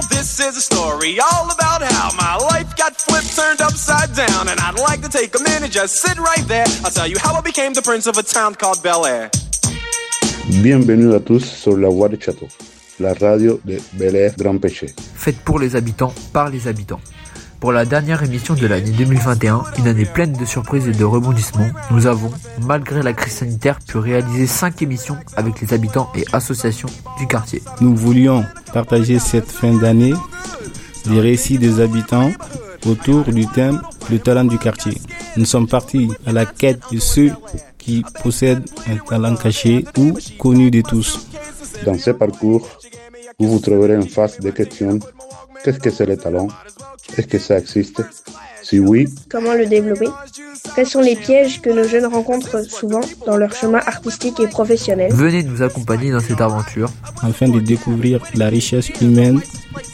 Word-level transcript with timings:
Now 0.00 0.06
this 0.08 0.40
is 0.40 0.56
a 0.56 0.60
story 0.60 1.20
all 1.20 1.50
about 1.50 1.82
how 1.82 2.10
my 2.16 2.36
life 2.52 2.74
got 2.74 2.96
flipped, 2.96 3.36
turned 3.36 3.60
upside 3.60 4.14
down. 4.14 4.48
And 4.48 4.58
I'd 4.58 4.78
like 4.78 5.02
to 5.02 5.10
take 5.10 5.38
a 5.38 5.42
minute, 5.42 5.72
just 5.72 5.96
sit 5.96 6.18
right 6.18 6.46
there. 6.48 6.64
I'll 6.82 6.90
tell 6.90 7.06
you 7.06 7.18
how 7.18 7.34
I 7.34 7.42
became 7.42 7.74
the 7.74 7.82
prince 7.82 8.06
of 8.06 8.16
a 8.16 8.22
town 8.22 8.54
called 8.54 8.82
Bel 8.82 9.04
Air. 9.04 9.30
Bienvenue 10.62 11.14
à 11.14 11.20
tous 11.20 11.44
sur 11.44 11.76
la 11.76 11.90
voix 11.90 12.08
du 12.08 12.16
château, 12.18 12.48
la 12.98 13.12
radio 13.12 13.60
de 13.62 13.78
Bel 13.92 14.16
Air 14.16 14.32
Grand 14.38 14.58
Péché. 14.58 14.86
Faite 15.14 15.40
pour 15.44 15.58
les 15.58 15.76
habitants, 15.76 16.14
par 16.32 16.48
les 16.48 16.66
habitants. 16.66 17.00
Pour 17.60 17.72
la 17.72 17.84
dernière 17.84 18.22
émission 18.22 18.54
de 18.54 18.66
l'année 18.66 18.90
2021, 18.90 19.62
une 19.78 19.86
année 19.86 20.06
pleine 20.06 20.32
de 20.32 20.46
surprises 20.46 20.88
et 20.88 20.92
de 20.92 21.04
rebondissements, 21.04 21.68
nous 21.90 22.06
avons, 22.06 22.30
malgré 22.62 23.02
la 23.02 23.12
crise 23.12 23.34
sanitaire, 23.34 23.78
pu 23.86 23.98
réaliser 23.98 24.46
5 24.46 24.80
émissions 24.80 25.18
avec 25.36 25.60
les 25.60 25.74
habitants 25.74 26.10
et 26.14 26.24
associations 26.32 26.88
du 27.18 27.26
quartier. 27.26 27.62
Nous 27.82 27.94
voulions 27.94 28.46
partager 28.72 29.18
cette 29.18 29.50
fin 29.50 29.74
d'année 29.74 30.14
des 31.04 31.20
récits 31.20 31.58
des 31.58 31.80
habitants 31.80 32.30
autour 32.86 33.24
du 33.24 33.46
thème 33.46 33.80
le 34.10 34.18
talent 34.18 34.44
du 34.44 34.56
quartier. 34.58 34.98
Nous 35.36 35.44
sommes 35.44 35.68
partis 35.68 36.10
à 36.26 36.32
la 36.32 36.46
quête 36.46 36.80
de 36.90 36.98
ceux 36.98 37.32
qui 37.76 38.04
possèdent 38.22 38.64
un 38.88 38.96
talent 38.96 39.36
caché 39.36 39.84
ou 39.98 40.18
connu 40.38 40.70
de 40.70 40.80
tous. 40.80 41.26
Dans 41.84 41.98
ce 41.98 42.10
parcours, 42.10 42.68
vous 43.40 43.48
vous 43.48 43.58
trouverez 43.58 43.96
en 43.96 44.02
face 44.06 44.38
des 44.38 44.52
questions. 44.52 44.98
Qu'est-ce 45.64 45.80
que 45.80 45.90
c'est 45.90 46.06
le 46.06 46.16
talent 46.16 46.48
Est-ce 47.16 47.26
que 47.26 47.38
ça 47.38 47.58
existe? 47.58 48.02
Si 48.62 48.78
oui, 48.78 49.08
Comment 49.30 49.54
le 49.54 49.64
développer? 49.66 50.08
Quels 50.76 50.86
sont 50.86 51.00
les 51.00 51.16
pièges 51.16 51.62
que 51.62 51.70
nos 51.70 51.84
jeunes 51.84 52.04
rencontrent 52.04 52.62
souvent 52.62 53.00
dans 53.26 53.38
leur 53.38 53.54
chemin 53.54 53.78
artistique 53.78 54.38
et 54.40 54.46
professionnel? 54.46 55.10
Venez 55.12 55.42
nous 55.42 55.62
accompagner 55.62 56.12
dans 56.12 56.20
cette 56.20 56.42
aventure. 56.42 56.90
afin 57.22 57.48
de 57.48 57.58
découvrir 57.60 58.22
la 58.34 58.48
richesse 58.48 58.90
humaine 59.00 59.40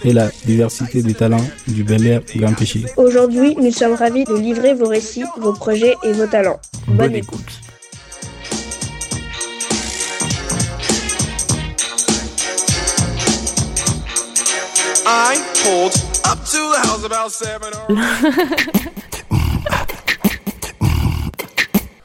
et 0.04 0.12
la 0.12 0.28
diversité 0.44 1.02
des 1.02 1.14
talents 1.14 1.46
du 1.68 1.84
Bel 1.84 2.04
Air 2.06 2.22
Grand 2.34 2.52
Péché. 2.52 2.84
Aujourd'hui, 2.96 3.54
nous 3.56 3.70
sommes 3.70 3.94
ravis 3.94 4.24
de 4.24 4.34
livrer 4.34 4.74
vos 4.74 4.88
récits, 4.88 5.24
vos 5.38 5.52
projets 5.52 5.94
et 6.02 6.12
vos 6.12 6.26
talents. 6.26 6.60
Bonne 6.88 7.14
écoute. 7.14 7.60
I 15.05 15.35
pulled 15.63 15.95
up 16.25 16.39
to 16.45 16.61
the 16.73 16.79
house 16.87 17.03
about 17.05 17.31
seven 17.31 17.71
or 17.73 17.87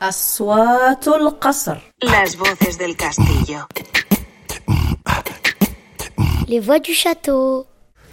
أصوات 0.02 1.08
القصر 1.08 1.76
Las 2.02 2.36
voces 2.36 2.76
del 2.78 2.94
castillo. 2.96 3.60
Les 6.48 6.60
voix 6.60 6.78
du 6.78 6.92
château. 6.92 7.66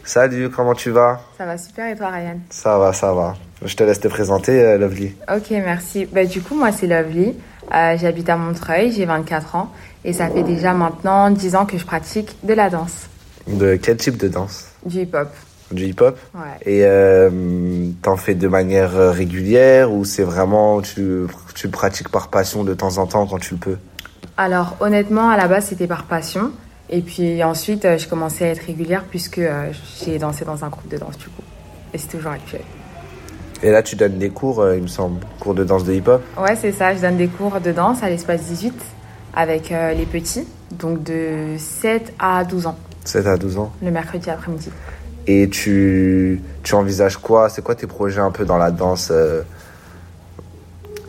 Salut, 0.06 0.50
comment 0.50 0.74
tu 0.74 0.90
vas 0.92 1.20
Ça 1.38 1.46
va 1.46 1.58
super 1.58 1.88
et 1.88 1.96
toi 1.96 2.08
Ryan 2.10 2.40
Ça 2.50 2.78
va, 2.78 2.94
ça 2.94 3.14
va. 3.14 3.36
Je 3.64 3.76
te 3.76 3.84
laisse 3.84 4.00
te 4.00 4.08
présenter, 4.08 4.60
euh, 4.62 4.78
Lovely. 4.78 5.14
Ok 5.34 5.52
merci. 5.52 6.06
Bah, 6.06 6.26
du 6.26 6.42
coup 6.42 6.56
moi 6.56 6.72
c'est 6.72 6.88
Lovely, 6.88 7.36
Euh, 7.74 7.98
j'habite 7.98 8.30
à 8.30 8.36
Montreuil, 8.36 8.92
j'ai 8.92 9.06
24 9.06 9.56
ans 9.56 9.72
et 10.04 10.12
ça 10.14 10.28
fait 10.30 10.44
déjà 10.44 10.74
maintenant 10.74 11.30
10 11.30 11.56
ans 11.56 11.66
que 11.66 11.78
je 11.78 11.86
pratique 11.86 12.36
de 12.44 12.54
la 12.54 12.70
danse, 12.70 13.08
De 13.49 13.77
quel 13.77 13.97
type 13.97 14.17
de 14.19 14.29
danse? 14.29 14.67
Du 14.85 15.01
hip-hop. 15.01 15.29
Du 15.73 15.85
hip-hop? 15.85 16.19
Ouais. 16.35 16.41
Et 16.63 16.85
euh, 16.85 17.31
t'en 18.03 18.17
fais 18.17 18.35
de 18.35 18.49
manière 18.49 18.97
euh, 18.97 19.11
régulière 19.11 19.93
ou 19.93 20.05
c'est 20.05 20.23
vraiment 20.23 20.81
tu, 20.81 21.27
tu 21.55 21.69
pratiques 21.69 22.09
par 22.11 22.29
passion 22.29 22.65
de 22.65 22.75
temps 22.75 22.99
en 22.99 23.07
temps 23.07 23.27
quand 23.27 23.39
tu 23.39 23.55
le 23.55 23.61
peux? 23.61 23.77
Alors 24.37 24.77
honnêtement 24.81 25.29
à 25.29 25.37
la 25.37 25.49
base 25.49 25.67
c'était 25.67 25.87
par 25.87 26.05
passion. 26.05 26.53
Et 26.91 27.01
puis 27.01 27.43
ensuite 27.45 27.85
euh, 27.85 27.99
je 27.99 28.09
commençais 28.09 28.47
à 28.47 28.49
être 28.49 28.65
régulière 28.67 29.05
puisque 29.11 29.39
euh, 29.39 29.71
j'ai 30.05 30.19
dansé 30.19 30.45
dans 30.45 30.65
un 30.65 30.69
groupe 30.69 30.89
de 30.89 30.97
danse 30.97 31.19
du 31.19 31.27
coup. 31.27 31.43
Et 31.93 31.99
c'est 31.99 32.09
toujours 32.09 32.33
actuel. 32.33 32.63
Et 33.63 33.71
là 33.71 33.83
tu 33.83 33.97
donnes 33.97 34.19
des 34.19 34.31
cours, 34.31 34.67
il 34.75 34.83
me 34.83 34.89
semble, 34.89 35.21
cours 35.41 35.55
de 35.55 35.65
danse 35.65 35.85
de 35.85 35.93
hip-hop? 35.93 36.23
Ouais 36.39 36.57
c'est 36.57 36.73
ça, 36.73 36.95
je 36.95 37.01
donne 37.01 37.17
des 37.17 37.29
cours 37.29 37.61
de 37.61 37.73
danse 37.73 38.03
à 38.03 38.09
l'espace 38.09 38.43
18 38.43 38.75
avec 39.35 39.71
les 39.71 40.07
petits, 40.07 40.47
donc 40.73 41.03
de 41.03 41.57
7 41.59 42.15
à 42.19 42.45
12 42.45 42.67
ans, 42.67 42.79
7 43.09 43.27
à 43.27 43.37
12 43.37 43.59
ans. 43.59 43.73
le 43.83 43.91
mercredi 43.91 44.31
après-midi. 44.31 44.71
Et 45.27 45.49
tu, 45.51 46.41
tu 46.63 46.75
envisages 46.75 47.17
quoi? 47.19 47.49
C'est 47.49 47.63
quoi 47.63 47.75
tes 47.75 47.87
projets 47.87 48.21
un 48.21 48.31
peu 48.31 48.45
dans 48.45 48.57
la 48.57 48.71
danse 48.71 49.09
euh, 49.11 49.43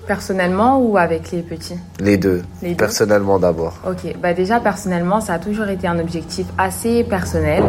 Personnellement 0.07 0.79
ou 0.81 0.97
avec 0.97 1.31
les 1.31 1.41
petits? 1.43 1.77
Les 1.99 2.17
deux. 2.17 2.41
Les 2.63 2.69
deux? 2.71 2.75
Personnellement 2.75 3.37
d'abord. 3.37 3.75
Ok, 3.87 4.15
bah 4.19 4.33
déjà 4.33 4.59
personnellement, 4.59 5.21
ça 5.21 5.33
a 5.35 5.39
toujours 5.39 5.67
été 5.67 5.87
un 5.87 5.99
objectif 5.99 6.47
assez 6.57 7.03
personnel. 7.03 7.63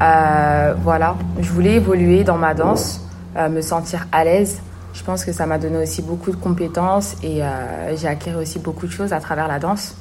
Euh, 0.00 0.74
voilà, 0.82 1.14
je 1.38 1.50
voulais 1.50 1.74
évoluer 1.74 2.24
dans 2.24 2.38
ma 2.38 2.54
danse, 2.54 3.02
euh, 3.36 3.48
me 3.50 3.60
sentir 3.60 4.06
à 4.12 4.24
l'aise. 4.24 4.60
Je 4.94 5.02
pense 5.02 5.24
que 5.24 5.32
ça 5.32 5.44
m'a 5.44 5.58
donné 5.58 5.76
aussi 5.82 6.00
beaucoup 6.00 6.30
de 6.30 6.36
compétences 6.36 7.16
et 7.22 7.42
euh, 7.42 7.94
j'ai 7.96 8.08
acquis 8.08 8.32
aussi 8.32 8.58
beaucoup 8.60 8.86
de 8.86 8.92
choses 8.92 9.12
à 9.12 9.20
travers 9.20 9.46
la 9.46 9.58
danse. 9.58 9.94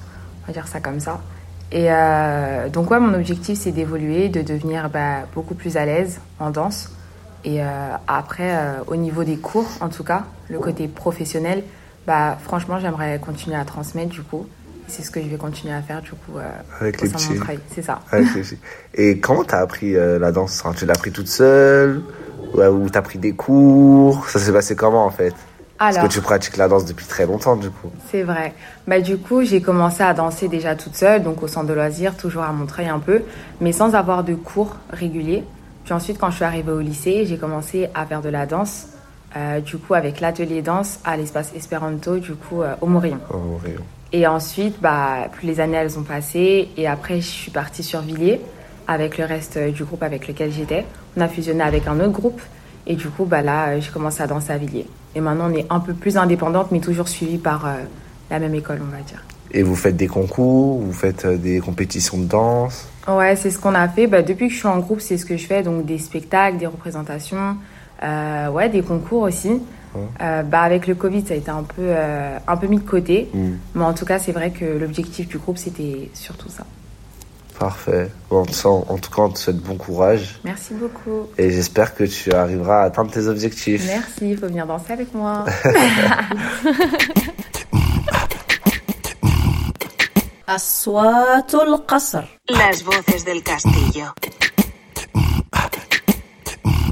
On 0.43 0.47
va 0.47 0.53
dire 0.53 0.67
ça 0.67 0.79
comme 0.79 0.99
ça. 1.01 1.19
Et 1.73 1.87
euh, 1.89 2.69
donc 2.69 2.91
ouais, 2.91 2.99
mon 2.99 3.15
objectif 3.15 3.57
c'est 3.59 3.71
d'évoluer, 3.71 4.29
de 4.29 4.43
devenir 4.43 4.91
bah, 4.91 5.21
beaucoup 5.33 5.55
plus 5.55 5.75
à 5.75 5.85
l'aise 5.85 6.19
en 6.39 6.51
danse. 6.51 6.91
Et 7.43 7.61
euh, 7.61 7.65
après, 8.07 8.55
euh, 8.55 8.73
au 8.87 8.95
niveau 8.95 9.23
des 9.23 9.37
cours, 9.37 9.67
en 9.81 9.89
tout 9.89 10.03
cas, 10.03 10.23
le 10.49 10.59
côté 10.59 10.87
professionnel, 10.87 11.63
bah 12.05 12.37
franchement, 12.41 12.79
j'aimerais 12.79 13.19
continuer 13.19 13.57
à 13.57 13.65
transmettre 13.65 14.11
du 14.11 14.21
coup. 14.21 14.45
C'est 14.87 15.01
ce 15.01 15.09
que 15.09 15.19
je 15.19 15.27
vais 15.27 15.37
continuer 15.37 15.73
à 15.73 15.81
faire 15.81 16.01
du 16.01 16.11
coup 16.11 16.37
Avec 16.79 17.01
les 17.01 17.09
petits. 17.09 17.39
C'est 17.73 17.81
ça. 17.81 18.01
Avec 18.11 18.35
les 18.35 18.43
filles. 18.43 18.59
Et 18.93 19.19
comment 19.19 19.43
t'as 19.43 19.59
appris 19.59 19.93
la 19.93 20.31
danse? 20.31 20.61
Tu 20.75 20.85
l'as 20.85 20.93
appris 20.93 21.11
toute 21.11 21.29
seule? 21.29 22.03
Ou 22.53 22.89
t'as 22.89 23.01
pris 23.01 23.17
des 23.17 23.33
cours? 23.33 24.29
Ça 24.29 24.39
s'est 24.39 24.51
passé 24.51 24.75
comment 24.75 25.05
en 25.05 25.09
fait? 25.09 25.33
Parce 25.83 25.97
Alors, 25.97 26.07
que 26.07 26.13
tu 26.13 26.21
pratiques 26.21 26.55
la 26.55 26.69
danse 26.69 26.85
depuis 26.85 27.05
très 27.05 27.25
longtemps 27.25 27.57
du 27.57 27.69
coup. 27.69 27.89
c'est 28.09 28.23
vrai. 28.23 28.53
Bah 28.87 29.01
du 29.01 29.17
coup, 29.17 29.43
j'ai 29.43 29.61
commencé 29.61 30.01
à 30.01 30.13
danser 30.13 30.47
déjà 30.47 30.75
toute 30.75 30.95
seule, 30.95 31.23
donc 31.23 31.43
au 31.43 31.49
centre 31.49 31.67
de 31.67 31.73
loisirs, 31.73 32.15
toujours 32.15 32.43
à 32.43 32.53
Montreuil 32.53 32.87
un 32.87 32.99
peu, 32.99 33.21
mais 33.59 33.73
sans 33.73 33.93
avoir 33.93 34.23
de 34.23 34.33
cours 34.33 34.77
réguliers. 34.91 35.43
Puis 35.83 35.93
ensuite, 35.93 36.17
quand 36.17 36.29
je 36.29 36.37
suis 36.37 36.45
arrivée 36.45 36.71
au 36.71 36.79
lycée, 36.79 37.25
j'ai 37.25 37.37
commencé 37.37 37.89
à 37.93 38.05
faire 38.05 38.21
de 38.21 38.29
la 38.29 38.45
danse, 38.45 38.87
euh, 39.35 39.59
du 39.59 39.77
coup 39.77 39.93
avec 39.93 40.21
l'atelier 40.21 40.61
danse 40.61 40.99
à 41.03 41.17
l'espace 41.17 41.51
Esperanto, 41.53 42.17
du 42.17 42.33
coup 42.35 42.61
euh, 42.61 42.75
au 42.79 42.85
Morillon. 42.87 43.19
Oh, 43.29 43.59
Rio. 43.61 43.81
Et 44.13 44.25
ensuite, 44.25 44.79
bah, 44.79 45.27
plus 45.33 45.47
les 45.47 45.59
années 45.59 45.75
elles 45.75 45.99
ont 45.99 46.03
passé, 46.03 46.69
et 46.77 46.87
après 46.87 47.19
je 47.19 47.27
suis 47.27 47.51
partie 47.51 47.83
sur 47.83 47.99
Villiers 47.99 48.39
avec 48.87 49.17
le 49.17 49.25
reste 49.25 49.57
euh, 49.57 49.71
du 49.71 49.83
groupe 49.83 50.03
avec 50.03 50.29
lequel 50.29 50.49
j'étais. 50.49 50.85
On 51.17 51.21
a 51.21 51.27
fusionné 51.27 51.61
avec 51.61 51.87
un 51.87 51.99
autre 51.99 52.13
groupe, 52.13 52.39
et 52.87 52.95
du 52.95 53.09
coup, 53.09 53.25
bah 53.25 53.41
là, 53.41 53.77
j'ai 53.81 53.91
commencé 53.91 54.23
à 54.23 54.27
danser 54.27 54.53
à 54.53 54.57
Villiers. 54.57 54.87
Et 55.15 55.21
maintenant, 55.21 55.49
on 55.51 55.53
est 55.53 55.65
un 55.69 55.79
peu 55.79 55.93
plus 55.93 56.17
indépendante, 56.17 56.71
mais 56.71 56.79
toujours 56.79 57.07
suivie 57.07 57.37
par 57.37 57.65
euh, 57.65 57.73
la 58.29 58.39
même 58.39 58.55
école, 58.55 58.79
on 58.81 58.91
va 58.91 59.01
dire. 59.03 59.23
Et 59.51 59.61
vous 59.61 59.75
faites 59.75 59.95
des 59.95 60.07
concours 60.07 60.79
Vous 60.79 60.93
faites 60.93 61.25
euh, 61.25 61.37
des 61.37 61.59
compétitions 61.59 62.17
de 62.17 62.25
danse? 62.25 62.87
Ouais, 63.07 63.35
c'est 63.35 63.51
ce 63.51 63.59
qu'on 63.59 63.75
a 63.75 63.87
fait. 63.87 64.07
Bah, 64.07 64.21
depuis 64.21 64.47
que 64.47 64.53
je 64.53 64.59
suis 64.59 64.67
en 64.67 64.79
groupe, 64.79 65.01
c'est 65.01 65.17
ce 65.17 65.25
que 65.25 65.37
je 65.37 65.45
fais, 65.45 65.61
donc 65.61 65.85
des 65.85 65.97
spectacles, 65.97 66.57
des 66.57 66.67
représentations, 66.67 67.57
euh, 68.03 68.49
ouais, 68.49 68.69
des 68.69 68.81
concours 68.81 69.23
aussi. 69.23 69.61
Euh, 70.21 70.41
bah, 70.41 70.61
avec 70.61 70.87
le 70.87 70.95
Covid, 70.95 71.23
ça 71.25 71.33
a 71.33 71.37
été 71.37 71.51
un 71.51 71.63
peu, 71.63 71.81
euh, 71.81 72.37
un 72.47 72.57
peu 72.57 72.67
mis 72.67 72.77
de 72.77 72.83
côté. 72.83 73.29
Mm. 73.33 73.51
Mais 73.75 73.83
en 73.83 73.93
tout 73.93 74.05
cas, 74.05 74.19
c'est 74.19 74.31
vrai 74.31 74.51
que 74.51 74.65
l'objectif 74.65 75.27
du 75.27 75.37
groupe, 75.37 75.57
c'était 75.57 76.09
surtout 76.13 76.49
ça. 76.49 76.65
Parfait. 77.59 78.09
Bon, 78.29 78.41
en 78.41 78.97
tout 78.97 79.11
cas, 79.11 79.21
on 79.21 79.29
te 79.29 79.39
souhaite 79.39 79.57
bon 79.57 79.75
courage. 79.77 80.39
Merci 80.43 80.73
beaucoup. 80.73 81.27
Et 81.37 81.51
j'espère 81.51 81.95
que 81.95 82.03
tu 82.03 82.31
arriveras 82.33 82.81
à 82.81 82.85
atteindre 82.85 83.11
tes 83.11 83.27
objectifs. 83.27 83.85
Merci, 83.87 84.31
il 84.31 84.37
faut 84.37 84.47
venir 84.47 84.65
danser 84.65 84.93
avec 84.93 85.13
moi. 85.13 85.45
Las 92.49 92.83
voces 92.83 93.23
del 93.25 93.41
castillo. 93.43 94.05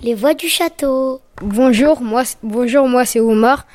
Les 0.04 0.16
voix 0.16 0.34
du 0.34 0.48
château. 0.48 1.22
Bonjour, 1.42 2.02
moi, 2.02 2.24
bonjour, 2.42 2.88
moi 2.88 3.06
c'est 3.06 3.20
Omar. 3.20 3.68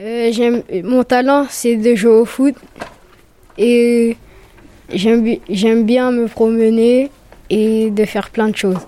Euh, 0.00 0.62
mon 0.84 1.04
talent, 1.04 1.46
c'est 1.50 1.76
de 1.76 1.94
jouer 1.94 2.12
au 2.12 2.24
foot. 2.24 2.54
Et 3.56 4.16
j'aime, 4.92 5.22
bi- 5.22 5.40
j'aime 5.48 5.84
bien 5.84 6.10
me 6.10 6.26
promener 6.28 7.10
et 7.50 7.90
de 7.90 8.04
faire 8.04 8.30
plein 8.30 8.48
de 8.48 8.56
choses. 8.56 8.78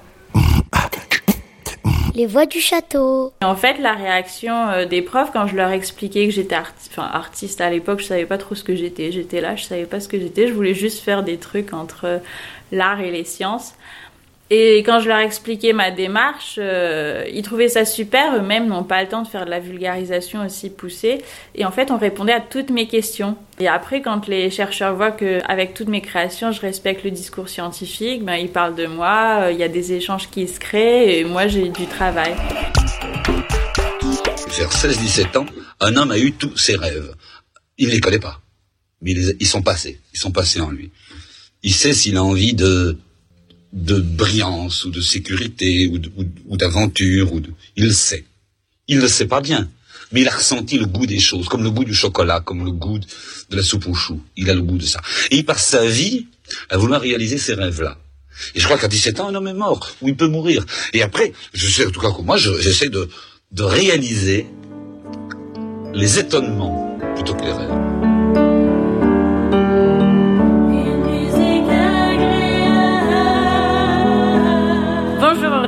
Les 2.14 2.26
voix 2.26 2.44
du 2.44 2.60
château. 2.60 3.32
En 3.42 3.54
fait, 3.54 3.78
la 3.78 3.92
réaction 3.94 4.68
euh, 4.68 4.84
des 4.84 5.00
profs 5.00 5.30
quand 5.32 5.46
je 5.46 5.54
leur 5.56 5.70
expliquais 5.70 6.26
que 6.26 6.32
j'étais 6.32 6.56
arti- 6.56 6.88
enfin, 6.90 7.08
artiste 7.10 7.60
à 7.60 7.70
l'époque, 7.70 8.00
je 8.00 8.06
savais 8.06 8.26
pas 8.26 8.36
trop 8.36 8.54
ce 8.54 8.64
que 8.64 8.74
j'étais. 8.74 9.12
J'étais 9.12 9.40
là, 9.40 9.54
je 9.56 9.64
savais 9.64 9.84
pas 9.86 10.00
ce 10.00 10.08
que 10.08 10.18
j'étais. 10.18 10.48
Je 10.48 10.52
voulais 10.52 10.74
juste 10.74 11.02
faire 11.04 11.22
des 11.22 11.36
trucs 11.36 11.72
entre 11.72 12.20
l'art 12.72 13.00
et 13.00 13.10
les 13.12 13.24
sciences. 13.24 13.74
Et 14.52 14.78
quand 14.78 14.98
je 14.98 15.08
leur 15.08 15.18
expliquais 15.18 15.72
ma 15.72 15.92
démarche, 15.92 16.56
euh, 16.58 17.24
ils 17.32 17.42
trouvaient 17.42 17.68
ça 17.68 17.84
super. 17.84 18.34
Eux-mêmes 18.36 18.66
n'ont 18.66 18.82
pas 18.82 19.00
le 19.00 19.08
temps 19.08 19.22
de 19.22 19.28
faire 19.28 19.44
de 19.44 19.50
la 19.50 19.60
vulgarisation 19.60 20.44
aussi 20.44 20.70
poussée. 20.70 21.22
Et 21.54 21.64
en 21.64 21.70
fait, 21.70 21.92
on 21.92 21.98
répondait 21.98 22.32
à 22.32 22.40
toutes 22.40 22.70
mes 22.70 22.88
questions. 22.88 23.36
Et 23.60 23.68
après, 23.68 24.02
quand 24.02 24.26
les 24.26 24.50
chercheurs 24.50 24.96
voient 24.96 25.12
que 25.12 25.40
avec 25.48 25.72
toutes 25.74 25.86
mes 25.86 26.00
créations, 26.00 26.50
je 26.50 26.60
respecte 26.60 27.04
le 27.04 27.12
discours 27.12 27.48
scientifique, 27.48 28.24
ben, 28.24 28.34
ils 28.34 28.48
parlent 28.48 28.74
de 28.74 28.86
moi. 28.86 29.42
euh, 29.42 29.52
Il 29.52 29.58
y 29.58 29.62
a 29.62 29.68
des 29.68 29.92
échanges 29.92 30.28
qui 30.30 30.48
se 30.48 30.58
créent. 30.58 31.20
Et 31.20 31.24
moi, 31.24 31.46
j'ai 31.46 31.68
du 31.68 31.86
travail. 31.86 32.34
Vers 34.58 34.70
16-17 34.72 35.38
ans, 35.38 35.46
un 35.78 35.94
homme 35.94 36.10
a 36.10 36.18
eu 36.18 36.32
tous 36.32 36.56
ses 36.56 36.74
rêves. 36.74 37.14
Il 37.78 37.86
ne 37.86 37.92
les 37.92 38.00
connaît 38.00 38.18
pas. 38.18 38.40
Mais 39.00 39.12
ils, 39.12 39.36
ils 39.38 39.46
sont 39.46 39.62
passés. 39.62 40.00
Ils 40.12 40.18
sont 40.18 40.32
passés 40.32 40.60
en 40.60 40.70
lui. 40.70 40.90
Il 41.62 41.72
sait 41.72 41.92
s'il 41.92 42.16
a 42.16 42.24
envie 42.24 42.54
de 42.54 42.98
de 43.72 44.00
brillance 44.00 44.84
ou 44.84 44.90
de 44.90 45.00
sécurité 45.00 45.86
ou 46.46 46.56
d'aventure 46.56 47.32
ou 47.32 47.40
de... 47.40 47.50
il 47.76 47.94
sait. 47.94 48.24
Il 48.88 48.96
ne 48.96 49.02
le 49.02 49.08
sait 49.08 49.26
pas 49.26 49.40
bien, 49.40 49.70
mais 50.10 50.22
il 50.22 50.28
a 50.28 50.32
ressenti 50.36 50.76
le 50.78 50.86
goût 50.86 51.06
des 51.06 51.20
choses, 51.20 51.46
comme 51.48 51.62
le 51.62 51.70
goût 51.70 51.84
du 51.84 51.94
chocolat, 51.94 52.40
comme 52.40 52.64
le 52.64 52.72
goût 52.72 52.98
de 52.98 53.56
la 53.56 53.62
soupe 53.62 53.86
aux 53.86 53.94
choux. 53.94 54.20
Il 54.36 54.50
a 54.50 54.54
le 54.54 54.62
goût 54.62 54.78
de 54.78 54.84
ça. 54.84 55.00
Et 55.30 55.36
il 55.36 55.44
passe 55.44 55.66
sa 55.66 55.86
vie 55.86 56.26
à 56.68 56.76
vouloir 56.78 57.00
réaliser 57.00 57.38
ces 57.38 57.54
rêves-là. 57.54 57.96
Et 58.56 58.60
je 58.60 58.64
crois 58.64 58.78
qu'à 58.78 58.88
17 58.88 59.20
ans, 59.20 59.28
un 59.28 59.34
homme 59.36 59.46
est 59.48 59.54
mort, 59.54 59.88
ou 60.02 60.08
il 60.08 60.16
peut 60.16 60.26
mourir. 60.26 60.64
Et 60.92 61.02
après, 61.02 61.32
je 61.52 61.68
sais, 61.68 61.86
en 61.86 61.90
tout 61.90 62.00
cas 62.00 62.10
que 62.10 62.22
moi, 62.22 62.36
je- 62.38 62.58
j'essaie 62.60 62.88
de, 62.88 63.08
de 63.52 63.62
réaliser 63.62 64.46
les 65.94 66.18
étonnements 66.18 66.98
plutôt 67.14 67.34
que 67.34 67.44
les 67.44 67.52
rêves. 67.52 68.09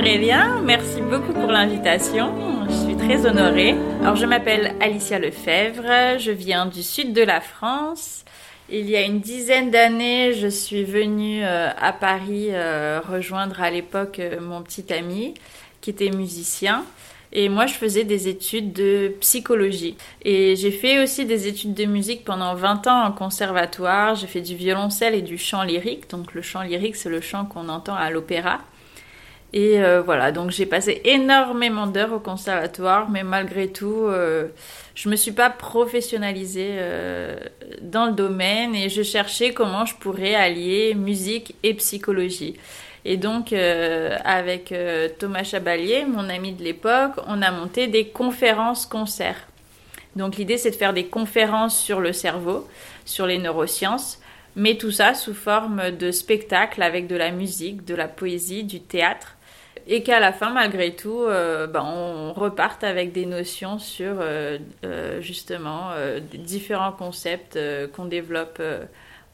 Aurélien, 0.03 0.61
merci 0.65 1.01
beaucoup 1.01 1.33
pour 1.33 1.53
l'invitation. 1.53 2.35
Je 2.69 2.73
suis 2.73 2.97
très 2.97 3.25
honorée. 3.25 3.77
Alors 4.01 4.17
je 4.17 4.27
m'appelle 4.27 4.75
Alicia 4.81 5.21
Lefebvre, 5.21 6.19
je 6.19 6.33
viens 6.33 6.67
du 6.67 6.83
sud 6.83 7.13
de 7.13 7.23
la 7.23 7.41
France. 7.41 8.25
Il 8.69 8.91
y 8.91 8.97
a 8.97 9.03
une 9.03 9.21
dizaine 9.21 9.71
d'années, 9.71 10.33
je 10.33 10.49
suis 10.49 10.83
venue 10.83 11.45
euh, 11.45 11.69
à 11.81 11.93
Paris 11.93 12.49
euh, 12.51 13.01
rejoindre 13.09 13.63
à 13.63 13.71
l'époque 13.71 14.19
euh, 14.19 14.41
mon 14.41 14.61
petit 14.63 14.93
ami 14.93 15.35
qui 15.81 15.91
était 15.91 16.11
musicien. 16.11 16.85
Et 17.33 17.49
moi, 17.49 17.67
je 17.67 17.75
faisais 17.75 18.03
des 18.03 18.27
études 18.27 18.73
de 18.73 19.15
psychologie. 19.21 19.97
Et 20.25 20.57
j'ai 20.57 20.73
fait 20.73 21.01
aussi 21.01 21.27
des 21.27 21.47
études 21.47 21.75
de 21.75 21.85
musique 21.85 22.25
pendant 22.25 22.57
20 22.57 22.89
ans 22.89 23.05
en 23.05 23.13
conservatoire. 23.13 24.17
J'ai 24.17 24.27
fait 24.27 24.41
du 24.41 24.57
violoncelle 24.57 25.15
et 25.15 25.23
du 25.23 25.39
chant 25.39 25.63
lyrique. 25.63 26.11
Donc 26.11 26.35
le 26.35 26.43
chant 26.43 26.63
lyrique, 26.63 26.97
c'est 26.97 27.09
le 27.09 27.21
chant 27.21 27.45
qu'on 27.45 27.69
entend 27.69 27.95
à 27.95 28.11
l'opéra. 28.11 28.59
Et 29.55 29.83
euh, 29.83 30.01
voilà, 30.01 30.33
donc 30.33 30.51
j'ai 30.51 30.65
passé 30.65 31.03
énormément 31.05 31.87
d'heures 31.87 32.15
au 32.15 32.21
conservatoire, 32.21 33.11
mais 33.11 33.23
malgré 33.23 33.69
tout, 33.69 34.07
euh, 34.07 34.49
je 34.95 35.11
me 35.11 35.17
suis 35.17 35.33
pas 35.33 35.51
professionnalisée 35.51 36.77
euh, 36.79 37.37
dans 37.83 38.07
le 38.07 38.13
domaine 38.13 38.75
et 38.75 38.89
je 38.89 39.03
cherchais 39.03 39.53
comment 39.53 39.85
je 39.85 39.95
pourrais 39.97 40.35
allier 40.35 40.95
musique 40.95 41.55
et 41.63 41.75
psychologie. 41.75 42.57
Et 43.05 43.19
donc, 43.19 43.53
euh, 43.53 44.17
avec 44.25 44.73
Thomas 45.19 45.43
Chabalier, 45.43 46.07
mon 46.07 46.29
ami 46.31 46.53
de 46.53 46.63
l'époque, 46.63 47.13
on 47.27 47.43
a 47.43 47.51
monté 47.51 47.89
des 47.89 48.07
conférences-concerts. 48.07 49.49
Donc, 50.15 50.37
l'idée, 50.37 50.57
c'est 50.57 50.71
de 50.71 50.77
faire 50.77 50.93
des 50.93 51.07
conférences 51.07 51.79
sur 51.79 52.01
le 52.01 52.13
cerveau, 52.13 52.69
sur 53.05 53.27
les 53.27 53.39
neurosciences, 53.39 54.21
mais 54.57 54.77
tout 54.77 54.93
ça 54.93 55.15
sous 55.15 55.35
forme 55.35 55.91
de 55.91 56.11
spectacle 56.11 56.83
avec 56.83 57.07
de 57.07 57.17
la 57.17 57.33
musique, 57.33 57.85
de 57.85 57.95
la 57.95 58.09
poésie, 58.09 58.65
du 58.65 58.81
théâtre. 58.81 59.37
Et 59.87 60.03
qu'à 60.03 60.21
la 60.21 60.33
fin, 60.33 60.51
malgré 60.51 60.95
tout, 60.95 61.23
euh, 61.23 61.67
ben, 61.67 61.83
on 61.85 62.33
reparte 62.33 62.85
avec 62.85 63.13
des 63.13 63.27
notions 63.27 63.79
sur 63.79 64.17
euh, 64.21 64.59
euh, 64.85 65.21
justement 65.21 65.91
différents 66.35 66.93
concepts 66.93 67.59
qu'on 67.95 68.05
développe 68.05 68.63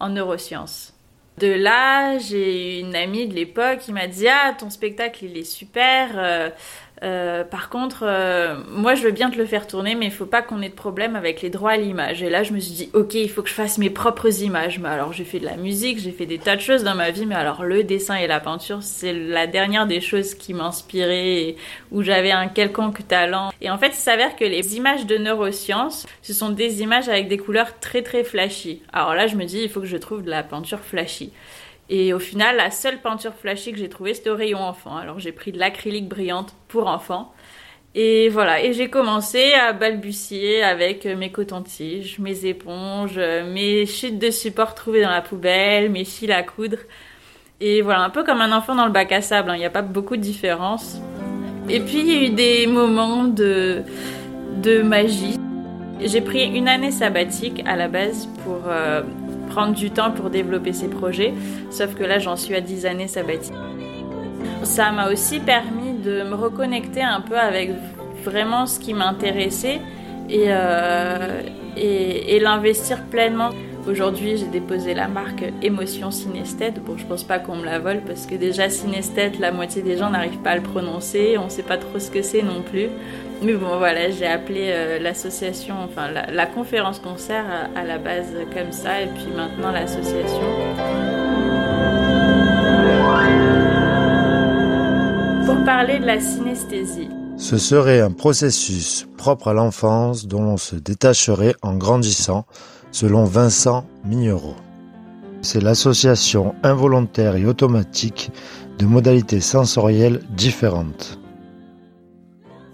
en 0.01 0.09
neurosciences. 0.09 0.95
De 1.39 1.53
là, 1.53 2.19
j'ai 2.19 2.81
une 2.81 2.97
amie 2.97 3.29
de 3.29 3.35
l'époque 3.35 3.79
qui 3.79 3.93
m'a 3.93 4.09
dit 4.09 4.27
Ah, 4.27 4.55
ton 4.59 4.71
spectacle, 4.71 5.25
il 5.25 5.37
est 5.37 5.45
super. 5.45 6.53
Euh, 7.03 7.45
par 7.45 7.69
contre, 7.69 8.03
euh, 8.03 8.57
moi, 8.71 8.95
je 8.95 9.03
veux 9.03 9.11
bien 9.11 9.31
te 9.31 9.39
le 9.39 9.47
faire 9.47 9.67
tourner, 9.67 9.95
mais 9.95 10.07
il 10.07 10.13
faut 10.13 10.27
pas 10.27 10.43
qu'on 10.43 10.63
ait 10.63 10.69
de 10.69 10.75
problème 10.75 11.17
avec 11.17 11.43
les 11.43 11.51
droits 11.51 11.73
à 11.73 11.77
l'image. 11.77 12.23
Et 12.23 12.31
là, 12.31 12.43
je 12.43 12.53
me 12.53 12.59
suis 12.59 12.75
dit 12.75 12.91
Ok, 12.93 13.15
il 13.15 13.31
faut 13.31 13.43
que 13.43 13.49
je 13.49 13.55
fasse 13.55 13.79
mes 13.79 13.91
propres 13.91 14.43
images. 14.43 14.79
Mais 14.79 14.89
alors, 14.89 15.13
j'ai 15.13 15.25
fait 15.25 15.39
de 15.39 15.45
la 15.45 15.57
musique, 15.57 15.99
j'ai 15.99 16.11
fait 16.11 16.27
des 16.27 16.39
tas 16.39 16.57
de 16.57 16.61
choses 16.61 16.85
dans 16.85 16.95
ma 16.95 17.11
vie, 17.11 17.27
mais 17.27 17.35
alors, 17.35 17.65
le 17.65 17.85
dessin 17.85 18.17
et 18.17 18.27
la 18.27 18.41
peinture, 18.41 18.83
c'est 18.83 19.13
la 19.13 19.47
dernière 19.47 19.87
des 19.87 20.01
choses 20.01 20.35
qui 20.35 20.55
m'inspiraient 20.55 21.57
où 21.93 22.03
j'avais 22.03 22.33
un 22.33 22.49
quelconque 22.49 23.07
talent. 23.07 23.51
Et 23.61 23.71
en 23.71 23.79
fait, 23.79 23.89
il 23.89 23.95
s'avère 23.95 24.37
que 24.37 24.45
les 24.45 24.77
images 24.77 25.07
de 25.07 25.17
neurosciences, 25.17 26.07
ce 26.23 26.33
sont 26.33 26.51
des 26.51 26.83
images 26.83 27.09
avec 27.09 27.29
des 27.29 27.39
couleurs 27.39 27.79
très 27.81 28.03
très 28.03 28.25
flashy. 28.25 28.83
Alors 28.93 29.15
là, 29.15 29.27
je 29.27 29.37
me 29.37 29.45
dis 29.45 29.61
Il 29.63 29.69
faut 29.69 29.81
que 29.81 29.87
je 29.87 29.97
trouve 29.97 30.23
de 30.23 30.31
la 30.31 30.43
peinture 30.43 30.81
flashy. 30.81 31.33
Et 31.91 32.13
au 32.13 32.19
final, 32.19 32.57
la 32.57 32.71
seule 32.71 32.99
peinture 33.01 33.35
flashy 33.35 33.73
que 33.73 33.79
j'ai 33.79 33.89
trouvée, 33.89 34.15
c'était 34.15 34.31
au 34.31 34.37
rayon 34.37 34.59
enfant. 34.59 34.97
Alors 34.97 35.19
j'ai 35.19 35.33
pris 35.33 35.53
de 35.53 35.59
l'acrylique 35.59 36.09
brillante 36.09 36.55
pour 36.69 36.87
enfants. 36.87 37.33
Et 37.95 38.29
voilà, 38.29 38.63
et 38.63 38.75
j'ai 38.75 38.91
commencé 38.91 39.55
à 39.55 39.73
balbutier 39.73 40.63
avec 40.63 41.07
mes 41.07 41.33
cotons-tiges, 41.33 42.19
mes 42.19 42.45
éponges, 42.45 43.19
mes 43.19 43.87
chutes 43.87 44.19
de 44.19 44.31
support 44.31 44.75
trouvées 44.75 45.03
dans 45.03 45.11
la 45.11 45.23
poubelle, 45.23 45.91
mes 45.91 46.05
fils 46.05 46.31
à 46.31 46.43
coudre. 46.43 46.79
Et 47.61 47.81
voilà, 47.81 48.03
un 48.03 48.11
peu 48.11 48.23
comme 48.23 48.41
un 48.41 48.53
enfant 48.53 48.75
dans 48.75 48.85
le 48.85 48.93
bac 48.93 49.11
à 49.11 49.21
sable, 49.23 49.51
hein. 49.51 49.57
il 49.57 49.61
n'y 49.61 49.65
a 49.65 49.71
pas 49.71 49.83
beaucoup 49.83 50.17
de 50.17 50.23
différence. 50.23 51.01
Et 51.69 51.81
puis 51.81 51.99
il 51.99 52.07
y 52.07 52.17
a 52.17 52.23
eu 52.29 52.31
des 52.31 52.67
moments 52.67 53.25
de, 53.25 53.83
de 54.63 54.83
magie. 54.83 55.39
J'ai 56.01 56.21
pris 56.21 56.45
une 56.45 56.69
année 56.69 56.93
sabbatique 56.93 57.63
à 57.67 57.75
la 57.75 57.89
base 57.89 58.29
pour 58.45 58.61
euh, 58.69 59.03
du 59.67 59.91
temps 59.91 60.11
pour 60.11 60.31
développer 60.31 60.73
ces 60.73 60.89
projets, 60.89 61.35
sauf 61.71 61.95
que 61.95 62.05
là 62.05 62.19
j'en 62.19 62.37
suis 62.37 62.55
à 62.55 62.61
10 62.61 62.87
années 62.87 63.09
sabbatiques. 63.09 63.55
Ça 64.63 64.91
m'a 64.93 65.11
aussi 65.11 65.41
permis 65.41 65.93
de 65.93 66.23
me 66.23 66.35
reconnecter 66.35 67.03
un 67.03 67.21
peu 67.21 67.37
avec 67.37 67.71
vraiment 68.25 68.67
ce 68.67 68.79
qui 68.79 68.95
m'intéressait 68.95 69.81
et, 70.29 70.45
euh, 70.49 71.43
et, 71.77 72.37
et 72.37 72.41
l'investir 72.41 73.03
pleinement. 73.05 73.51
Aujourd'hui, 73.89 74.37
j'ai 74.37 74.47
déposé 74.47 74.93
la 74.93 75.09
marque 75.09 75.45
Émotion 75.63 76.11
Synesthète. 76.11 76.83
Bon, 76.85 76.99
je 76.99 77.07
pense 77.07 77.25
pas 77.25 77.39
qu'on 77.39 77.57
me 77.57 77.65
la 77.65 77.79
vole 77.79 78.03
parce 78.07 78.27
que 78.27 78.35
déjà 78.35 78.69
Synesthète, 78.69 79.39
la 79.39 79.51
moitié 79.51 79.81
des 79.81 79.97
gens 79.97 80.11
n'arrivent 80.11 80.43
pas 80.43 80.51
à 80.51 80.57
le 80.57 80.63
prononcer, 80.63 81.39
on 81.39 81.49
sait 81.49 81.63
pas 81.63 81.79
trop 81.79 81.99
ce 81.99 82.11
que 82.11 82.21
c'est 82.21 82.43
non 82.43 82.61
plus. 82.61 82.89
Mais 83.41 83.55
bon, 83.55 83.79
voilà, 83.79 84.11
j'ai 84.11 84.27
appelé 84.27 84.71
euh, 84.73 84.99
l'association, 84.99 85.77
enfin 85.85 86.09
la, 86.11 86.47
conférence 86.47 86.99
concert 86.99 87.45
à, 87.77 87.85
la 87.85 87.99
base 87.99 88.33
comme 88.53 88.73
ça, 88.73 89.03
et 89.03 89.07
puis 89.07 89.29
maintenant 89.35 89.71
l'association. 89.71 90.43
Pour 95.47 95.65
parler 95.65 96.01
de 96.01 96.07
la 96.07 96.19
synesthésie. 96.19 97.11
Ce 97.37 97.57
serait 97.57 98.01
un 98.01 98.11
processus 98.11 99.07
propre 99.17 99.49
à 99.49 99.53
l'enfance 99.53 100.27
dont 100.27 100.43
l'on 100.43 100.57
se 100.57 100.75
détacherait 100.75 101.55
en 101.63 101.77
grandissant, 101.77 102.45
selon 102.91 103.25
Vincent 103.25 103.85
Mignereau. 104.05 104.57
C'est 105.43 105.63
l'association 105.63 106.57
involontaire 106.65 107.37
et 107.37 107.47
automatique 107.47 108.33
de 108.79 108.87
modalités 108.87 109.41
sensorielles 109.41 110.21
différentes. 110.31 111.18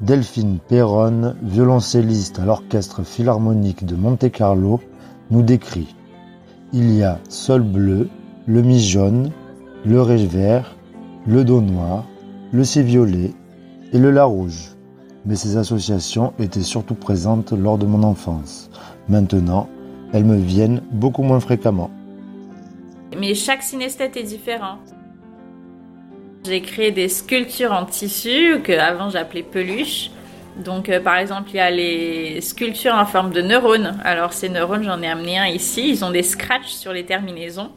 Delphine 0.05 0.59
Perron, 0.59 1.35
violoncelliste 1.41 2.39
à 2.39 2.45
l'Orchestre 2.45 3.05
Philharmonique 3.05 3.87
de 3.87 3.97
Monte-Carlo, 3.97 4.79
nous 5.31 5.41
décrit 5.41 5.97
Il 6.75 6.95
y 6.95 7.03
a 7.03 7.19
sol 7.31 7.63
bleu, 7.63 8.11
le 8.45 8.61
mi 8.61 8.79
jaune, 8.81 9.31
le 9.87 10.03
ré 10.03 10.27
vert, 10.27 10.77
le 11.27 11.43
do 11.43 11.63
noir, 11.63 12.05
le 12.53 12.65
si 12.65 12.83
violet 12.83 13.33
et 13.95 13.99
le 13.99 14.11
la 14.11 14.25
rouge. 14.25 14.77
Mais 15.25 15.37
ces 15.37 15.57
associations 15.57 16.35
étaient 16.39 16.61
surtout 16.61 16.97
présentes 16.97 17.53
lors 17.53 17.79
de 17.79 17.87
mon 17.87 18.03
enfance. 18.03 18.69
Maintenant, 19.09 19.71
elles 20.13 20.27
me 20.27 20.37
viennent 20.37 20.83
beaucoup 20.93 21.23
moins 21.23 21.41
fréquemment. 21.41 21.91
Mais 23.19 23.33
chaque 23.33 23.63
synesthète 23.63 24.19
est 24.19 24.25
différent. 24.25 24.77
J'ai 26.47 26.61
créé 26.61 26.91
des 26.91 27.09
sculptures 27.09 27.73
en 27.73 27.87
tissu 27.87 28.61
que 28.63 28.73
avant 28.73 29.09
j'appelais 29.09 29.43
peluches. 29.43 30.11
Donc 30.57 30.91
euh, 30.91 31.01
par 31.01 31.17
exemple, 31.17 31.49
il 31.51 31.57
y 31.57 31.61
a 31.61 31.71
les 31.71 32.43
sculptures 32.43 32.95
en 32.95 33.07
forme 33.07 33.33
de 33.33 33.41
neurones. 33.41 33.99
Alors 34.05 34.35
ces 34.35 34.51
neurones, 34.51 34.85
j'en 34.85 35.01
ai 35.01 35.09
amené 35.09 35.39
un 35.39 35.47
ici, 35.47 35.89
ils 35.89 36.05
ont 36.05 36.11
des 36.11 36.23
scratchs 36.23 36.69
sur 36.69 36.93
les 36.93 37.05
terminaisons. 37.05 37.71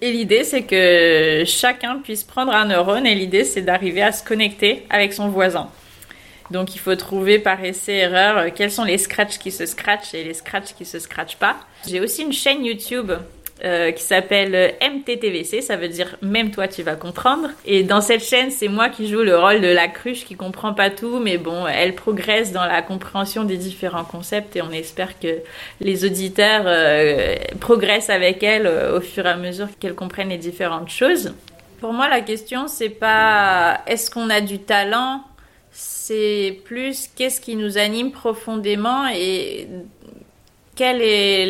Et 0.00 0.12
l'idée 0.12 0.44
c'est 0.44 0.62
que 0.62 1.42
chacun 1.44 1.98
puisse 1.98 2.22
prendre 2.22 2.52
un 2.52 2.66
neurone 2.66 3.04
et 3.04 3.16
l'idée 3.16 3.42
c'est 3.42 3.62
d'arriver 3.62 4.02
à 4.02 4.12
se 4.12 4.22
connecter 4.22 4.86
avec 4.88 5.12
son 5.12 5.28
voisin. 5.28 5.68
Donc 6.52 6.76
il 6.76 6.78
faut 6.78 6.94
trouver 6.94 7.40
par 7.40 7.64
essai-erreur 7.64 8.54
quels 8.54 8.70
sont 8.70 8.84
les 8.84 8.98
scratchs 8.98 9.38
qui 9.38 9.50
se 9.50 9.66
scratchent 9.66 10.14
et 10.14 10.22
les 10.22 10.34
scratchs 10.34 10.72
qui 10.74 10.84
se 10.84 11.00
scratchent 11.00 11.38
pas. 11.38 11.56
J'ai 11.88 11.98
aussi 11.98 12.22
une 12.22 12.32
chaîne 12.32 12.64
YouTube 12.64 13.10
euh, 13.64 13.90
qui 13.90 14.02
s'appelle 14.02 14.74
MTTVC, 14.82 15.62
ça 15.62 15.76
veut 15.76 15.88
dire 15.88 16.16
même 16.20 16.50
toi 16.50 16.68
tu 16.68 16.82
vas 16.82 16.94
comprendre. 16.94 17.48
Et 17.64 17.84
dans 17.84 18.02
cette 18.02 18.22
chaîne, 18.22 18.50
c'est 18.50 18.68
moi 18.68 18.90
qui 18.90 19.08
joue 19.08 19.22
le 19.22 19.38
rôle 19.38 19.62
de 19.62 19.68
la 19.68 19.88
cruche 19.88 20.26
qui 20.26 20.34
comprend 20.34 20.74
pas 20.74 20.90
tout, 20.90 21.20
mais 21.20 21.38
bon, 21.38 21.66
elle 21.66 21.94
progresse 21.94 22.52
dans 22.52 22.66
la 22.66 22.82
compréhension 22.82 23.44
des 23.44 23.56
différents 23.56 24.04
concepts 24.04 24.56
et 24.56 24.62
on 24.62 24.70
espère 24.72 25.18
que 25.18 25.38
les 25.80 26.04
auditeurs 26.04 26.64
euh, 26.66 27.34
progressent 27.58 28.10
avec 28.10 28.42
elle 28.42 28.66
euh, 28.66 28.98
au 28.98 29.00
fur 29.00 29.24
et 29.24 29.30
à 29.30 29.36
mesure 29.38 29.68
qu'elle 29.80 29.94
comprennent 29.94 30.28
les 30.28 30.36
différentes 30.36 30.90
choses. 30.90 31.32
Pour 31.80 31.94
moi, 31.94 32.10
la 32.10 32.20
question 32.20 32.68
c'est 32.68 32.90
pas 32.90 33.80
est-ce 33.86 34.10
qu'on 34.10 34.28
a 34.28 34.42
du 34.42 34.58
talent, 34.58 35.22
c'est 35.72 36.60
plus 36.64 37.08
qu'est-ce 37.16 37.40
qui 37.40 37.56
nous 37.56 37.78
anime 37.78 38.12
profondément? 38.12 39.06
Et 39.08 39.66
quelle 40.76 41.00
est 41.00 41.46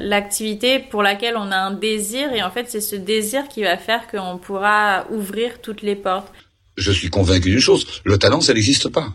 l'activité 0.00 0.78
pour 0.78 1.02
laquelle 1.02 1.36
on 1.36 1.50
a 1.50 1.56
un 1.56 1.70
désir 1.70 2.32
et 2.32 2.42
en 2.42 2.50
fait 2.50 2.66
c'est 2.68 2.80
ce 2.80 2.96
désir 2.96 3.48
qui 3.48 3.62
va 3.62 3.78
faire 3.78 4.08
qu'on 4.08 4.36
pourra 4.38 5.06
ouvrir 5.10 5.60
toutes 5.62 5.82
les 5.82 5.94
portes. 5.94 6.32
Je 6.76 6.90
suis 6.90 7.08
convaincu 7.08 7.50
d'une 7.50 7.60
chose, 7.60 7.86
le 8.04 8.18
talent 8.18 8.40
ça 8.40 8.52
n'existe 8.52 8.88
pas. 8.88 9.14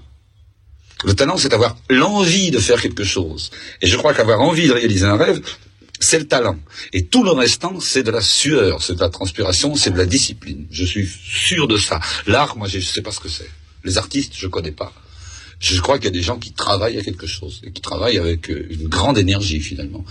Le 1.06 1.13
talent 1.13 1.38
c'est 1.38 1.54
avoir 1.54 1.78
l'envie 1.89 2.51
de 2.51 2.60
faire 2.60 2.82
quelque 2.82 3.04
chose. 3.04 3.51
Et 3.82 3.88
je 3.88 3.98
crois 3.98 4.13
qu'avoir 4.13 4.42
envie 4.42 4.68
de 4.68 4.74
réaliser 4.74 5.06
un 5.06 5.18
rêve, 5.18 5.42
c'est 6.00 6.20
le 6.20 6.28
talent. 6.28 6.58
Et 6.94 7.06
tout 7.06 7.24
le 7.24 7.32
restant, 7.32 7.80
c'est 7.82 8.04
de 8.04 8.12
la 8.12 8.22
sueur, 8.22 8.82
c'est 8.82 8.96
de 8.96 9.01
la 9.01 9.10
transpiration, 9.10 9.75
c'est 9.75 9.92
de 9.92 9.98
la 9.98 10.06
discipline. 10.06 10.66
Je 10.72 10.86
suis 10.86 11.08
sûr 11.08 11.68
de 11.68 11.75
ça. 11.75 12.00
L'art, 12.25 12.56
moi, 12.58 12.70
je 12.70 12.78
ne 12.78 12.82
sais 12.82 13.01
pas 13.01 13.12
ce 13.12 13.20
que 13.20 13.28
c'est. 13.28 13.50
Les 13.84 13.98
artistes, 13.98 14.34
je 14.36 14.48
connais 14.48 14.72
pas 14.72 14.94
je 15.60 15.82
crois 15.82 15.98
qu'il 15.98 16.06
y 16.06 16.10
a 16.10 16.12
des 16.12 16.22
gens 16.22 16.38
qui 16.38 16.54
travaillent 16.54 16.98
à 16.98 17.01
quelque 17.01 17.28
chose 17.28 17.62
et 17.66 17.72
qui 17.72 17.82
travaillent 17.82 18.18
avec 18.18 18.50
euh, 18.50 18.68
une 18.70 18.88
grande 18.88 19.18
énergie 19.18 19.60
finalement. 19.60 20.06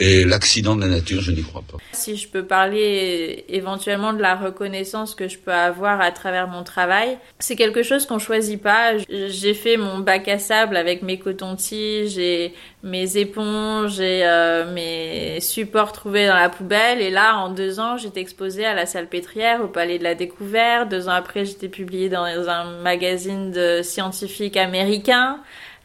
Et 0.00 0.24
l'accident 0.24 0.74
de 0.74 0.80
la 0.80 0.88
nature, 0.88 1.20
je 1.20 1.30
n'y 1.30 1.42
crois 1.42 1.62
pas. 1.62 1.78
Si 1.92 2.16
je 2.16 2.28
peux 2.28 2.44
parler 2.44 3.44
éventuellement 3.48 4.12
de 4.12 4.20
la 4.20 4.34
reconnaissance 4.34 5.14
que 5.14 5.28
je 5.28 5.38
peux 5.38 5.52
avoir 5.52 6.00
à 6.00 6.10
travers 6.10 6.48
mon 6.48 6.64
travail, 6.64 7.18
c'est 7.38 7.54
quelque 7.54 7.84
chose 7.84 8.06
qu'on 8.06 8.18
choisit 8.18 8.60
pas. 8.60 8.96
J'ai 9.08 9.54
fait 9.54 9.76
mon 9.76 10.00
bac 10.00 10.26
à 10.26 10.38
sable 10.38 10.76
avec 10.76 11.02
mes 11.02 11.18
cotons-tiges 11.18 12.18
et 12.18 12.52
mes 12.82 13.16
éponges 13.16 13.98
et 14.00 14.22
euh, 14.24 14.72
mes 14.72 15.40
supports 15.40 15.92
trouvés 15.92 16.26
dans 16.26 16.36
la 16.36 16.48
poubelle. 16.48 17.00
Et 17.00 17.10
là, 17.10 17.36
en 17.36 17.50
deux 17.50 17.80
ans, 17.80 17.96
j'étais 17.96 18.20
exposée 18.20 18.64
à 18.64 18.74
la 18.74 18.86
Salpêtrière, 18.86 19.62
au 19.62 19.66
Palais 19.66 19.98
de 19.98 20.04
la 20.04 20.14
Découverte. 20.14 20.88
Deux 20.88 21.08
ans 21.08 21.12
après, 21.12 21.44
j'étais 21.44 21.68
publiée 21.68 22.08
dans 22.08 22.24
un 22.24 22.80
magazine 22.82 23.50
de 23.50 23.82
scientifiques 23.82 24.56
américains. 24.56 25.40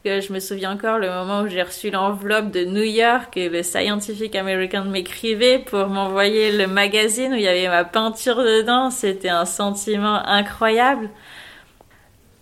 Que 0.05 0.19
je 0.19 0.33
me 0.33 0.39
souviens 0.39 0.73
encore 0.73 0.99
le 0.99 1.07
moment 1.07 1.43
où 1.43 1.47
j'ai 1.47 1.63
reçu 1.63 1.89
l'enveloppe 1.89 2.51
de 2.51 2.65
New 2.65 2.83
York 2.83 3.37
et 3.37 3.47
le 3.47 3.63
Scientific 3.63 4.35
American 4.35 4.83
m'écrivait 4.83 5.59
pour 5.59 5.87
m'envoyer 5.87 6.51
le 6.51 6.67
magazine 6.67 7.31
où 7.31 7.37
il 7.37 7.41
y 7.41 7.47
avait 7.47 7.69
ma 7.69 7.85
peinture 7.85 8.35
dedans. 8.35 8.91
C'était 8.91 9.29
un 9.29 9.45
sentiment 9.45 10.21
incroyable 10.27 11.09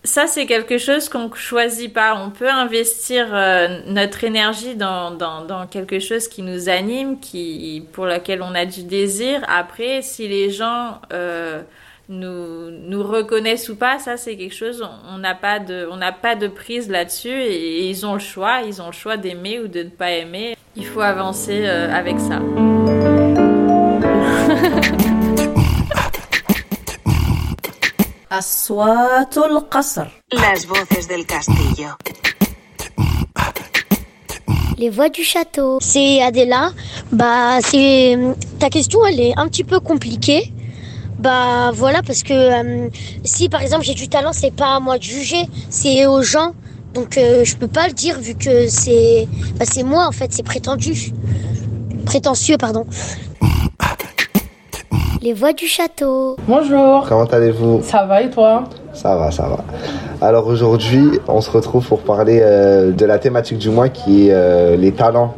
ça, 0.03 0.25
c'est 0.25 0.47
quelque 0.47 0.79
chose 0.79 1.09
qu'on 1.09 1.29
ne 1.29 1.35
choisit 1.35 1.93
pas. 1.93 2.15
On 2.15 2.31
peut 2.31 2.49
investir 2.49 3.27
euh, 3.33 3.81
notre 3.85 4.23
énergie 4.23 4.75
dans, 4.75 5.11
dans, 5.11 5.67
quelque 5.67 5.99
chose 5.99 6.27
qui 6.27 6.41
nous 6.41 6.69
anime, 6.69 7.19
qui, 7.19 7.85
pour 7.93 8.05
laquelle 8.05 8.41
on 8.41 8.55
a 8.55 8.65
du 8.65 8.83
désir. 8.83 9.41
Après, 9.47 10.01
si 10.01 10.27
les 10.27 10.49
gens 10.49 10.99
euh, 11.13 11.61
nous, 12.09 12.71
nous 12.71 13.03
reconnaissent 13.03 13.69
ou 13.69 13.75
pas, 13.75 13.99
ça, 13.99 14.17
c'est 14.17 14.37
quelque 14.37 14.55
chose, 14.55 14.83
on 15.07 15.19
n'a 15.19 15.35
pas, 15.35 15.59
de, 15.59 15.87
pas 16.19 16.35
de 16.35 16.47
prise 16.47 16.89
là-dessus 16.89 17.29
et, 17.29 17.87
ils 17.87 18.05
ont 18.05 18.13
le 18.13 18.19
choix. 18.19 18.61
Ils 18.65 18.81
ont 18.81 18.87
le 18.87 18.93
choix 18.93 19.17
d'aimer 19.17 19.59
ou 19.59 19.67
de 19.67 19.83
ne 19.83 19.89
pas 19.89 20.09
aimer. 20.11 20.57
Il 20.75 20.85
faut 20.85 21.01
avancer 21.01 21.61
euh, 21.65 21.93
avec 21.93 22.19
ça. 22.19 22.39
أصوات 28.32 29.38
القصر 29.38 30.06
Las 30.32 30.66
voces 30.66 31.06
del 31.08 31.24
castillo 31.26 31.90
Les 34.78 34.90
voix 34.90 35.08
du 35.08 35.24
château. 35.24 35.78
C'est 35.80 36.20
Adela. 36.20 36.70
Bah, 37.10 37.60
c'est 37.62 38.18
ta 38.58 38.68
question, 38.68 39.06
elle 39.06 39.20
est 39.20 39.32
un 39.38 39.48
petit 39.48 39.64
peu 39.64 39.80
compliquée. 39.80 40.52
Bah 41.18 41.70
voilà, 41.72 42.02
parce 42.02 42.22
que 42.22 42.34
euh, 42.34 42.88
si 43.24 43.48
par 43.48 43.62
exemple 43.62 43.84
j'ai 43.84 43.94
du 43.94 44.08
talent, 44.08 44.34
c'est 44.34 44.50
pas 44.50 44.76
à 44.76 44.80
moi 44.80 44.98
de 44.98 45.02
juger, 45.02 45.44
c'est 45.70 46.06
aux 46.06 46.22
gens. 46.22 46.52
Donc 46.92 47.16
euh, 47.16 47.42
je 47.42 47.56
peux 47.56 47.68
pas 47.68 47.88
le 47.88 47.94
dire 47.94 48.20
vu 48.20 48.34
que 48.34 48.68
c'est 48.68 49.26
bah, 49.58 49.64
c'est 49.70 49.82
moi 49.82 50.06
en 50.06 50.12
fait, 50.12 50.32
c'est 50.34 50.42
prétendu. 50.42 51.12
Prétentieux, 52.04 52.58
pardon. 52.58 52.86
les 55.23 55.33
voix 55.33 55.53
du 55.53 55.67
château. 55.67 56.35
Bonjour. 56.47 57.05
Comment 57.07 57.25
allez-vous? 57.25 57.81
Ça 57.83 58.05
va 58.05 58.23
et 58.23 58.31
toi? 58.31 58.63
Ça 58.91 59.15
va, 59.15 59.29
ça 59.29 59.43
va. 59.43 59.59
Alors 60.19 60.47
aujourd'hui, 60.47 61.19
on 61.27 61.41
se 61.41 61.51
retrouve 61.51 61.85
pour 61.85 61.99
parler 61.99 62.39
euh, 62.41 62.91
de 62.91 63.05
la 63.05 63.19
thématique 63.19 63.59
du 63.59 63.69
mois 63.69 63.89
qui 63.89 64.29
est 64.29 64.33
euh, 64.33 64.75
les 64.75 64.91
talents 64.91 65.35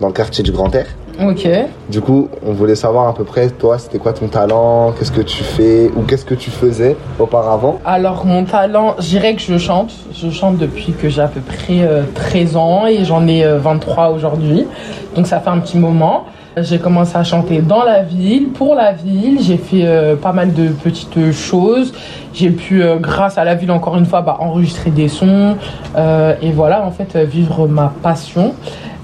dans 0.00 0.06
le 0.06 0.12
quartier 0.12 0.44
du 0.44 0.52
Grand 0.52 0.72
Air. 0.72 0.86
Ok. 1.20 1.48
Du 1.88 2.00
coup, 2.00 2.28
on 2.46 2.52
voulait 2.52 2.76
savoir 2.76 3.08
à 3.08 3.14
peu 3.14 3.24
près, 3.24 3.50
toi, 3.50 3.76
c'était 3.76 3.98
quoi 3.98 4.12
ton 4.12 4.28
talent? 4.28 4.92
Qu'est-ce 4.96 5.10
que 5.10 5.22
tu 5.22 5.42
fais? 5.42 5.90
Ou 5.96 6.02
qu'est-ce 6.02 6.24
que 6.24 6.36
tu 6.36 6.52
faisais 6.52 6.96
auparavant? 7.18 7.80
Alors, 7.84 8.24
mon 8.26 8.44
talent, 8.44 8.94
je 9.00 9.08
dirais 9.08 9.34
que 9.34 9.42
je 9.42 9.58
chante. 9.58 9.94
Je 10.12 10.30
chante 10.30 10.58
depuis 10.58 10.92
que 10.92 11.08
j'ai 11.08 11.22
à 11.22 11.28
peu 11.28 11.40
près 11.40 11.88
13 12.14 12.54
euh, 12.54 12.58
ans 12.60 12.86
et 12.86 13.04
j'en 13.04 13.26
ai 13.26 13.44
23 13.44 14.10
aujourd'hui. 14.10 14.68
Donc, 15.16 15.26
ça 15.26 15.40
fait 15.40 15.50
un 15.50 15.58
petit 15.58 15.78
moment. 15.78 16.26
J'ai 16.56 16.78
commencé 16.78 17.16
à 17.16 17.24
chanter 17.24 17.58
dans 17.58 17.82
la 17.82 18.02
ville, 18.02 18.50
pour 18.50 18.76
la 18.76 18.92
ville. 18.92 19.38
J'ai 19.42 19.56
fait 19.56 19.84
euh, 19.84 20.14
pas 20.14 20.32
mal 20.32 20.52
de 20.52 20.68
petites 20.68 21.32
choses. 21.32 21.92
J'ai 22.32 22.50
pu, 22.50 22.82
euh, 22.82 22.96
grâce 22.98 23.38
à 23.38 23.44
la 23.44 23.56
ville, 23.56 23.72
encore 23.72 23.96
une 23.96 24.06
fois, 24.06 24.20
bah, 24.22 24.36
enregistrer 24.38 24.90
des 24.90 25.08
sons. 25.08 25.56
Euh, 25.96 26.34
et 26.40 26.52
voilà, 26.52 26.86
en 26.86 26.92
fait, 26.92 27.16
vivre 27.16 27.66
ma 27.66 27.92
passion 28.02 28.54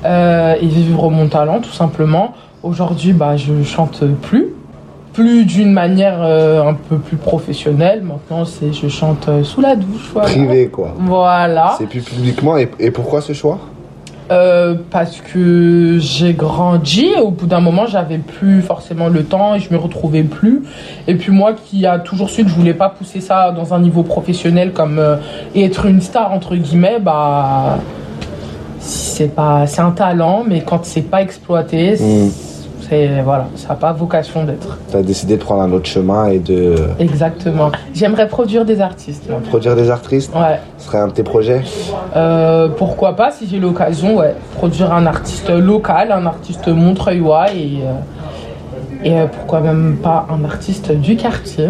et 0.05 0.67
vivre 0.67 1.11
mon 1.11 1.29
talent, 1.29 1.61
tout 1.61 1.73
simplement. 1.73 2.35
Aujourd'hui, 2.63 3.13
bah, 3.13 3.37
je 3.37 3.63
chante 3.65 4.05
plus. 4.23 4.55
Plus 5.13 5.45
d'une 5.45 5.73
manière 5.73 6.23
un 6.23 6.75
peu 6.75 6.97
plus 6.99 7.17
professionnelle. 7.17 8.03
Maintenant, 8.03 8.45
c'est 8.45 8.73
je 8.73 8.87
chante 8.87 9.29
sous 9.43 9.61
la 9.61 9.75
douche. 9.75 10.11
Voilà. 10.13 10.29
Privé, 10.29 10.69
quoi. 10.69 10.95
Voilà. 10.97 11.75
C'est 11.77 11.87
plus 11.87 12.01
publiquement. 12.01 12.57
et 12.57 12.91
pourquoi 12.93 13.21
ce 13.21 13.33
choix? 13.33 13.59
Euh, 14.31 14.75
parce 14.91 15.21
que 15.21 15.99
j'ai 15.99 16.35
grandi 16.35 17.09
au 17.21 17.31
bout 17.31 17.47
d'un 17.47 17.61
moment 17.61 17.87
j'avais 17.87 18.19
plus 18.19 18.63
forcément 18.63 19.09
le 19.09 19.25
temps 19.25 19.55
et 19.55 19.61
je 19.61 19.73
me 19.73 19.79
retrouvais 19.79 20.23
plus. 20.23 20.63
Et 21.07 21.15
puis 21.15 21.33
moi 21.33 21.55
qui 21.55 21.87
a 21.87 21.99
toujours 21.99 22.31
su 22.31 22.45
que 22.45 22.51
je 22.51 22.55
voulais 22.55 22.75
pas 22.75 22.89
pousser 22.89 23.21
ça 23.21 23.53
dans 23.53 23.75
un 23.75 23.81
niveau 23.81 24.03
professionnel 24.03 24.73
comme 24.73 24.99
euh, 24.99 25.17
être 25.55 25.87
une 25.87 26.01
star 26.01 26.33
entre 26.33 26.57
guillemets 26.57 26.99
bah 27.01 27.79
c'est 28.79 29.35
pas 29.35 29.67
c'est 29.67 29.83
un 29.83 29.91
talent 29.91 30.45
mais 30.47 30.63
quand 30.63 30.85
c'est 30.85 31.03
pas 31.03 31.23
exploité 31.23 31.97
mmh 32.01 32.50
voilà, 33.25 33.47
ça 33.57 33.69
n'a 33.71 33.75
pas 33.77 33.93
vocation 33.93 34.45
d'être. 34.45 34.79
Tu 34.91 34.97
as 34.97 35.03
décidé 35.03 35.37
de 35.37 35.43
prendre 35.43 35.63
un 35.63 35.73
autre 35.73 35.87
chemin 35.87 36.27
et 36.29 36.39
de. 36.39 36.75
Exactement. 36.99 37.71
J'aimerais 37.95 38.29
produire 38.29 38.65
des 38.65 38.81
artistes. 38.81 39.29
Produire 39.49 39.77
des 39.77 39.91
artistes 39.91 40.35
Ouais. 40.35 40.59
Ce 40.79 40.87
serait 40.87 40.99
un 40.99 41.09
de 41.09 41.13
tes 41.13 41.23
projets? 41.23 41.63
Euh, 42.17 42.69
Pourquoi 42.69 43.15
pas, 43.15 43.31
si 43.31 43.47
j'ai 43.49 43.59
l'occasion, 43.59 44.17
ouais. 44.19 44.35
Produire 44.57 44.93
un 44.93 45.07
artiste 45.07 45.51
local, 45.51 46.13
un 46.13 46.27
artiste 46.27 46.69
montreuillois 46.69 47.53
et, 47.53 47.79
euh, 47.85 49.05
et 49.05 49.19
euh, 49.19 49.27
pourquoi 49.27 49.61
même 49.61 49.97
pas 50.03 50.27
un 50.31 50.45
artiste 50.45 50.93
du 50.93 51.17
quartier. 51.17 51.69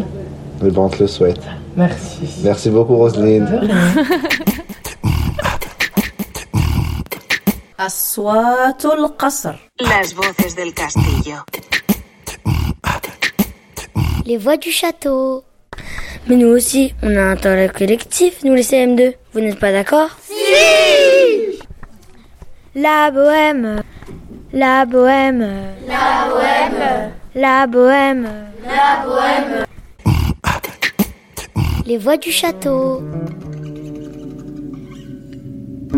Le 0.63 0.71
ben, 0.71 0.83
on 0.83 0.89
te 0.89 1.03
le 1.03 1.07
souhaite. 1.07 1.41
Merci. 1.77 2.41
Merci 2.45 2.71
beaucoup, 2.71 2.97
Roselyne. 2.97 3.49
أصوات 7.80 8.86
القصر 8.86 9.56
Las 9.82 10.14
voces 10.14 10.56
del 10.56 10.74
castillo 10.74 11.38
Les 14.26 14.38
voix 14.38 14.58
du 14.58 14.72
château 14.72 15.44
Mais 16.28 16.36
nous 16.36 16.48
aussi, 16.48 16.96
on 17.04 17.16
a 17.16 17.22
un 17.22 17.36
talent 17.36 17.72
collectif, 17.72 18.44
nous 18.44 18.56
les 18.56 18.64
CM2. 18.64 19.14
Vous 19.34 19.40
n'êtes 19.42 19.60
pas 19.60 19.72
d'accord 19.72 20.10
Si 20.28 21.60
La 22.74 23.12
bohème 23.12 23.84
La 24.52 24.86
bohème 24.86 25.48
La 25.88 26.28
bohème 26.32 27.12
La 27.36 27.68
bohème 27.68 28.28
La 28.66 29.06
bohème 29.06 29.66
Les 31.86 31.98
voix 31.98 32.18
du 32.18 32.32
château 32.32 33.02
ben, 33.02 33.59
je 35.93 35.97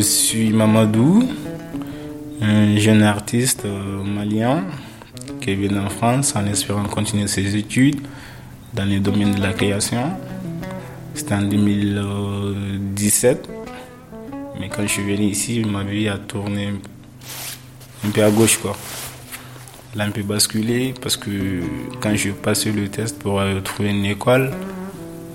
suis 0.00 0.52
Mamadou, 0.52 1.26
un 2.42 2.76
jeune 2.76 3.02
artiste 3.02 3.64
euh, 3.64 4.04
malien 4.04 4.62
qui 5.40 5.54
vient 5.54 5.86
en 5.86 5.88
France 5.88 6.36
en 6.36 6.44
espérant 6.46 6.84
continuer 6.84 7.26
ses 7.28 7.56
études 7.56 8.02
dans 8.74 8.84
le 8.84 9.00
domaine 9.00 9.34
de 9.34 9.40
la 9.40 9.54
création. 9.54 10.10
C'était 11.14 11.34
en 11.34 11.42
2017. 11.42 13.48
Mais 14.60 14.68
quand 14.68 14.82
je 14.82 14.88
suis 14.88 15.02
venu 15.02 15.26
ici, 15.26 15.64
ma 15.64 15.82
vie 15.82 16.08
a 16.08 16.18
tourné 16.18 16.72
un 18.06 18.10
peu 18.10 18.22
à 18.22 18.30
gauche. 18.30 18.58
Quoi. 18.58 18.76
A 19.98 20.04
un 20.04 20.10
peu 20.10 20.22
basculé 20.22 20.94
parce 21.00 21.16
que 21.16 21.30
quand 22.00 22.14
je 22.14 22.30
passé 22.30 22.72
le 22.72 22.88
test 22.88 23.18
pour 23.18 23.40
euh, 23.40 23.60
trouver 23.60 23.90
une 23.90 24.06
école, 24.06 24.52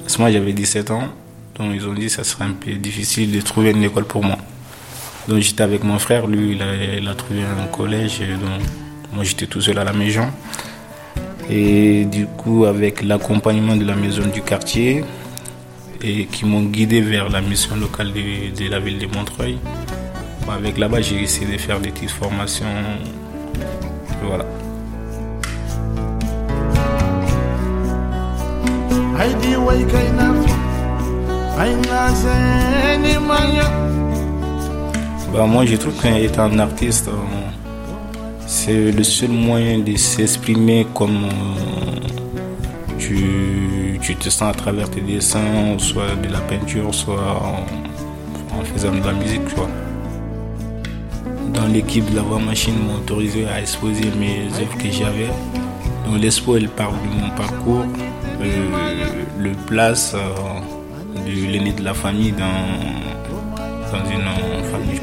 à 0.05 0.09
ce 0.09 0.17
moment 0.17 0.31
j'avais 0.31 0.53
17 0.53 0.91
ans. 0.91 1.09
Donc 1.57 1.71
ils 1.73 1.87
ont 1.87 1.93
dit 1.93 2.05
que 2.05 2.11
ça 2.11 2.23
serait 2.23 2.45
un 2.45 2.53
peu 2.53 2.71
difficile 2.73 3.31
de 3.31 3.41
trouver 3.41 3.71
une 3.71 3.83
école 3.83 4.05
pour 4.05 4.23
moi. 4.23 4.37
Donc 5.27 5.39
j'étais 5.39 5.63
avec 5.63 5.83
mon 5.83 5.99
frère, 5.99 6.27
lui 6.27 6.53
il 6.53 7.07
a, 7.07 7.15
trouvé 7.15 7.41
un 7.41 7.67
collège, 7.67 8.19
donc 8.19 8.61
moi 9.11 9.23
j'étais 9.23 9.45
tout 9.45 9.59
seul 9.59 9.77
à 9.77 9.83
la 9.83 9.93
maison. 9.93 10.27
Et 11.49 12.05
du 12.05 12.25
coup 12.25 12.65
avec 12.65 13.03
l'accompagnement 13.03 13.75
de 13.75 13.85
la 13.85 13.95
maison 13.95 14.25
du 14.27 14.41
quartier, 14.41 15.03
et 16.03 16.25
qui 16.25 16.45
m'ont 16.45 16.63
guidé 16.63 17.01
vers 17.01 17.29
la 17.29 17.41
mission 17.41 17.75
locale 17.75 18.11
de, 18.13 18.69
la 18.69 18.79
ville 18.79 18.99
de 18.99 19.07
Montreuil. 19.07 19.57
Avec 20.49 20.77
là-bas, 20.77 21.01
j'ai 21.01 21.21
essayé 21.21 21.51
de 21.51 21.57
faire 21.57 21.79
des 21.79 21.89
petites 21.89 22.11
formations. 22.11 22.65
Voilà. 24.23 24.45
Bah, 35.33 35.45
moi, 35.45 35.65
je 35.65 35.75
trouve 35.75 35.93
qu'être 36.01 36.39
un 36.39 36.57
artiste, 36.59 37.09
euh, 37.09 37.11
c'est 38.47 38.91
le 38.91 39.03
seul 39.03 39.29
moyen 39.29 39.79
de 39.79 39.95
s'exprimer 39.95 40.87
comme 40.93 41.25
euh, 41.25 42.97
tu, 42.97 43.76
tu, 43.99 44.15
te 44.15 44.29
sens 44.29 44.49
à 44.49 44.53
travers 44.53 44.89
tes 44.89 45.01
dessins, 45.01 45.77
soit 45.77 46.15
de 46.15 46.31
la 46.31 46.39
peinture, 46.39 46.93
soit 46.93 47.41
en, 48.53 48.63
faisant 48.63 48.91
de 48.91 49.05
la 49.05 49.13
musique. 49.13 49.41
Dans 51.53 51.67
l'équipe 51.67 52.09
de 52.09 52.15
la 52.15 52.21
voix 52.21 52.39
machine, 52.39 52.75
m'a 52.87 52.95
autorisé 52.95 53.47
à 53.47 53.61
exposer 53.61 54.11
mes 54.19 54.45
œuvres 54.61 54.77
que 54.77 54.91
j'avais. 54.91 55.29
Donc 56.05 56.21
l'expo, 56.21 56.55
elle 56.55 56.69
parle 56.69 56.93
de 56.93 57.21
mon 57.21 57.29
parcours, 57.35 57.85
euh, 58.41 59.25
le 59.39 59.51
place 59.67 60.15
de 61.25 61.51
l'aîné 61.51 61.73
de 61.73 61.83
la 61.83 61.93
famille 61.93 62.31
dans, 62.31 63.97
dans 63.97 64.05
une 64.09 64.63
famille. 64.71 65.01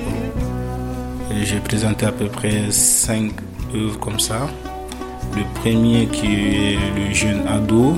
J'ai 1.42 1.58
présenté 1.58 2.06
à 2.06 2.12
peu 2.12 2.26
près 2.26 2.70
cinq 2.70 3.32
œuvres 3.74 3.98
comme 3.98 4.20
ça. 4.20 4.48
Le 5.36 5.42
premier 5.60 6.06
qui 6.06 6.26
est 6.26 6.78
le 6.96 7.12
jeune 7.12 7.46
ado, 7.48 7.96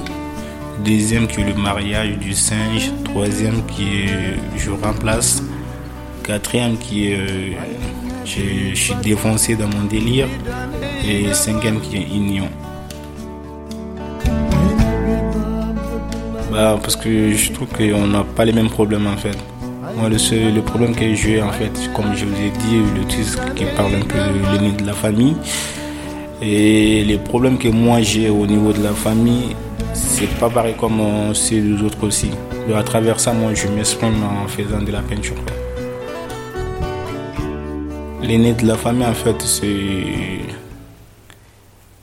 deuxième 0.84 1.26
qui 1.26 1.40
est 1.40 1.44
le 1.44 1.54
mariage 1.54 2.18
du 2.18 2.32
singe, 2.32 2.90
troisième 3.04 3.64
qui 3.66 3.82
est 3.82 4.36
je 4.56 4.70
remplace, 4.70 5.42
quatrième 6.22 6.76
qui 6.76 7.08
est 7.08 7.16
euh, 7.16 7.52
je, 8.24 8.74
suis 8.74 8.94
défoncé 9.02 9.54
dans 9.54 9.68
mon 9.68 9.84
délire 9.84 10.28
et 11.06 11.32
cinquième 11.32 11.80
qui 11.80 11.96
est 11.96 12.08
union. 12.14 12.48
Bah, 16.52 16.78
parce 16.80 16.96
que 16.96 17.32
je 17.32 17.52
trouve 17.52 17.68
qu'on 17.68 18.06
n'a 18.06 18.24
pas 18.24 18.44
les 18.44 18.52
mêmes 18.52 18.70
problèmes 18.70 19.06
en 19.06 19.16
fait. 19.16 19.36
Moi, 19.96 20.10
le, 20.10 20.50
le 20.54 20.60
problème 20.60 20.94
que 20.94 21.14
j'ai, 21.14 21.40
en 21.40 21.52
fait, 21.52 21.72
comme 21.94 22.14
je 22.14 22.26
vous 22.26 22.34
ai 22.34 22.50
dit, 22.50 22.82
le 22.98 23.06
titre 23.06 23.54
qui 23.54 23.64
parle 23.76 23.94
un 23.94 24.00
peu 24.00 24.18
de 24.18 24.82
de 24.82 24.86
la 24.86 24.92
famille. 24.92 25.36
Et 26.42 27.02
les 27.04 27.16
problèmes 27.16 27.56
que 27.56 27.68
moi 27.68 28.02
j'ai 28.02 28.28
au 28.28 28.46
niveau 28.46 28.72
de 28.72 28.82
la 28.82 28.92
famille, 28.92 29.56
c'est 29.96 30.38
pas 30.38 30.50
pareil 30.50 30.74
comme 30.78 31.34
c'est 31.34 31.60
les 31.60 31.82
autres 31.82 32.06
aussi. 32.06 32.30
Et 32.68 32.74
à 32.74 32.82
travers 32.82 33.18
ça, 33.18 33.32
moi, 33.32 33.54
je 33.54 33.68
m'exprime 33.68 34.22
en 34.22 34.46
faisant 34.48 34.82
de 34.82 34.92
la 34.92 35.00
peinture. 35.00 35.36
L'aîné 38.22 38.52
de 38.52 38.66
la 38.66 38.76
famille, 38.76 39.06
en 39.06 39.14
fait, 39.14 39.40
c'est. 39.42 40.40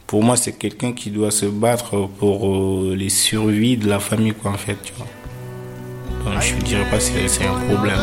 Pour 0.08 0.24
moi, 0.24 0.38
c'est 0.38 0.54
quelqu'un 0.54 0.94
qui 0.94 1.10
doit 1.10 1.32
se 1.32 1.46
battre 1.46 2.08
pour 2.20 2.48
euh, 2.48 2.96
les 2.96 3.10
survies 3.10 3.78
de 3.78 3.88
la 3.90 4.00
famille, 4.00 4.34
quoi, 4.34 4.52
en 4.52 4.58
fait, 4.58 4.78
tu 4.84 4.94
vois 4.98 5.08
je 6.42 6.56
ne 6.56 6.62
dirais 6.62 6.86
pas 6.90 6.98
que 6.98 7.04
c'est 7.28 7.46
un 7.46 7.60
problème. 7.74 8.00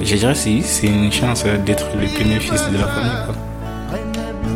Je 0.00 0.16
dirais 0.16 0.34
que 0.34 0.38
c'est 0.62 0.86
une 0.86 1.12
chance 1.12 1.44
d'être 1.44 1.86
le 1.96 2.06
premier 2.06 2.40
fils 2.40 2.62
de 2.70 2.78
la 2.78 2.86
famille. 2.86 3.51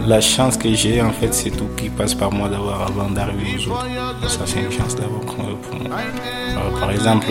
La 0.07 0.21
chance 0.21 0.57
que 0.57 0.73
j'ai, 0.73 1.03
en 1.03 1.11
fait, 1.11 1.35
c'est 1.35 1.51
tout 1.51 1.67
qui 1.77 1.89
passe 1.89 2.15
par 2.15 2.31
moi 2.33 2.49
d'avoir 2.49 2.83
avant 2.83 3.11
d'arriver 3.11 3.57
aux 3.59 3.73
autres. 3.73 4.29
Ça, 4.29 4.41
c'est 4.47 4.61
une 4.61 4.71
chance 4.71 4.95
d'avoir 4.95 5.21
pour 5.21 5.37
moi. 5.81 5.99
Par 6.79 6.93
exemple, 6.93 7.27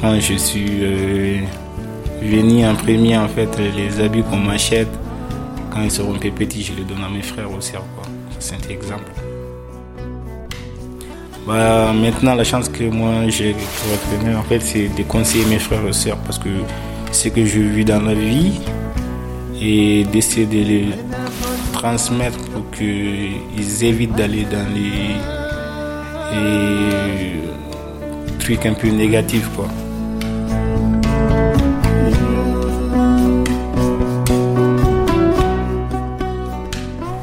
quand 0.00 0.18
je 0.18 0.34
suis 0.34 0.66
euh, 0.82 1.40
venu 2.20 2.66
en 2.66 2.74
premier, 2.74 3.16
en 3.16 3.28
fait, 3.28 3.48
les 3.56 4.00
habits 4.00 4.24
qu'on 4.24 4.38
m'achète, 4.38 4.88
quand 5.70 5.82
ils 5.82 5.92
seront 5.92 6.14
un 6.14 6.18
peu 6.18 6.30
petits, 6.32 6.64
je 6.64 6.72
les 6.72 6.82
donne 6.82 7.04
à 7.04 7.08
mes 7.08 7.22
frères 7.22 7.50
aussi. 7.56 7.72
C'est 8.40 8.56
un 8.56 8.70
exemple. 8.70 9.10
Bah, 11.46 11.92
maintenant, 11.92 12.34
la 12.34 12.44
chance 12.44 12.68
que 12.68 12.84
moi 12.84 13.28
j'ai 13.28 13.54
en 14.36 14.42
fait, 14.42 14.60
c'est 14.60 14.88
de 14.88 15.02
conseiller 15.04 15.46
mes 15.46 15.58
frères 15.58 15.86
et 15.88 15.92
sœurs 15.92 16.18
parce 16.18 16.38
que 16.38 16.48
ce 17.12 17.28
que 17.28 17.46
je 17.46 17.60
vis 17.60 17.84
dans 17.84 18.02
la 18.02 18.12
vie 18.12 18.60
et 19.60 20.04
d'essayer 20.04 20.46
de 20.46 20.52
les 20.52 20.88
transmettre 21.78 22.38
pour 22.50 22.68
qu'ils 22.72 23.84
évitent 23.84 24.16
d'aller 24.16 24.44
dans 24.44 24.66
les, 24.74 25.14
trucs 28.40 28.66
un 28.66 28.74
peu 28.74 28.88
négatifs. 28.88 29.48
Quoi. 29.54 29.68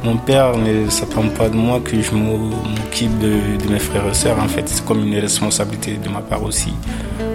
Mon 0.03 0.17
père 0.17 0.57
ne 0.57 0.89
s'attend 0.89 1.27
pas 1.29 1.49
de 1.49 1.55
moi 1.55 1.81
que 1.81 2.01
je 2.01 2.11
m'occupe 2.11 3.17
de, 3.19 3.69
mes 3.69 3.79
frères 3.79 4.07
et 4.09 4.13
sœurs. 4.13 4.39
En 4.39 4.47
fait, 4.47 4.69
c'est 4.69 4.85
comme 4.85 5.05
une 5.05 5.19
responsabilité 5.19 5.97
de 5.97 6.07
ma 6.09 6.21
part 6.21 6.43
aussi. 6.43 6.73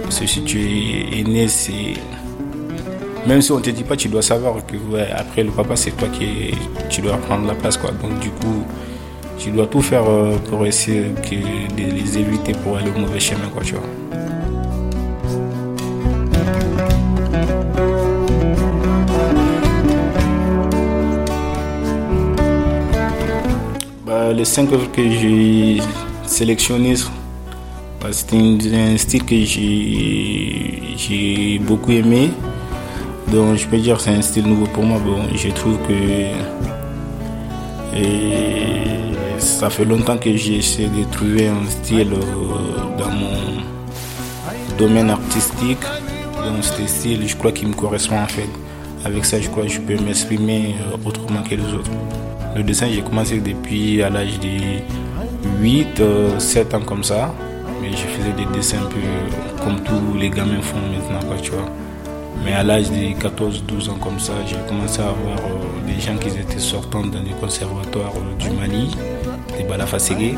Parce 0.03 0.19
que 0.19 0.25
si 0.25 0.43
tu 0.43 0.59
es 0.59 1.19
aîné, 1.19 1.47
c'est. 1.47 1.93
Même 3.27 3.41
si 3.41 3.51
on 3.51 3.59
te 3.59 3.69
dit 3.69 3.83
pas, 3.83 3.95
tu 3.95 4.07
dois 4.07 4.21
savoir 4.21 4.55
que 4.65 4.75
après 5.15 5.43
le 5.43 5.51
papa, 5.51 5.75
c'est 5.75 5.91
toi 5.91 6.07
qui 6.07 6.55
tu 6.89 7.01
dois 7.01 7.17
prendre 7.17 7.45
la 7.47 7.53
place. 7.53 7.77
Quoi. 7.77 7.91
Donc, 7.91 8.19
du 8.19 8.29
coup, 8.29 8.65
tu 9.37 9.51
dois 9.51 9.67
tout 9.67 9.81
faire 9.81 10.09
euh, 10.09 10.37
pour 10.49 10.65
essayer 10.65 11.01
de 11.01 11.77
les 11.77 12.17
éviter 12.17 12.53
pour 12.53 12.77
aller 12.77 12.89
au 12.95 12.99
mauvais 12.99 13.19
chemin. 13.19 13.47
Quoi, 13.53 13.63
tu 13.63 13.73
vois. 13.73 13.83
les 24.33 24.45
cinq 24.45 24.71
œuvres 24.71 24.91
que 24.91 25.01
j'ai 25.03 25.79
sélectionnées, 26.25 26.95
bah, 28.01 28.07
c'était 28.11 28.37
un 28.37 28.97
style 28.97 29.25
que 29.25 29.35
j'ai 30.95 31.59
beaucoup 31.59 31.91
aimé. 31.91 32.29
Donc 33.31 33.55
je 33.55 33.65
peux 33.65 33.77
dire 33.77 33.95
que 33.95 34.03
c'est 34.03 34.09
un 34.09 34.21
style 34.21 34.45
nouveau 34.45 34.65
pour 34.67 34.83
moi. 34.83 34.99
Bon, 34.99 35.21
je 35.33 35.49
trouve 35.49 35.77
que 35.87 35.93
ça 39.37 39.69
fait 39.69 39.85
longtemps 39.85 40.17
que 40.17 40.35
j'ai 40.35 40.57
essayé 40.57 40.89
de 40.89 41.03
trouver 41.11 41.47
un 41.47 41.65
style 41.69 42.11
euh, 42.13 42.97
dans 42.97 43.09
mon 43.09 44.75
domaine 44.77 45.09
artistique. 45.11 45.79
Donc 46.43 46.61
ce 46.61 46.85
style, 46.85 47.25
je 47.25 47.35
crois 47.37 47.53
qu'il 47.53 47.69
me 47.69 47.73
correspond 47.73 48.19
en 48.19 48.27
fait. 48.27 48.49
Avec 49.05 49.23
ça, 49.23 49.39
je 49.39 49.47
crois 49.49 49.63
que 49.63 49.69
je 49.69 49.79
peux 49.79 49.97
m'exprimer 50.03 50.75
euh, 50.81 50.97
autrement 51.07 51.41
que 51.41 51.55
les 51.55 51.73
autres. 51.73 51.91
Le 52.55 52.63
dessin, 52.63 52.87
j'ai 52.93 53.01
commencé 53.01 53.39
depuis 53.39 54.03
à 54.03 54.09
l'âge 54.09 54.39
de 54.41 54.81
8, 55.61 55.87
7 56.37 56.73
euh, 56.73 56.77
ans 56.77 56.81
comme 56.81 57.03
ça. 57.03 57.33
Mais 57.81 57.91
je 57.91 57.97
faisais 57.97 58.33
des 58.33 58.45
dessins 58.53 58.79
un 58.79 58.89
peu 58.89 59.63
comme 59.63 59.79
tous 59.83 60.17
les 60.19 60.29
gamins 60.29 60.61
font 60.61 60.77
maintenant, 60.91 61.25
quoi, 61.27 61.37
tu 61.41 61.51
vois. 61.51 61.69
Mais 62.43 62.53
à 62.53 62.63
l'âge 62.63 62.89
de 62.89 63.19
14, 63.19 63.63
12 63.67 63.89
ans 63.89 63.97
comme 64.01 64.19
ça, 64.19 64.33
j'ai 64.47 64.55
commencé 64.67 64.99
à 65.01 65.09
avoir 65.09 65.37
euh, 65.37 65.87
des 65.87 65.99
gens 66.01 66.17
qui 66.17 66.29
étaient 66.29 66.59
sortants 66.59 67.05
dans 67.05 67.21
les 67.21 67.31
conservatoires 67.39 68.13
euh, 68.15 68.43
du 68.43 68.49
Mali, 68.51 68.95
des 69.57 69.63
Balafaségué, 69.63 70.35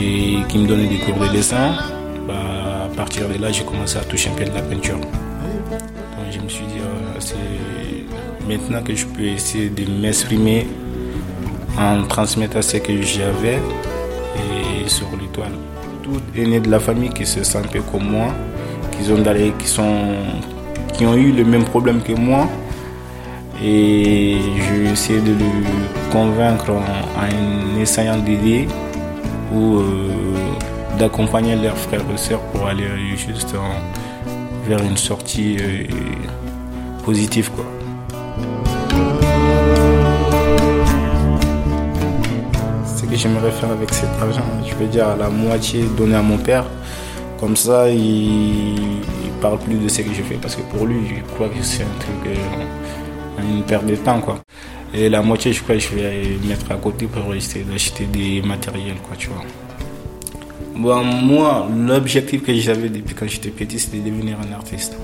et 0.00 0.36
qui 0.48 0.58
me 0.58 0.66
donnaient 0.66 0.88
des 0.88 0.98
cours 0.98 1.18
de 1.18 1.28
dessin. 1.28 1.74
Bah, 2.26 2.34
à 2.86 2.96
partir 2.96 3.28
de 3.28 3.40
là, 3.40 3.52
j'ai 3.52 3.64
commencé 3.64 3.96
à 3.98 4.00
toucher 4.02 4.30
un 4.30 4.34
peu 4.34 4.44
de 4.44 4.54
la 4.54 4.62
peinture. 4.62 4.98
Donc 4.98 5.10
je 6.30 6.40
me 6.40 6.48
suis 6.48 6.66
dit, 6.66 6.80
c'est 7.20 8.48
maintenant 8.48 8.82
que 8.82 8.94
je 8.94 9.06
peux 9.06 9.22
essayer 9.24 9.68
de 9.68 9.84
m'exprimer 10.00 10.66
en 11.78 12.02
transmettant 12.06 12.62
ce 12.62 12.76
que 12.78 13.02
j'avais 13.02 13.58
et 14.36 14.88
sur 14.88 15.08
l'étoile. 15.20 15.52
Tout 16.02 16.20
est 16.36 16.46
né 16.46 16.60
de 16.60 16.70
la 16.70 16.80
famille 16.80 17.10
qui 17.10 17.26
se 17.26 17.42
sent 17.42 17.58
un 17.58 17.62
peu 17.68 17.80
comme 17.80 18.04
moi, 18.10 18.28
qui, 18.92 19.10
ont 19.10 19.22
qui, 19.58 19.66
sont, 19.66 20.14
qui 20.94 21.04
ont 21.06 21.14
eu 21.14 21.32
le 21.32 21.44
même 21.44 21.64
problème 21.64 22.00
que 22.02 22.12
moi. 22.12 22.48
Et 23.62 24.36
je 24.58 24.90
essayé 24.92 25.20
de 25.20 25.32
le 25.32 25.50
convaincre 26.10 26.70
en, 26.70 27.80
essayant 27.80 28.18
d'aider 28.18 28.66
ou 29.52 29.78
euh, 29.78 29.82
d'accompagner 30.98 31.56
leurs 31.56 31.76
frères 31.76 32.00
et 32.12 32.16
sœurs 32.16 32.40
pour 32.52 32.66
aller 32.66 32.86
juste 33.16 33.54
vers 34.66 34.82
une 34.82 34.96
sortie 34.96 35.56
euh, 35.60 35.84
positive. 37.04 37.50
Quoi. 37.50 37.64
Ce 42.96 43.04
que 43.04 43.16
j'aimerais 43.16 43.50
faire 43.50 43.70
avec 43.70 43.92
cet 43.92 44.10
argent, 44.20 44.42
je 44.66 44.74
veux 44.74 44.86
dire 44.86 45.08
à 45.08 45.16
la 45.16 45.28
moitié 45.28 45.84
donner 45.96 46.16
à 46.16 46.22
mon 46.22 46.38
père. 46.38 46.64
Comme 47.38 47.56
ça, 47.56 47.90
il 47.90 49.02
parle 49.44 49.58
plus 49.58 49.76
de 49.76 49.88
ce 49.88 50.00
que 50.00 50.14
je 50.14 50.22
fais 50.22 50.38
parce 50.40 50.56
que 50.56 50.62
pour 50.62 50.86
lui, 50.86 51.00
je 51.06 51.34
crois 51.34 51.50
que 51.50 51.62
c'est 51.62 51.82
un 51.82 51.96
truc, 52.04 52.22
euh, 52.28 53.42
une 53.56 53.62
perte 53.62 53.84
de 53.84 53.94
temps. 53.94 54.18
Quoi. 54.22 54.38
Et 54.94 55.10
la 55.10 55.20
moitié, 55.20 55.52
je 55.52 55.62
crois 55.62 55.74
que 55.74 55.82
je 55.82 55.94
vais 55.94 56.38
mettre 56.48 56.72
à 56.72 56.76
côté 56.76 57.04
pour 57.06 57.34
essayer 57.34 57.62
d'acheter 57.62 58.06
des 58.06 58.40
matériels, 58.40 59.00
quoi, 59.06 59.14
tu 59.18 59.28
vois. 59.28 59.44
Bon, 60.74 61.04
moi, 61.04 61.68
l'objectif 61.76 62.42
que 62.42 62.54
j'avais 62.54 62.88
depuis 62.88 63.14
quand 63.14 63.28
j'étais 63.28 63.50
petit, 63.50 63.78
c'était 63.78 63.98
de 63.98 64.08
devenir 64.08 64.38
un 64.40 64.50
artiste. 64.54 64.96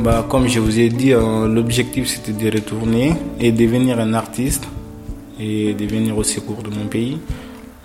Bah, 0.00 0.26
comme 0.28 0.46
je 0.46 0.60
vous 0.60 0.78
ai 0.78 0.90
dit, 0.90 1.14
euh, 1.14 1.48
l'objectif 1.48 2.06
c'était 2.06 2.32
de 2.32 2.54
retourner 2.54 3.14
et 3.40 3.50
devenir 3.50 3.98
un 3.98 4.12
artiste 4.12 4.64
et 5.40 5.72
de 5.72 5.86
venir 5.86 6.18
au 6.18 6.22
secours 6.22 6.62
de 6.62 6.68
mon 6.68 6.86
pays. 6.86 7.18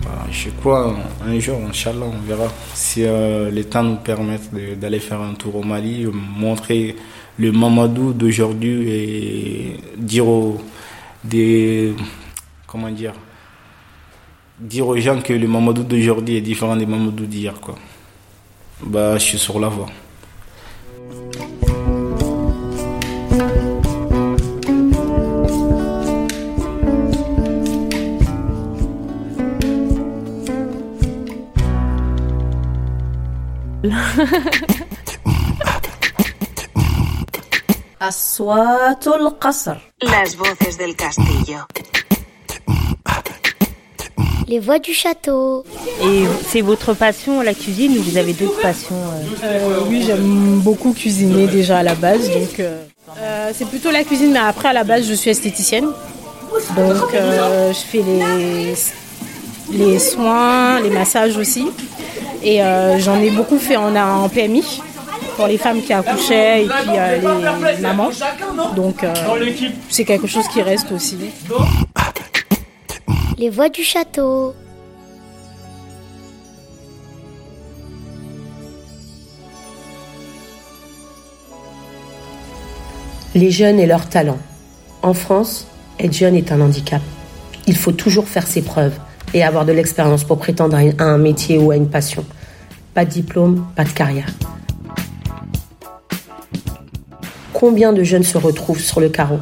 Bah, 0.04 0.26
je 0.30 0.50
crois 0.50 0.94
un 1.24 1.38
jour, 1.40 1.58
Inch'Allah, 1.68 2.06
on 2.06 2.26
verra 2.26 2.48
si 2.72 3.04
euh, 3.04 3.50
les 3.50 3.64
temps 3.64 3.82
nous 3.82 3.96
permettent 3.96 4.50
d'aller 4.78 5.00
faire 5.00 5.20
un 5.20 5.34
tour 5.34 5.56
au 5.56 5.62
Mali, 5.64 6.06
montrer 6.06 6.94
le 7.38 7.50
Mamadou 7.50 8.12
d'aujourd'hui 8.12 8.88
et 8.90 9.76
dire 9.96 10.28
aux, 10.28 10.58
des, 11.24 11.94
comment 12.66 12.90
dire, 12.90 13.14
dire 14.60 14.86
aux 14.86 14.96
gens 14.98 15.20
que 15.20 15.32
le 15.32 15.48
Mamadou 15.48 15.82
d'aujourd'hui 15.82 16.36
est 16.36 16.40
différent 16.42 16.76
des 16.76 16.86
Mamadou 16.86 17.26
d'hier. 17.26 17.54
Quoi. 17.60 17.74
Bah, 18.82 19.14
je 19.18 19.24
suis 19.24 19.38
sur 19.38 19.58
la 19.58 19.68
voie. 19.68 19.88
Las 40.02 40.36
voces 40.36 40.78
del 40.78 40.94
castillo. 40.94 41.58
Les 44.46 44.60
voix 44.60 44.78
du 44.78 44.94
château. 44.94 45.64
Et 46.02 46.24
c'est 46.46 46.60
votre 46.60 46.94
passion 46.94 47.42
la 47.42 47.54
cuisine 47.54 47.98
ou 47.98 48.02
vous 48.02 48.16
avez 48.16 48.32
d'autres 48.32 48.60
passions 48.60 48.94
euh 48.94 49.44
euh, 49.44 49.80
Oui, 49.88 50.04
j'aime 50.06 50.60
beaucoup 50.60 50.92
cuisiner 50.92 51.46
déjà 51.48 51.78
à 51.78 51.82
la 51.82 51.94
base. 51.94 52.30
Donc 52.30 52.60
euh, 52.60 53.50
c'est 53.52 53.68
plutôt 53.68 53.90
la 53.90 54.04
cuisine, 54.04 54.32
mais 54.32 54.38
après 54.38 54.68
à 54.68 54.72
la 54.72 54.84
base 54.84 55.06
je 55.06 55.14
suis 55.14 55.30
esthéticienne. 55.30 55.88
Donc 56.76 57.12
je 57.12 57.84
fais 57.90 58.02
les, 58.02 58.74
les 59.70 59.98
soins, 59.98 60.80
les 60.80 60.90
massages 60.90 61.36
aussi. 61.36 61.68
Et 62.42 62.60
j'en 62.98 63.20
ai 63.20 63.30
beaucoup 63.30 63.58
fait 63.58 63.76
en, 63.76 63.94
en 63.96 64.28
PMI 64.28 64.80
pour 65.36 65.46
les 65.46 65.58
femmes 65.58 65.80
qui 65.82 65.92
accouchaient 65.92 66.64
et 66.64 66.68
puis 66.68 66.90
les 66.92 67.80
mamans. 67.80 68.10
Donc 68.74 69.04
c'est 69.88 70.04
quelque 70.04 70.26
chose 70.26 70.48
qui 70.48 70.62
reste 70.62 70.90
aussi. 70.92 71.16
Les 73.38 73.50
voix 73.50 73.68
du 73.68 73.84
château. 73.84 74.54
Les 83.34 83.52
jeunes 83.52 83.78
et 83.78 83.86
leurs 83.86 84.08
talents. 84.08 84.40
En 85.02 85.14
France, 85.14 85.68
être 86.00 86.12
jeune 86.12 86.34
est 86.34 86.50
un 86.50 86.60
handicap. 86.60 87.02
Il 87.68 87.76
faut 87.76 87.92
toujours 87.92 88.26
faire 88.26 88.46
ses 88.48 88.62
preuves 88.62 88.98
et 89.34 89.42
avoir 89.42 89.64
de 89.64 89.72
l'expérience 89.72 90.24
pour 90.24 90.38
prétendre 90.38 90.76
à 90.76 91.04
un 91.04 91.18
métier 91.18 91.58
ou 91.58 91.70
à 91.70 91.76
une 91.76 91.88
passion. 91.88 92.24
Pas 92.94 93.04
de 93.04 93.10
diplôme, 93.10 93.66
pas 93.76 93.84
de 93.84 93.90
carrière. 93.90 94.28
Combien 97.52 97.92
de 97.92 98.04
jeunes 98.04 98.22
se 98.22 98.38
retrouvent 98.38 98.80
sur 98.80 99.00
le 99.00 99.08
carreau? 99.08 99.40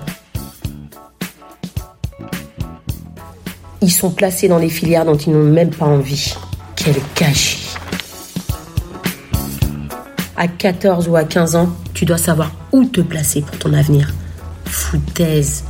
Ils 3.82 3.92
sont 3.92 4.10
placés 4.10 4.48
dans 4.48 4.58
des 4.58 4.68
filières 4.68 5.04
dont 5.04 5.16
ils 5.16 5.32
n'ont 5.32 5.44
même 5.44 5.70
pas 5.70 5.86
envie. 5.86 6.34
Quel 6.74 6.96
gâchis 7.14 7.74
À 10.36 10.48
14 10.48 11.08
ou 11.08 11.16
à 11.16 11.24
15 11.24 11.56
ans, 11.56 11.68
tu 11.94 12.04
dois 12.04 12.18
savoir 12.18 12.52
où 12.72 12.84
te 12.84 13.00
placer 13.00 13.42
pour 13.42 13.58
ton 13.58 13.72
avenir. 13.74 14.12
Foutaise. 14.64 15.64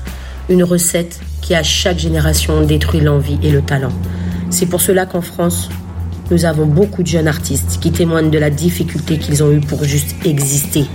Une 0.49 0.63
recette 0.63 1.21
qui 1.47 1.55
à 1.55 1.63
chaque 1.63 2.01
génération 2.01 2.63
détruit 2.63 3.01
l'envie 3.01 3.39
et 3.41 3.53
le 3.53 3.63
talent. 3.63 3.93
C'est 4.51 4.67
pour 4.67 4.81
cela 4.81 5.07
qu'en 5.07 5.21
France, 5.21 5.69
nous 6.33 6.45
avons 6.45 6.67
beaucoup 6.67 7.05
de 7.05 7.07
jeunes 7.07 7.29
artistes 7.29 7.79
qui 7.81 7.93
témoignent 7.93 8.33
de 8.33 8.39
la 8.39 8.51
difficulté 8.51 9.17
qu'ils 9.17 9.45
ont 9.45 9.53
eue 9.53 9.61
pour 9.61 9.85
juste 9.85 10.17
exister. 10.27 10.87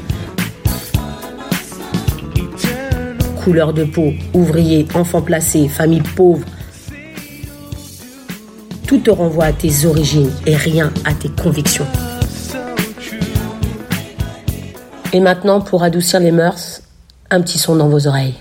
Couleur 3.41 3.71
de 3.71 3.85
peau, 3.85 4.11
ouvriers, 4.33 4.85
enfants 4.93 5.21
placés, 5.21 5.69
familles 5.69 6.03
pauvres, 6.17 6.45
tout 8.85 8.99
te 8.99 9.09
renvoie 9.09 9.45
à 9.45 9.53
tes 9.53 9.85
origines 9.85 10.31
et 10.45 10.57
rien 10.57 10.91
à 11.05 11.13
tes 11.13 11.29
convictions. 11.29 11.87
Et 15.13 15.21
maintenant, 15.21 15.61
pour 15.61 15.83
adoucir 15.83 16.19
les 16.19 16.31
mœurs, 16.33 16.81
un 17.29 17.39
petit 17.39 17.57
son 17.57 17.77
dans 17.77 17.87
vos 17.87 18.05
oreilles. 18.05 18.35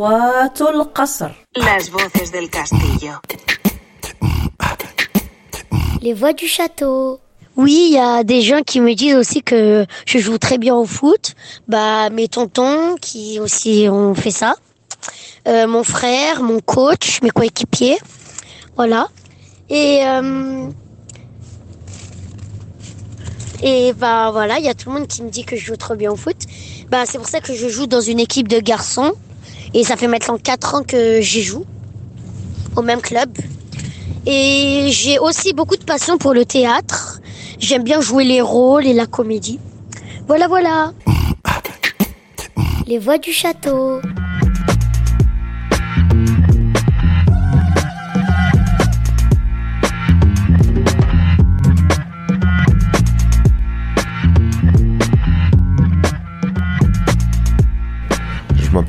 Las 0.00 1.90
voces 1.90 2.32
del 2.32 2.48
castillo. 2.48 3.20
Les 6.00 6.14
voix 6.14 6.32
du 6.32 6.46
château. 6.46 7.20
Oui, 7.54 7.88
il 7.90 7.94
y 7.96 7.98
a 7.98 8.24
des 8.24 8.40
gens 8.40 8.62
qui 8.62 8.80
me 8.80 8.94
disent 8.94 9.16
aussi 9.16 9.42
que 9.42 9.84
je 10.06 10.18
joue 10.18 10.38
très 10.38 10.56
bien 10.56 10.74
au 10.74 10.86
foot. 10.86 11.34
Bah, 11.68 12.08
mes 12.08 12.28
tontons 12.28 12.96
qui 12.98 13.38
aussi 13.40 13.88
ont 13.90 14.14
fait 14.14 14.30
ça. 14.30 14.56
Euh, 15.46 15.66
mon 15.66 15.84
frère, 15.84 16.42
mon 16.42 16.60
coach, 16.60 17.20
mes 17.20 17.28
coéquipiers. 17.28 17.98
Voilà. 18.76 19.08
Et 19.68 20.00
euh, 20.06 20.66
et 23.62 23.92
bah 23.92 24.30
voilà, 24.32 24.58
il 24.58 24.64
y 24.64 24.68
a 24.70 24.74
tout 24.74 24.88
le 24.88 24.98
monde 24.98 25.08
qui 25.08 25.22
me 25.22 25.28
dit 25.28 25.44
que 25.44 25.56
je 25.56 25.66
joue 25.66 25.76
trop 25.76 25.94
bien 25.94 26.10
au 26.10 26.16
foot. 26.16 26.38
Bah 26.88 27.04
c'est 27.04 27.18
pour 27.18 27.28
ça 27.28 27.40
que 27.40 27.52
je 27.52 27.68
joue 27.68 27.86
dans 27.86 28.00
une 28.00 28.18
équipe 28.18 28.48
de 28.48 28.60
garçons 28.60 29.12
et 29.74 29.84
ça 29.84 29.96
fait 29.96 30.08
maintenant 30.08 30.38
4 30.38 30.74
ans 30.74 30.82
que 30.82 31.20
j'y 31.20 31.42
joue 31.42 31.64
au 32.76 32.82
même 32.82 33.00
club. 33.00 33.30
Et 34.26 34.88
j'ai 34.90 35.18
aussi 35.18 35.52
beaucoup 35.52 35.76
de 35.76 35.84
passion 35.84 36.18
pour 36.18 36.34
le 36.34 36.44
théâtre. 36.44 37.20
J'aime 37.58 37.84
bien 37.84 38.00
jouer 38.00 38.24
les 38.24 38.40
rôles 38.40 38.86
et 38.86 38.92
la 38.92 39.06
comédie. 39.06 39.58
Voilà, 40.28 40.48
voilà. 40.48 40.92
Les 42.86 42.98
voix 42.98 43.18
du 43.18 43.32
château. 43.32 44.00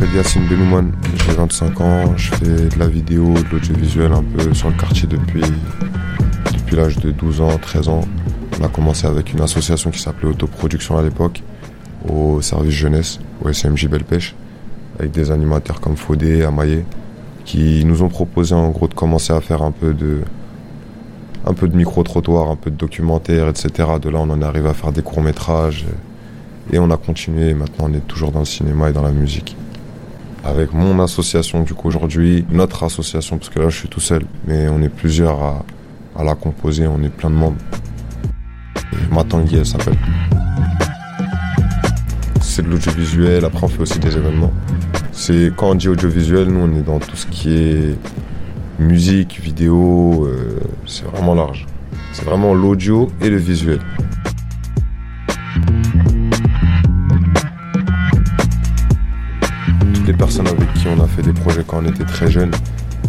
M'appelle 0.01 0.15
Yacine 0.17 0.47
Benouman, 0.47 0.91
j'ai 1.15 1.33
25 1.33 1.81
ans, 1.81 2.17
je 2.17 2.33
fais 2.33 2.45
de 2.45 2.79
la 2.79 2.87
vidéo, 2.87 3.33
de 3.33 3.43
l'audiovisuel 3.51 4.11
un 4.11 4.23
peu 4.23 4.53
sur 4.53 4.69
le 4.69 4.75
quartier 4.75 5.07
depuis, 5.07 5.43
depuis 6.53 6.75
l'âge 6.75 6.97
de 6.97 7.11
12 7.11 7.41
ans, 7.41 7.57
13 7.57 7.89
ans. 7.89 8.01
On 8.59 8.63
a 8.63 8.67
commencé 8.67 9.05
avec 9.05 9.33
une 9.33 9.41
association 9.41 9.91
qui 9.91 9.99
s'appelait 9.99 10.29
Autoproduction 10.29 10.97
à 10.97 11.03
l'époque, 11.03 11.43
au 12.09 12.41
service 12.41 12.73
jeunesse, 12.73 13.19
au 13.43 13.51
SMJ 13.51 13.87
Belle 13.87 14.03
Pêche, 14.03 14.35
avec 14.97 15.11
des 15.11 15.29
animateurs 15.29 15.79
comme 15.79 15.95
Faudé, 15.95 16.43
Amaillé, 16.43 16.83
qui 17.45 17.85
nous 17.85 18.01
ont 18.01 18.09
proposé 18.09 18.55
en 18.55 18.69
gros 18.69 18.87
de 18.87 18.93
commencer 18.95 19.33
à 19.33 19.41
faire 19.41 19.61
un 19.61 19.71
peu 19.71 19.93
de, 19.93 20.21
un 21.45 21.53
peu 21.53 21.67
de 21.67 21.75
micro-trottoir, 21.75 22.49
un 22.49 22.55
peu 22.55 22.71
de 22.71 22.77
documentaire, 22.77 23.49
etc. 23.49 23.89
De 24.01 24.09
là, 24.09 24.19
on 24.19 24.29
en 24.29 24.41
est 24.41 24.45
arrivé 24.45 24.69
à 24.69 24.73
faire 24.73 24.91
des 24.91 25.03
courts-métrages. 25.03 25.85
Et 26.71 26.79
on 26.79 26.89
a 26.89 26.97
continué. 26.97 27.53
Maintenant, 27.53 27.87
on 27.89 27.93
est 27.93 28.07
toujours 28.07 28.31
dans 28.31 28.39
le 28.39 28.45
cinéma 28.45 28.89
et 28.89 28.93
dans 28.93 29.01
la 29.01 29.11
musique 29.11 29.57
avec 30.43 30.73
mon 30.73 30.99
association 30.99 31.63
du 31.63 31.73
coup 31.73 31.87
aujourd'hui, 31.87 32.45
notre 32.51 32.83
association, 32.83 33.37
parce 33.37 33.49
que 33.49 33.59
là 33.59 33.69
je 33.69 33.77
suis 33.77 33.89
tout 33.89 33.99
seul, 33.99 34.23
mais 34.47 34.67
on 34.69 34.81
est 34.81 34.89
plusieurs 34.89 35.41
à, 35.41 35.65
à 36.17 36.23
la 36.23 36.35
composer, 36.35 36.87
on 36.87 37.01
est 37.03 37.09
plein 37.09 37.29
de 37.29 37.35
membres. 37.35 37.57
Matangui 39.11 39.57
elle 39.57 39.65
s'appelle. 39.65 39.97
C'est 42.41 42.63
de 42.63 42.69
l'audiovisuel, 42.69 43.45
après 43.45 43.63
on 43.63 43.67
fait 43.67 43.81
aussi 43.81 43.99
des 43.99 44.15
événements. 44.17 44.51
C'est 45.11 45.51
quand 45.55 45.71
on 45.71 45.75
dit 45.75 45.87
audiovisuel, 45.87 46.47
nous 46.47 46.61
on 46.61 46.79
est 46.79 46.83
dans 46.83 46.99
tout 46.99 47.15
ce 47.15 47.27
qui 47.27 47.53
est 47.53 47.97
musique, 48.79 49.39
vidéo, 49.39 50.25
euh, 50.25 50.59
c'est 50.85 51.05
vraiment 51.05 51.35
large. 51.35 51.67
C'est 52.13 52.25
vraiment 52.25 52.53
l'audio 52.53 53.11
et 53.21 53.29
le 53.29 53.37
visuel. 53.37 53.79
Les 60.11 60.17
personnes 60.17 60.47
avec 60.47 60.73
qui 60.73 60.87
on 60.89 61.01
a 61.01 61.07
fait 61.07 61.21
des 61.21 61.31
projets 61.31 61.63
quand 61.65 61.81
on 61.81 61.85
était 61.85 62.03
très 62.03 62.29
jeune, 62.29 62.51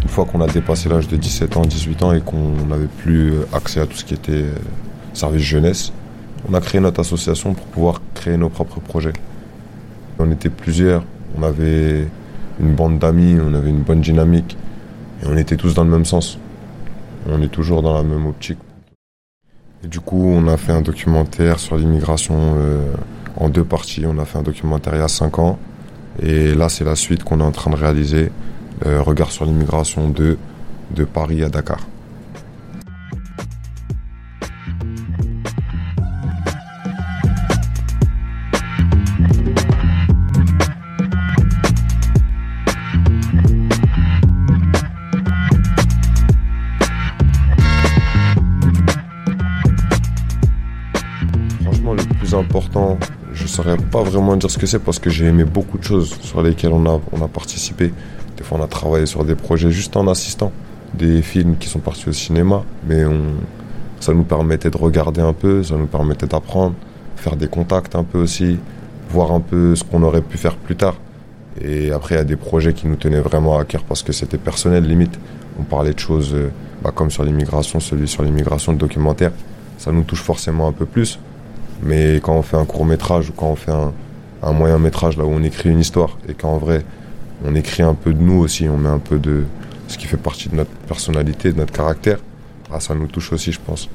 une 0.01 0.07
fois 0.07 0.23
qu'on 0.23 0.39
a 0.39 0.47
dépassé 0.47 0.87
l'âge 0.87 1.09
de 1.09 1.17
17 1.17 1.57
ans, 1.57 1.63
18 1.63 2.01
ans 2.03 2.13
et 2.13 2.21
qu'on 2.21 2.65
n'avait 2.65 2.87
plus 2.87 3.33
accès 3.51 3.81
à 3.81 3.85
tout 3.85 3.97
ce 3.97 4.05
qui 4.05 4.13
était 4.13 4.31
euh, 4.31 4.55
service 5.13 5.41
jeunesse, 5.41 5.91
on 6.49 6.53
a 6.53 6.61
créé 6.61 6.79
notre 6.79 7.01
association 7.01 7.55
pour 7.55 7.65
pouvoir 7.65 8.01
créer 8.13 8.37
nos 8.37 8.47
propres 8.47 8.79
projets. 8.79 9.11
On 10.17 10.31
était 10.31 10.49
plusieurs, 10.49 11.03
on 11.37 11.43
avait 11.43 12.07
une 12.61 12.73
bande 12.73 12.99
d'amis, 12.99 13.37
on 13.41 13.53
avait 13.53 13.71
une 13.71 13.81
bonne 13.81 13.99
dynamique 13.99 14.55
et 15.21 15.27
on 15.27 15.35
était 15.35 15.57
tous 15.57 15.73
dans 15.73 15.83
le 15.83 15.91
même 15.91 16.05
sens. 16.05 16.39
On 17.27 17.41
est 17.41 17.49
toujours 17.49 17.81
dans 17.81 17.95
la 17.95 18.03
même 18.03 18.25
optique. 18.27 18.59
Du 19.83 19.99
coup, 19.99 20.23
on 20.25 20.47
a 20.47 20.55
fait 20.55 20.71
un 20.71 20.81
documentaire 20.81 21.59
sur 21.59 21.75
l'immigration 21.75 22.55
euh, 22.57 22.93
en 23.35 23.49
deux 23.49 23.65
parties. 23.65 24.05
On 24.07 24.17
a 24.19 24.23
fait 24.25 24.37
un 24.37 24.43
documentaire 24.43 24.95
il 24.95 24.99
y 24.99 25.03
a 25.03 25.09
cinq 25.09 25.39
ans 25.39 25.59
et 26.21 26.53
là, 26.53 26.69
c'est 26.69 26.83
la 26.83 26.95
suite 26.95 27.23
qu'on 27.23 27.39
est 27.39 27.43
en 27.43 27.51
train 27.51 27.71
de 27.71 27.75
réaliser. 27.75 28.31
Euh, 28.85 29.01
regard 29.01 29.31
sur 29.31 29.45
l'immigration 29.45 30.09
de, 30.09 30.37
de 30.95 31.03
Paris 31.05 31.43
à 31.43 31.49
Dakar. 31.49 31.87
Pas 53.93 54.01
vraiment 54.01 54.35
dire 54.35 54.49
ce 54.49 54.57
que 54.57 54.65
c'est 54.65 54.79
parce 54.79 54.97
que 54.97 55.11
j'ai 55.11 55.25
aimé 55.27 55.43
beaucoup 55.43 55.77
de 55.77 55.83
choses 55.83 56.17
sur 56.21 56.41
lesquelles 56.41 56.73
on 56.73 56.83
a, 56.87 56.99
on 57.11 57.21
a 57.21 57.27
participé. 57.27 57.93
Des 58.35 58.43
fois, 58.43 58.57
on 58.59 58.63
a 58.63 58.67
travaillé 58.67 59.05
sur 59.05 59.23
des 59.23 59.35
projets 59.35 59.69
juste 59.69 59.95
en 59.95 60.07
assistant. 60.07 60.51
Des 60.95 61.21
films 61.21 61.57
qui 61.59 61.69
sont 61.69 61.77
partis 61.77 62.09
au 62.09 62.11
cinéma, 62.11 62.63
mais 62.87 63.05
on, 63.05 63.21
ça 63.99 64.15
nous 64.15 64.23
permettait 64.23 64.71
de 64.71 64.77
regarder 64.77 65.21
un 65.21 65.33
peu, 65.33 65.61
ça 65.61 65.75
nous 65.75 65.85
permettait 65.85 66.25
d'apprendre, 66.25 66.73
faire 67.17 67.35
des 67.35 67.47
contacts 67.47 67.95
un 67.95 68.03
peu 68.03 68.17
aussi, 68.17 68.57
voir 69.11 69.31
un 69.31 69.39
peu 69.41 69.75
ce 69.75 69.83
qu'on 69.83 70.01
aurait 70.01 70.23
pu 70.23 70.39
faire 70.39 70.55
plus 70.55 70.75
tard. 70.75 70.95
Et 71.61 71.91
après, 71.91 72.15
il 72.15 72.17
y 72.17 72.21
a 72.21 72.23
des 72.23 72.35
projets 72.35 72.73
qui 72.73 72.87
nous 72.87 72.95
tenaient 72.95 73.21
vraiment 73.21 73.59
à 73.59 73.63
cœur 73.63 73.83
parce 73.83 74.01
que 74.01 74.11
c'était 74.11 74.39
personnel, 74.39 74.85
limite. 74.87 75.19
On 75.59 75.63
parlait 75.63 75.93
de 75.93 75.99
choses 75.99 76.33
euh, 76.33 76.49
bah, 76.83 76.91
comme 76.95 77.11
sur 77.11 77.23
l'immigration, 77.23 77.79
celui 77.79 78.07
sur 78.07 78.23
l'immigration, 78.23 78.71
le 78.71 78.79
documentaire. 78.79 79.31
Ça 79.77 79.91
nous 79.91 80.01
touche 80.01 80.23
forcément 80.23 80.67
un 80.67 80.71
peu 80.71 80.87
plus. 80.87 81.19
Mais 81.85 82.15
quand 82.15 82.35
on 82.35 82.41
fait 82.41 82.57
un 82.57 82.65
court 82.65 82.85
métrage 82.85 83.29
ou 83.29 83.33
quand 83.33 83.47
on 83.47 83.55
fait 83.55 83.71
un, 83.71 84.51
moyen 84.51 84.77
métrage, 84.77 85.17
là 85.17 85.25
où 85.25 85.29
on 85.29 85.43
écrit 85.43 85.69
une 85.69 85.79
histoire, 85.79 86.17
et 86.27 86.33
qu'en 86.33 86.57
vrai, 86.57 86.83
on 87.45 87.55
écrit 87.55 87.83
un 87.83 87.93
peu 87.93 88.13
de 88.13 88.21
nous 88.21 88.39
aussi, 88.39 88.67
on 88.67 88.77
met 88.77 88.89
un 88.89 88.99
peu 88.99 89.17
de 89.17 89.43
ce 89.87 89.97
qui 89.97 90.07
fait 90.07 90.17
partie 90.17 90.49
de 90.49 90.55
notre 90.55 90.71
personnalité, 90.87 91.51
de 91.51 91.57
notre 91.57 91.73
caractère, 91.73 92.17
ah, 92.71 92.79
ça 92.79 92.95
nous 92.95 93.07
touche 93.07 93.31
aussi, 93.31 93.51
je 93.51 93.59
pense. 93.63 93.87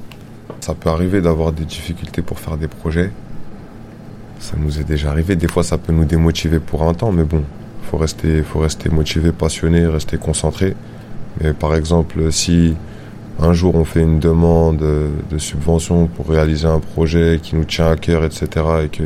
Ça 0.61 0.73
peut 0.73 0.89
arriver 0.89 1.19
d'avoir 1.21 1.51
des 1.51 1.65
difficultés 1.65 2.21
pour 2.21 2.39
faire 2.39 2.55
des 2.55 2.69
projets. 2.69 3.11
Ça 4.39 4.55
nous 4.57 4.79
est 4.79 4.85
déjà 4.85 5.11
arrivé. 5.11 5.35
Des 5.35 5.49
fois, 5.49 5.63
ça 5.63 5.77
peut 5.77 5.91
nous 5.91 6.05
démotiver 6.05 6.59
pour 6.59 6.83
un 6.83 6.93
temps, 6.93 7.11
mais 7.11 7.23
bon, 7.23 7.43
faut 7.91 7.97
rester, 7.97 8.41
faut 8.41 8.59
rester 8.59 8.89
motivé, 8.89 9.33
passionné, 9.33 9.85
rester 9.85 10.17
concentré. 10.17 10.75
Mais 11.41 11.53
par 11.53 11.75
exemple, 11.75 12.31
si 12.31 12.75
un 13.41 13.53
jour 13.53 13.75
on 13.75 13.85
fait 13.85 14.01
une 14.01 14.19
demande 14.19 14.77
de 14.77 15.37
subvention 15.37 16.07
pour 16.07 16.27
réaliser 16.27 16.67
un 16.67 16.79
projet 16.79 17.39
qui 17.41 17.55
nous 17.55 17.63
tient 17.63 17.87
à 17.91 17.95
cœur, 17.95 18.23
etc. 18.23 18.47
et 18.83 18.89
que 18.89 19.03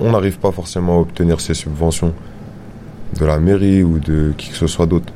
on 0.00 0.12
n'arrive 0.12 0.38
pas 0.38 0.50
forcément 0.50 0.98
à 0.98 1.00
obtenir 1.00 1.40
ces 1.40 1.54
subventions 1.54 2.12
de 3.18 3.24
la 3.24 3.38
mairie 3.38 3.82
ou 3.82 3.98
de 3.98 4.32
qui 4.36 4.50
que 4.50 4.56
ce 4.56 4.66
soit 4.66 4.86
d'autre, 4.86 5.12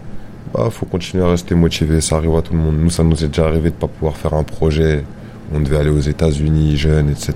bah 0.53 0.69
faut 0.71 0.87
continuer 0.87 1.25
à 1.25 1.29
rester 1.29 1.55
motivé, 1.55 2.01
ça 2.01 2.17
arrive 2.17 2.35
à 2.35 2.43
tout 2.43 2.53
le 2.53 2.59
monde. 2.59 2.77
Nous 2.79 2.91
ça 2.91 3.03
nous 3.03 3.25
est 3.25 3.29
déjà 3.29 3.47
arrivé 3.47 3.71
de 3.71 3.75
pas 3.75 3.89
pouvoir 3.89 4.17
faire 4.17 4.35
un 4.35 4.43
projet, 4.43 5.05
on 5.53 5.61
devait 5.61 5.79
aller 5.79 5.91
aux 5.91 6.01
États-Unis 6.01 6.77
jeune, 6.77 7.09
etc. 7.11 7.35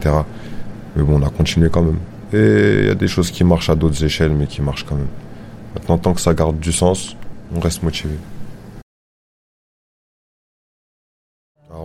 Mais 0.97 1.03
bon 1.03 1.21
on 1.21 1.27
a 1.27 1.31
continué 1.31 1.71
quand 1.71 1.83
même. 1.83 1.99
Et 2.33 2.81
il 2.81 2.87
y 2.87 2.91
a 2.91 2.95
des 2.95 3.09
choses 3.09 3.31
qui 3.31 3.45
marchent 3.45 3.71
à 3.71 3.75
d'autres 3.75 4.05
échelles 4.05 4.33
mais 4.33 4.47
qui 4.47 4.63
marchent 4.63 4.85
quand 4.85 4.97
même. 4.97 5.09
Maintenant 5.75 5.99
tant 5.99 6.13
que 6.13 6.21
ça 6.21 6.35
garde 6.35 6.59
du 6.59 6.73
sens, 6.73 7.17
on 7.55 7.61
reste 7.61 7.83
motivé. 7.83 8.15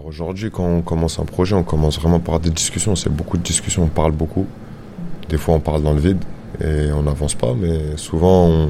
Aujourd'hui, 0.08 0.52
quand 0.52 0.64
on 0.64 0.82
commence 0.84 1.18
un 1.18 1.26
projet, 1.26 1.56
on 1.56 1.64
commence 1.64 2.00
vraiment 2.00 2.20
par 2.20 2.40
des 2.40 2.52
discussions. 2.52 2.96
C'est 2.96 3.10
beaucoup 3.10 3.38
de 3.38 3.42
discussions, 3.42 3.86
on 3.86 3.88
parle 3.88 4.12
beaucoup. 4.12 4.46
Des 5.30 5.38
fois, 5.38 5.56
on 5.56 5.60
parle 5.60 5.82
dans 5.82 5.94
le 5.94 6.00
vide 6.00 6.24
et 6.64 6.92
on 6.92 7.02
n'avance 7.02 7.34
pas, 7.34 7.56
mais 7.60 7.98
souvent, 7.98 8.70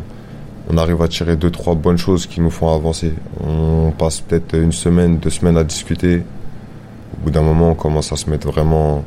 on, 0.69 0.78
arrive 0.78 1.02
à 1.02 1.10
tirer 1.10 1.36
deux, 1.36 1.52
trois 1.52 1.76
bonnes 1.76 1.98
choses 1.98 2.26
qui 2.26 2.39
nous 2.39 2.50
font 2.50 2.74
avancer. 2.74 3.12
On 3.45 3.91
passe 3.91 4.21
peut-être 4.21 4.56
une 4.56 4.71
semaine, 4.71 5.17
deux 5.17 5.30
semaines 5.30 5.58
à 5.58 5.65
discuter. 5.65 6.19
Au 6.19 7.26
bout 7.26 7.32
d'un 7.32 7.41
moment, 7.41 7.71
on 7.71 7.76
commence 7.76 8.13
à 8.13 8.15
se 8.15 8.30
mettre 8.30 8.48
vraiment 8.48 9.04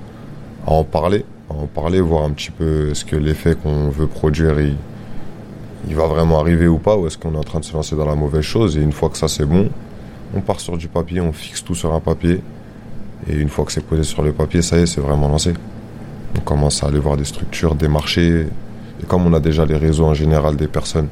à 0.66 0.72
en 0.72 0.84
parler, 0.84 1.24
à 1.48 1.54
en 1.54 1.66
parler, 1.66 2.02
voir 2.02 2.24
un 2.24 2.30
petit 2.32 2.50
peu 2.50 2.90
est-ce 2.90 3.06
que 3.06 3.16
l'effet 3.16 3.54
qu'on 3.54 3.88
veut 3.88 4.06
produire, 4.06 4.54
il 4.60 5.94
va 5.94 6.06
vraiment 6.06 6.40
arriver 6.40 6.68
ou 6.68 6.76
pas, 6.76 6.94
ou 6.94 7.06
est-ce 7.06 7.16
qu'on 7.16 7.32
est 7.32 7.38
en 7.38 7.42
train 7.42 7.60
de 7.60 7.64
se 7.64 7.72
lancer 7.72 7.96
dans 7.96 8.06
la 8.06 8.16
mauvaise 8.16 8.42
chose. 8.42 8.76
Et 8.76 8.82
une 8.82 8.92
fois 8.92 9.08
que 9.08 9.16
ça 9.16 9.28
c'est 9.28 9.46
bon, 9.46 9.70
on 10.34 10.40
part 10.40 10.60
sur 10.60 10.76
du 10.76 10.88
papier, 10.88 11.20
on 11.20 11.32
fixe 11.32 11.64
tout 11.64 11.74
sur 11.74 11.94
un 11.94 12.00
papier. 12.00 12.40
Et 13.28 13.36
une 13.36 13.48
fois 13.48 13.64
que 13.64 13.72
c'est 13.72 13.84
posé 13.84 14.04
sur 14.04 14.22
le 14.22 14.32
papier, 14.32 14.62
ça 14.62 14.78
y 14.78 14.82
est, 14.82 14.86
c'est 14.86 15.00
vraiment 15.00 15.28
lancé. 15.28 15.54
On 16.36 16.40
commence 16.40 16.82
à 16.82 16.88
aller 16.88 16.98
voir 16.98 17.16
des 17.16 17.24
structures, 17.24 17.74
des 17.74 17.88
marchés. 17.88 18.46
Et 19.02 19.06
comme 19.06 19.26
on 19.26 19.32
a 19.32 19.40
déjà 19.40 19.64
les 19.64 19.76
réseaux 19.76 20.04
en 20.04 20.14
général 20.14 20.56
des 20.56 20.68
personnes 20.68 21.08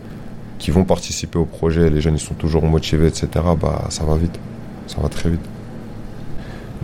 qui 0.59 0.71
vont 0.71 0.85
participer 0.85 1.39
au 1.39 1.45
projet, 1.45 1.91
les 1.91 2.01
jeunes 2.01 2.15
ils 2.15 2.21
sont 2.21 2.35
toujours 2.35 2.65
motivés, 2.65 3.09
etc., 3.09 3.29
bah, 3.61 3.87
ça 3.91 4.05
va 4.05 4.17
vite. 4.17 4.39
Ça 4.87 5.01
va 5.01 5.09
très 5.09 5.31
vite. 5.31 5.45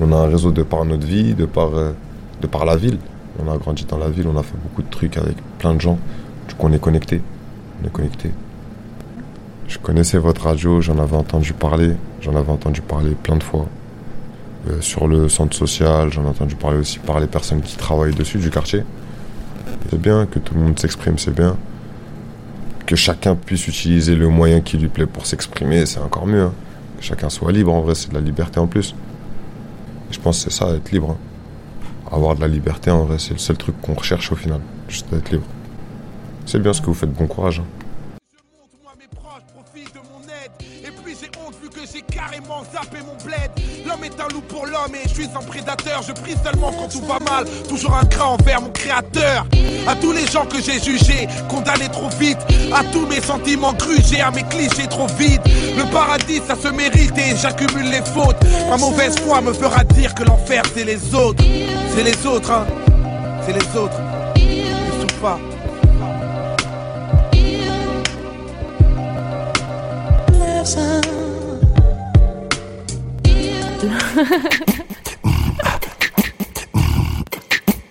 On 0.01 0.11
a 0.13 0.17
un 0.17 0.29
réseau 0.29 0.51
de 0.51 0.63
par 0.63 0.85
notre 0.85 1.07
vie, 1.07 1.35
de 1.35 1.47
par, 1.47 1.75
euh, 1.75 1.93
de 2.41 2.47
par 2.47 2.65
la 2.65 2.77
ville. 2.77 2.99
On 3.39 3.51
a 3.51 3.57
grandi 3.57 3.85
dans 3.85 3.99
la 3.99 4.09
ville, 4.09 4.27
on 4.27 4.37
a 4.37 4.43
fait 4.43 4.57
beaucoup 4.63 4.83
de 4.83 4.91
trucs 4.91 5.17
avec 5.17 5.37
plein 5.59 5.75
de 5.75 5.81
gens. 5.81 5.99
Du 6.49 6.55
coup, 6.55 6.67
on 6.67 6.73
est 6.73 6.81
connecté. 6.81 7.21
On 7.83 7.87
est 7.87 7.93
connecté. 7.93 8.31
Je 9.69 9.79
connaissais 9.79 10.19
votre 10.19 10.45
radio, 10.45 10.81
j'en 10.81 10.99
avais 10.99 11.17
entendu 11.17 11.53
parler, 11.53 11.95
j'en 12.21 12.37
avais 12.37 12.51
entendu 12.51 12.81
parler 12.83 13.15
plein 13.15 13.37
de 13.37 13.43
fois. 13.43 13.67
Euh, 14.69 14.81
sur 14.81 15.09
le 15.09 15.29
centre 15.29 15.57
social, 15.57 16.13
j'en 16.13 16.23
ai 16.25 16.29
entendu 16.29 16.55
parler 16.55 16.79
aussi 16.79 16.99
par 16.99 17.19
les 17.19 17.27
personnes 17.27 17.63
qui 17.63 17.77
travaillent 17.77 18.15
dessus 18.15 18.39
du 18.39 18.51
quartier. 18.51 18.85
C'est 19.91 20.01
bien 20.01 20.27
que 20.27 20.39
tout 20.39 20.55
le 20.55 20.61
monde 20.61 20.79
s'exprime, 20.79 21.19
c'est 21.19 21.35
bien. 21.35 21.57
Que 22.87 22.97
chacun 22.97 23.35
puisse 23.35 23.67
utiliser 23.67 24.15
le 24.15 24.29
moyen 24.29 24.61
qui 24.61 24.77
lui 24.79 24.89
plaît 24.89 25.07
pour 25.07 25.27
s'exprimer, 25.27 25.87
c'est 25.87 26.01
encore 26.01 26.27
mieux. 26.27 26.43
Hein. 26.43 26.53
chacun 27.01 27.29
soit 27.29 27.51
libre. 27.51 27.73
En 27.73 27.81
vrai, 27.81 27.95
c'est 27.95 28.11
de 28.11 28.15
la 28.15 28.21
liberté 28.21 28.61
en 28.61 28.67
plus. 28.67 28.95
je 30.11 30.19
pense 30.21 30.45
que 30.45 30.51
c'est 30.51 30.57
ça, 30.57 30.69
être 30.75 30.93
libre. 30.93 31.11
Hein. 31.11 32.15
Avoir 32.15 32.37
de 32.37 32.41
la 32.41 32.49
liberté, 32.49 32.91
en 32.91 33.05
vrai, 33.05 33.19
c'est 33.19 33.33
le 33.33 33.39
seul 33.39 33.57
truc 33.57 33.81
qu'on 33.81 33.95
recherche 33.95 34.31
au 34.31 34.37
final. 34.37 34.61
Juste 34.89 35.13
être 35.13 35.31
libre. 35.31 35.47
C'est 36.47 36.61
bien 36.61 36.73
ce 36.73 36.81
que 36.81 36.87
vous 36.87 36.95
faites, 36.95 37.13
bon 37.13 37.27
courage. 37.27 37.61
Hein. 37.61 37.82
L'homme 43.87 44.05
est 44.05 44.21
un 44.21 44.29
loup 44.33 44.41
pour 44.43 44.67
l'homme 44.67 44.95
et 44.95 45.09
je 45.09 45.15
suis 45.15 45.29
un 45.35 45.43
prédateur. 45.43 46.03
Je 46.03 46.13
prie 46.13 46.35
seulement 46.43 46.73
quand 46.73 46.89
tout 46.89 47.05
va 47.07 47.19
mal. 47.21 47.45
Toujours 47.69 47.95
un 47.95 48.05
cran 48.05 48.35
envers 48.35 48.61
mon 48.61 48.71
créateur. 48.71 49.47
À 49.87 49.95
tous 49.97 50.13
les 50.13 50.27
gens 50.27 50.47
que 50.47 50.61
j'ai 50.61 50.81
jugés, 50.81 51.29
condamnés 51.49 51.89
trop 51.89 52.09
vite. 52.19 52.39
À 52.73 52.85
tous 52.85 53.07
mes 53.07 53.21
sentiments 53.21 53.73
grugés, 53.75 54.21
à 54.21 54.31
mes 54.31 54.45
clichés 54.45 54.89
trop 54.89 55.07
vides. 55.19 55.43
Le 55.77 55.91
paradis, 55.93 56.41
ça 56.47 56.57
se 56.57 56.69
mérite 56.69 57.17
et 57.19 57.37
j'accumule 57.37 57.91
les 57.91 58.03
fautes. 58.03 58.37
Ma 58.69 58.77
mauvaise 58.77 59.19
foi 59.21 59.41
me 59.41 59.53
fera 59.53 59.85
dire 59.85 60.15
que 60.15 60.25
l'enfer, 60.25 60.63
c'est 60.75 60.85
les 60.85 61.15
autres. 61.15 61.45
C'est 61.95 62.05
les 62.05 62.27
autres, 62.27 62.51
hein. 62.51 62.67
C'est 63.45 63.53
les 63.53 63.79
autres. 63.79 64.01
Souffre 65.01 65.21
pas. 65.21 65.39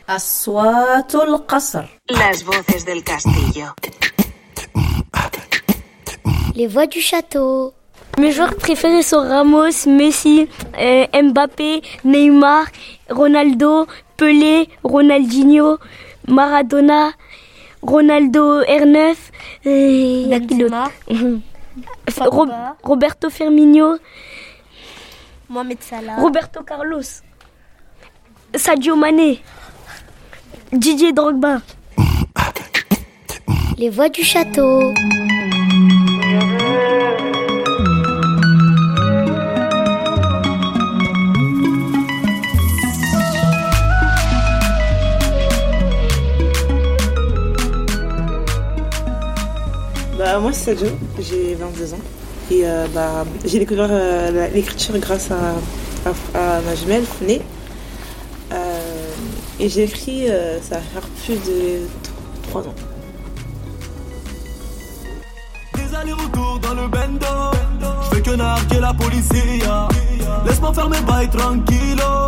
أصوات 0.09 1.15
القصر 1.15 1.85
Las 2.11 2.45
voces 2.45 2.85
del 2.85 3.03
castillo. 3.03 3.67
Les 6.55 6.67
voix 6.67 6.87
du 6.87 7.01
château. 7.01 7.75
Mes 8.19 8.33
joueurs 8.33 8.55
préférés 8.57 9.03
sont 9.03 9.21
Ramos, 9.21 9.87
Messi, 9.87 10.49
euh, 10.81 11.07
Mbappé, 11.23 11.83
Neymar, 12.05 12.65
Ronaldo, 13.11 13.87
Pelé, 14.17 14.69
Ronaldinho, 14.83 15.79
Maradona, 16.27 17.11
Ronaldo 17.83 18.63
R9, 18.63 19.17
euh, 19.67 20.39
Ro- 22.20 22.48
Roberto 22.84 23.30
Firmino, 23.30 23.98
Mohamed 25.50 25.82
Salah. 25.82 26.16
Roberto 26.20 26.64
Carlos, 26.64 27.24
Sadio 28.56 28.96
Mané, 28.96 29.42
Didier 30.72 31.14
Drogba. 31.14 31.62
Les 33.78 33.90
voix 33.90 34.10
du 34.10 34.24
château. 34.24 34.94
Bah, 50.32 50.40
moi, 50.40 50.54
c'est 50.54 50.78
Sadio, 50.78 50.88
j'ai 51.20 51.56
22 51.56 51.94
ans. 51.94 51.98
Et 52.50 52.62
euh, 52.64 52.88
bah, 52.96 53.26
j'ai 53.44 53.60
découvert 53.60 53.90
euh, 53.92 54.48
l'écriture 54.54 54.98
grâce 54.98 55.30
à, 55.30 55.36
à- 56.10 56.58
à 56.58 56.62
ma 56.62 56.74
jumelle, 56.74 57.04
Founé. 57.04 57.42
Euh, 58.54 58.80
et 59.60 59.68
j'ai 59.68 59.84
écrit, 59.84 60.30
euh, 60.30 60.58
ça 60.62 60.76
va 60.76 60.82
faire 60.84 61.02
plus 61.26 61.36
de 61.36 61.80
3 62.50 62.62
ans. 62.62 62.76
Des 65.74 65.96
allers-retours 65.96 66.60
dans 66.62 66.76
le 66.76 66.88
bendo. 66.88 67.28
Je 68.04 68.16
fais 68.16 68.22
que 68.22 68.32
narguer 68.32 68.80
la 68.80 68.94
policia. 68.94 69.90
Laisse-moi 70.46 70.74
faire 70.74 70.90
mes 70.90 71.02
bails 71.02 71.30
tranquillo. 71.30 72.26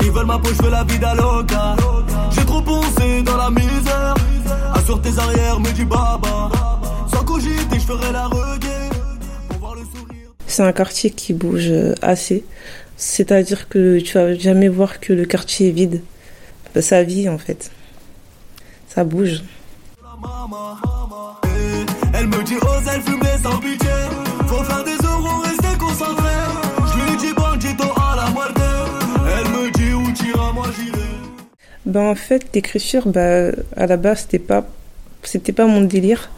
Ils 0.00 0.10
veulent 0.10 0.24
ma 0.24 0.38
peau, 0.38 0.48
je 0.48 0.62
fais 0.64 0.70
la 0.70 0.84
vie 0.84 0.98
d'Aloca. 0.98 1.76
J'ai 2.30 2.46
trop 2.46 2.62
poncé 2.62 3.22
dans 3.22 3.36
la 3.36 3.50
misère. 3.50 4.14
Assure 4.74 4.98
tes 5.02 5.18
arrières, 5.18 5.60
me 5.60 5.70
dis 5.72 5.84
baba. 5.84 6.48
Sans 7.86 7.96
cogiter, 7.96 8.08
je 8.08 8.08
ferai 8.08 8.12
la 8.12 8.26
reggae. 8.26 8.84
C'est 10.46 10.62
un 10.62 10.72
quartier 10.72 11.10
qui 11.10 11.32
bouge 11.32 11.68
euh, 11.68 11.94
assez. 12.00 12.44
C'est-à-dire 12.96 13.68
que 13.68 13.98
tu 13.98 14.14
vas 14.14 14.34
jamais 14.34 14.68
voir 14.68 15.00
que 15.00 15.12
le 15.12 15.24
quartier 15.24 15.68
est 15.68 15.72
vide. 15.72 16.02
Bah, 16.74 16.82
ça 16.82 17.02
vit 17.02 17.28
en 17.28 17.38
fait. 17.38 17.70
Ça 18.88 19.04
bouge. 19.04 19.42
Elle 22.14 22.28
me 22.28 22.42
dit 22.44 22.54
ose, 22.54 22.88
elle 22.94 23.02
fume 23.02 23.22
sans 23.42 23.58
pitié. 23.58 23.90
Faut 24.46 24.62
faire 24.62 24.84
des 24.84 24.96
euros, 25.04 25.40
rester 25.42 25.76
concentré. 25.78 26.30
Je 26.86 27.10
lui 27.10 27.16
dis 27.16 27.34
bandito 27.34 27.84
à 27.96 28.16
la 28.16 28.30
muerte. 28.30 28.60
Elle 29.36 29.48
me 29.50 29.70
dit 29.72 29.92
où 29.92 30.12
t'iras, 30.12 30.52
moi 30.52 30.66
j'irai. 30.76 30.98
Ben 31.84 32.02
en 32.02 32.14
fait, 32.14 32.46
l'écriture, 32.54 33.08
bah, 33.08 33.50
à 33.76 33.86
la 33.86 33.96
base, 33.96 34.20
c'était 34.20 34.38
pas, 34.38 34.64
c'était 35.24 35.52
pas 35.52 35.66
mon 35.66 35.80
délire. 35.82 36.30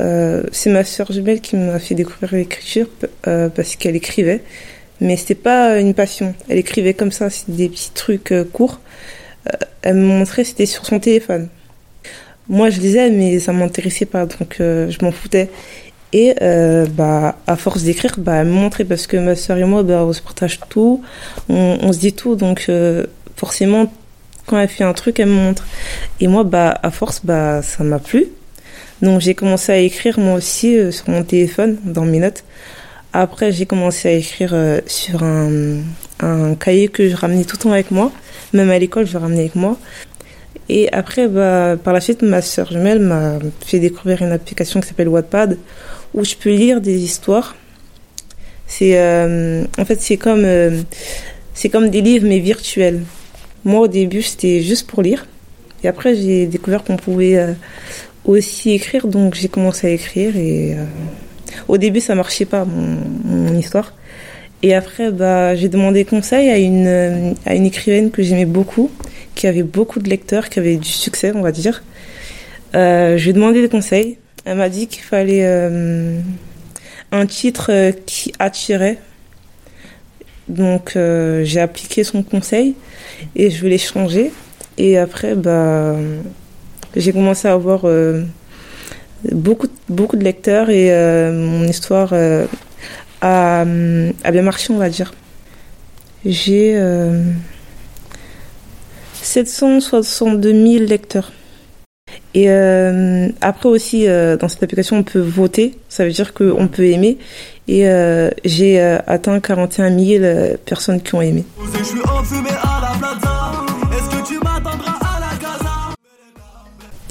Euh, 0.00 0.42
c'est 0.52 0.70
ma 0.70 0.84
sœur 0.84 1.10
jumelle 1.10 1.40
qui 1.40 1.56
m'a 1.56 1.78
fait 1.78 1.94
découvrir 1.94 2.34
l'écriture 2.34 2.86
euh, 3.26 3.48
parce 3.48 3.76
qu'elle 3.76 3.96
écrivait, 3.96 4.42
mais 5.00 5.16
c'était 5.16 5.34
pas 5.34 5.78
une 5.78 5.94
passion. 5.94 6.34
Elle 6.48 6.58
écrivait 6.58 6.94
comme 6.94 7.12
ça, 7.12 7.28
des 7.48 7.68
petits 7.68 7.92
trucs 7.92 8.32
euh, 8.32 8.44
courts. 8.44 8.80
Elle 9.82 9.94
me 9.94 10.06
montrait, 10.06 10.44
c'était 10.44 10.66
sur 10.66 10.84
son 10.84 10.98
téléphone. 10.98 11.48
Moi, 12.48 12.70
je 12.70 12.80
lisais, 12.80 13.10
mais 13.10 13.38
ça 13.38 13.52
m'intéressait 13.52 14.06
pas, 14.06 14.26
donc 14.26 14.56
je 14.58 15.04
m'en 15.04 15.12
foutais. 15.12 15.50
Et 16.12 16.34
bah, 16.96 17.36
à 17.46 17.54
force 17.54 17.84
d'écrire, 17.84 18.16
bah, 18.18 18.36
elle 18.36 18.48
me 18.48 18.52
montrait 18.52 18.84
parce 18.84 19.06
que 19.06 19.16
ma 19.16 19.36
sœur 19.36 19.58
et 19.58 19.64
moi, 19.64 19.84
bah, 19.84 20.04
on 20.04 20.12
se 20.12 20.20
partage 20.20 20.58
tout, 20.68 21.02
on, 21.48 21.78
on 21.80 21.92
se 21.92 21.98
dit 21.98 22.12
tout, 22.12 22.34
donc 22.34 22.68
forcément, 23.36 23.92
quand 24.46 24.58
elle 24.58 24.68
fait 24.68 24.82
un 24.82 24.92
truc, 24.94 25.20
elle 25.20 25.28
me 25.28 25.34
montre. 25.34 25.64
Et 26.18 26.26
moi, 26.26 26.42
bah, 26.42 26.76
à 26.82 26.90
force, 26.90 27.20
bah, 27.22 27.62
ça 27.62 27.84
m'a 27.84 28.00
plu. 28.00 28.26
Donc 29.02 29.20
j'ai 29.20 29.34
commencé 29.34 29.72
à 29.72 29.78
écrire 29.78 30.18
moi 30.18 30.34
aussi 30.34 30.76
euh, 30.76 30.90
sur 30.90 31.08
mon 31.10 31.22
téléphone, 31.22 31.78
dans 31.84 32.04
mes 32.04 32.18
notes. 32.18 32.44
Après, 33.12 33.52
j'ai 33.52 33.66
commencé 33.66 34.08
à 34.08 34.12
écrire 34.12 34.50
euh, 34.52 34.80
sur 34.86 35.22
un, 35.22 35.78
un 36.20 36.54
cahier 36.54 36.88
que 36.88 37.08
je 37.08 37.16
ramenais 37.16 37.44
tout 37.44 37.56
le 37.56 37.62
temps 37.62 37.72
avec 37.72 37.90
moi. 37.90 38.12
Même 38.52 38.70
à 38.70 38.78
l'école, 38.78 39.06
je 39.06 39.16
ramenais 39.16 39.40
avec 39.40 39.54
moi. 39.54 39.78
Et 40.68 40.90
après, 40.92 41.28
bah, 41.28 41.76
par 41.82 41.92
la 41.92 42.00
suite, 42.00 42.22
ma 42.22 42.42
sœur 42.42 42.70
jumelle 42.70 43.00
m'a 43.00 43.38
fait 43.64 43.78
découvrir 43.78 44.22
une 44.22 44.32
application 44.32 44.80
qui 44.80 44.88
s'appelle 44.88 45.08
Wattpad, 45.08 45.58
où 46.14 46.24
je 46.24 46.34
peux 46.34 46.50
lire 46.50 46.80
des 46.80 46.98
histoires. 47.02 47.54
C'est, 48.66 48.98
euh, 48.98 49.64
en 49.78 49.84
fait, 49.84 50.00
c'est 50.00 50.16
comme, 50.16 50.44
c'est 51.54 51.68
comme 51.68 51.88
des 51.88 52.00
livres 52.00 52.26
mais 52.26 52.40
virtuels. 52.40 53.02
Moi, 53.64 53.80
au 53.80 53.88
début, 53.88 54.22
c'était 54.22 54.60
juste 54.62 54.88
pour 54.88 55.02
lire. 55.02 55.26
Et 55.84 55.88
après, 55.88 56.16
j'ai 56.16 56.46
découvert 56.46 56.82
qu'on 56.82 56.96
pouvait 56.96 57.54
aussi 58.26 58.72
écrire, 58.72 59.06
donc 59.06 59.34
j'ai 59.34 59.48
commencé 59.48 59.86
à 59.86 59.90
écrire. 59.90 60.36
Et 60.36 60.74
euh, 60.74 60.84
au 61.68 61.78
début, 61.78 62.00
ça 62.00 62.14
marchait 62.14 62.44
pas 62.44 62.64
mon, 62.64 63.56
histoire. 63.56 63.94
Et 64.62 64.74
après, 64.74 65.10
bah, 65.10 65.54
j'ai 65.54 65.68
demandé 65.68 66.04
conseil 66.04 66.50
à 66.50 66.58
une, 66.58 67.34
à 67.44 67.54
une 67.54 67.66
écrivaine 67.66 68.10
que 68.10 68.22
j'aimais 68.22 68.46
beaucoup, 68.46 68.90
qui 69.34 69.46
avait 69.46 69.62
beaucoup 69.62 70.00
de 70.00 70.08
lecteurs, 70.08 70.48
qui 70.48 70.58
avait 70.58 70.76
du 70.76 70.88
succès, 70.88 71.32
on 71.34 71.42
va 71.42 71.52
dire. 71.52 71.82
Euh, 72.74 73.16
je 73.16 73.30
demandé 73.30 73.62
des 73.62 73.68
conseils. 73.68 74.18
Elle 74.44 74.58
m'a 74.58 74.68
dit 74.68 74.86
qu'il 74.86 75.02
fallait 75.02 75.44
euh, 75.44 76.20
un 77.10 77.26
titre 77.26 77.70
euh, 77.70 77.92
qui 77.92 78.32
attirait. 78.38 78.98
Donc 80.48 80.92
j'ai 80.94 81.58
appliqué 81.58 82.04
son 82.04 82.22
conseil 82.22 82.76
et 83.34 83.50
je 83.50 83.60
voulais 83.60 83.78
changer. 83.78 84.30
Et 84.78 84.96
après, 84.96 85.34
bah, 85.34 85.96
j'ai 86.96 87.12
commencé 87.12 87.46
à 87.46 87.52
avoir 87.52 87.82
euh, 87.84 88.24
beaucoup, 89.32 89.68
beaucoup 89.88 90.16
de 90.16 90.24
lecteurs 90.24 90.70
et 90.70 90.92
euh, 90.92 91.32
mon 91.32 91.64
histoire 91.64 92.10
euh, 92.12 92.46
a, 93.20 93.64
bien 93.64 94.42
marché, 94.42 94.72
on 94.72 94.78
va 94.78 94.88
dire. 94.88 95.14
J'ai 96.24 96.72
euh, 96.76 97.22
762 99.22 100.52
000 100.52 100.84
lecteurs. 100.84 101.32
Et 102.34 102.50
après 103.40 103.68
aussi, 103.68 104.06
dans 104.06 104.48
cette 104.48 104.62
application, 104.62 104.98
on 104.98 105.02
peut 105.02 105.20
voter. 105.20 105.78
Ça 105.88 106.04
veut 106.04 106.10
dire 106.10 106.34
qu'on 106.34 106.68
peut 106.68 106.84
aimer. 106.84 107.16
Et 107.66 107.88
j'ai 108.44 108.78
atteint 108.78 109.40
41 109.40 109.98
000 109.98 110.22
euh, 110.22 110.56
personnes 110.64 111.00
qui 111.00 111.14
ont 111.14 111.22
aimé. 111.22 111.44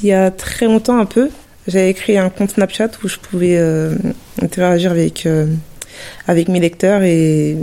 Il 0.06 0.10
y 0.10 0.14
a 0.14 0.30
très 0.30 0.68
longtemps, 0.68 1.00
un 1.00 1.08
peu, 1.08 1.32
j'avais 1.66 1.92
créé 1.96 2.20
un 2.20 2.30
compte 2.30 2.52
Snapchat 2.52 2.90
où 3.04 3.08
je 3.08 3.18
pouvais 3.18 3.58
euh, 3.58 3.96
interagir 4.40 4.92
avec, 4.92 5.26
euh, 5.26 5.48
avec 6.28 6.48
mes 6.48 6.60
lecteurs. 6.60 7.02
Et, 7.02 7.58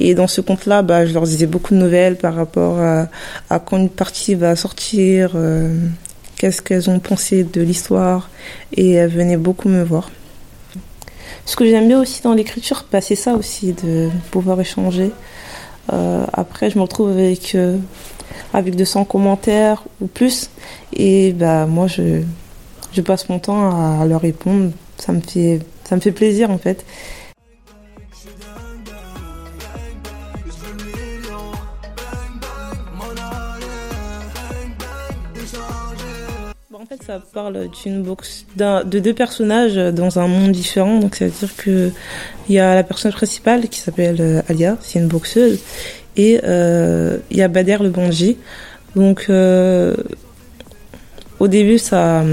et 0.00 0.14
dans 0.14 0.26
ce 0.26 0.42
compte-là, 0.42 0.82
bah, 0.82 1.06
je 1.06 1.14
leur 1.14 1.22
disais 1.22 1.46
beaucoup 1.46 1.72
de 1.72 1.78
nouvelles 1.78 2.16
par 2.16 2.34
rapport 2.34 2.78
à, 2.78 3.58
quand 3.58 3.78
une 3.78 3.88
partie 3.88 4.34
va 4.34 4.54
sortir, 4.54 5.32
euh, 5.34 5.74
qu'est-ce 6.36 6.60
qu'elles 6.60 6.90
ont 6.90 6.98
pensé 6.98 7.42
de 7.42 7.62
l'histoire. 7.62 8.28
Et 8.76 8.92
elles 8.92 9.08
venaient 9.08 9.38
beaucoup 9.38 9.70
me 9.70 9.82
voir. 9.82 10.10
ce 11.46 11.56
que 11.56 11.64
j'aime 11.64 11.88
bien 11.88 12.02
aussi 12.02 12.20
dans 12.20 12.34
l'écriture, 12.34 12.84
bah, 12.92 13.00
c'est 13.00 13.14
ça 13.14 13.32
aussi, 13.32 13.72
de 13.82 14.10
pouvoir 14.30 14.60
échanger. 14.60 15.10
Après, 15.88 16.68
je 16.68 16.76
me 16.76 16.82
retrouve 16.82 17.12
avec, 17.12 17.56
avec 18.52 18.76
200 18.76 19.04
commentaires 19.04 19.84
ou 20.00 20.06
plus. 20.06 20.50
Et 20.92 21.32
bah, 21.32 21.66
moi, 21.66 21.86
je, 21.86 22.22
je 22.92 23.00
passe 23.00 23.28
mon 23.28 23.38
temps 23.38 24.00
à 24.00 24.04
leur 24.06 24.20
répondre. 24.20 24.70
Ça 24.98 25.12
me 25.12 25.20
fait, 25.20 25.60
ça 25.84 25.96
me 25.96 26.00
fait 26.00 26.12
plaisir 26.12 26.50
en 26.50 26.58
fait. 26.58 26.84
En 36.72 36.86
fait, 36.86 37.02
ça 37.04 37.22
parle 37.32 37.68
d'une 37.82 38.02
box 38.02 38.46
de 38.56 38.98
deux 38.98 39.14
personnages 39.14 39.76
dans 39.76 40.18
un 40.18 40.26
monde 40.26 40.50
différent. 40.50 40.98
Donc, 40.98 41.14
ça 41.14 41.26
veut 41.26 41.30
dire 41.30 41.54
que 41.56 41.90
il 42.48 42.54
y 42.54 42.58
a 42.58 42.74
la 42.74 42.82
personnage 42.82 43.14
principale 43.14 43.68
qui 43.68 43.78
s'appelle 43.78 44.16
euh, 44.18 44.42
Alia, 44.48 44.76
c'est 44.80 44.98
une 44.98 45.06
boxeuse, 45.06 45.60
et 46.20 46.40
euh, 46.44 47.18
il 47.30 47.36
y 47.36 47.42
a 47.42 47.48
Bader 47.48 47.78
le 47.80 47.90
bandit. 47.90 48.36
Donc, 48.96 49.26
euh, 49.28 49.94
au 51.38 51.48
début, 51.48 51.78
ça, 51.78 52.24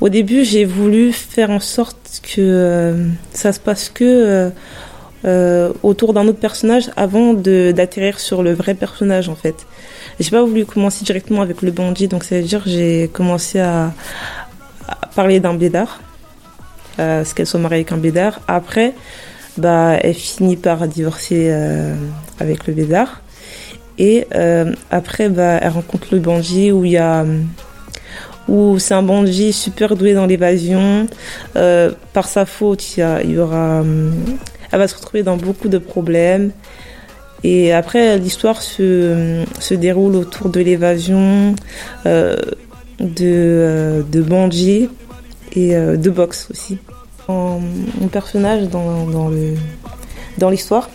au 0.00 0.08
début, 0.08 0.44
j'ai 0.44 0.64
voulu 0.64 1.12
faire 1.12 1.50
en 1.50 1.60
sorte 1.60 2.20
que 2.34 2.96
ça 3.32 3.52
se 3.52 3.60
passe 3.60 3.88
que 3.88 4.50
autour 5.82 6.12
d'un 6.12 6.26
autre 6.26 6.40
personnage 6.40 6.90
avant 6.96 7.32
d'atterrir 7.32 8.18
sur 8.18 8.42
le 8.42 8.52
vrai 8.52 8.74
personnage, 8.74 9.28
en 9.28 9.36
fait. 9.36 9.66
J'ai 10.20 10.30
pas 10.30 10.42
voulu 10.42 10.66
commencer 10.66 11.04
directement 11.04 11.42
avec 11.42 11.62
le 11.62 11.70
bandit, 11.70 12.08
donc 12.08 12.24
ça 12.24 12.36
veut 12.36 12.42
dire 12.42 12.62
j'ai 12.66 13.08
commencé 13.12 13.60
à, 13.60 13.92
parler 15.14 15.40
d'un 15.40 15.54
bédard, 15.54 16.00
euh, 16.98 17.24
ce 17.24 17.34
qu'elle 17.34 17.46
soit 17.46 17.60
mariée 17.60 17.78
avec 17.80 17.92
un 17.92 17.96
bédard. 17.96 18.40
Après, 18.48 18.94
bah, 19.56 19.96
elle 20.00 20.14
finit 20.14 20.56
par 20.56 20.86
divorcer 20.86 21.48
euh, 21.50 21.94
avec 22.38 22.66
le 22.66 22.74
bédard. 22.74 23.22
Et 23.98 24.26
euh, 24.34 24.72
après, 24.90 25.28
bah, 25.28 25.58
elle 25.60 25.70
rencontre 25.70 26.08
le 26.12 26.20
bandit 26.20 26.72
où 26.72 26.84
il 26.84 26.92
y 26.92 26.98
a 26.98 27.24
où 28.48 28.78
c'est 28.78 28.94
un 28.94 29.02
bandit 29.02 29.52
super 29.52 29.94
doué 29.96 30.14
dans 30.14 30.26
l'évasion. 30.26 31.06
Euh, 31.56 31.92
par 32.12 32.26
sa 32.26 32.44
faute, 32.44 32.96
il 32.96 33.30
y, 33.30 33.38
aura, 33.38 33.84
elle 34.72 34.78
va 34.78 34.88
se 34.88 34.96
retrouver 34.96 35.22
dans 35.22 35.36
beaucoup 35.36 35.68
de 35.68 35.78
problèmes. 35.78 36.50
Et 37.44 37.72
après, 37.72 38.18
l'histoire 38.18 38.62
se, 38.62 39.44
se 39.58 39.74
déroule 39.74 40.16
autour 40.16 40.48
de 40.48 40.60
l'évasion, 40.60 41.54
euh, 42.06 42.36
de, 43.00 43.08
euh, 43.22 44.02
de 44.02 44.22
bandits 44.22 44.88
et 45.52 45.76
euh, 45.76 45.96
de 45.96 46.10
boxe 46.10 46.48
aussi. 46.50 46.78
Mon 47.28 48.08
personnage 48.10 48.68
dans, 48.68 49.06
dans 50.38 50.50
l'histoire, 50.50 50.90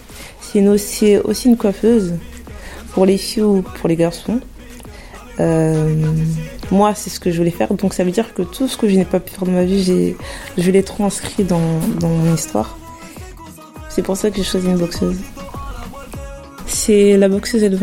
c'est 0.54 1.20
aussi, 1.20 1.48
une 1.48 1.58
coiffeuse 1.58 2.16
pour 2.92 3.06
les 3.06 3.18
filles 3.18 3.44
ou 3.44 3.62
pour 3.62 3.90
les 3.90 3.96
garçons. 3.96 4.40
Euh, 5.40 5.94
moi, 6.72 6.94
c'est 6.96 7.10
ce 7.10 7.20
que 7.20 7.32
je 7.32 7.38
voulais 7.38 7.52
faire, 7.52 7.74
donc 7.74 7.94
ça 7.94 8.04
veut 8.04 8.12
dire 8.12 8.34
que 8.34 8.42
tout 8.42 8.68
ce 8.68 8.78
que 8.78 8.88
je 8.88 8.96
n'ai 8.96 9.06
pas 9.06 9.20
pu 9.20 9.32
faire 9.32 9.46
dans 9.46 9.52
ma 9.52 9.66
vie, 9.66 10.16
je 10.58 10.72
l'ai 10.72 10.84
transcrit 10.84 11.44
dans, 11.44 11.80
dans 12.00 12.10
mon 12.10 12.34
histoire. 12.34 12.78
C'est 13.90 14.02
pour 14.02 14.18
ça 14.18 14.30
que 14.30 14.38
j'ai 14.38 14.44
choisi 14.44 14.68
une 14.68 14.78
boxeuse 14.78 15.18
c'est 16.88 17.18
la 17.18 17.28
boxeuse 17.28 17.64
et 17.64 17.70
le 17.70 17.78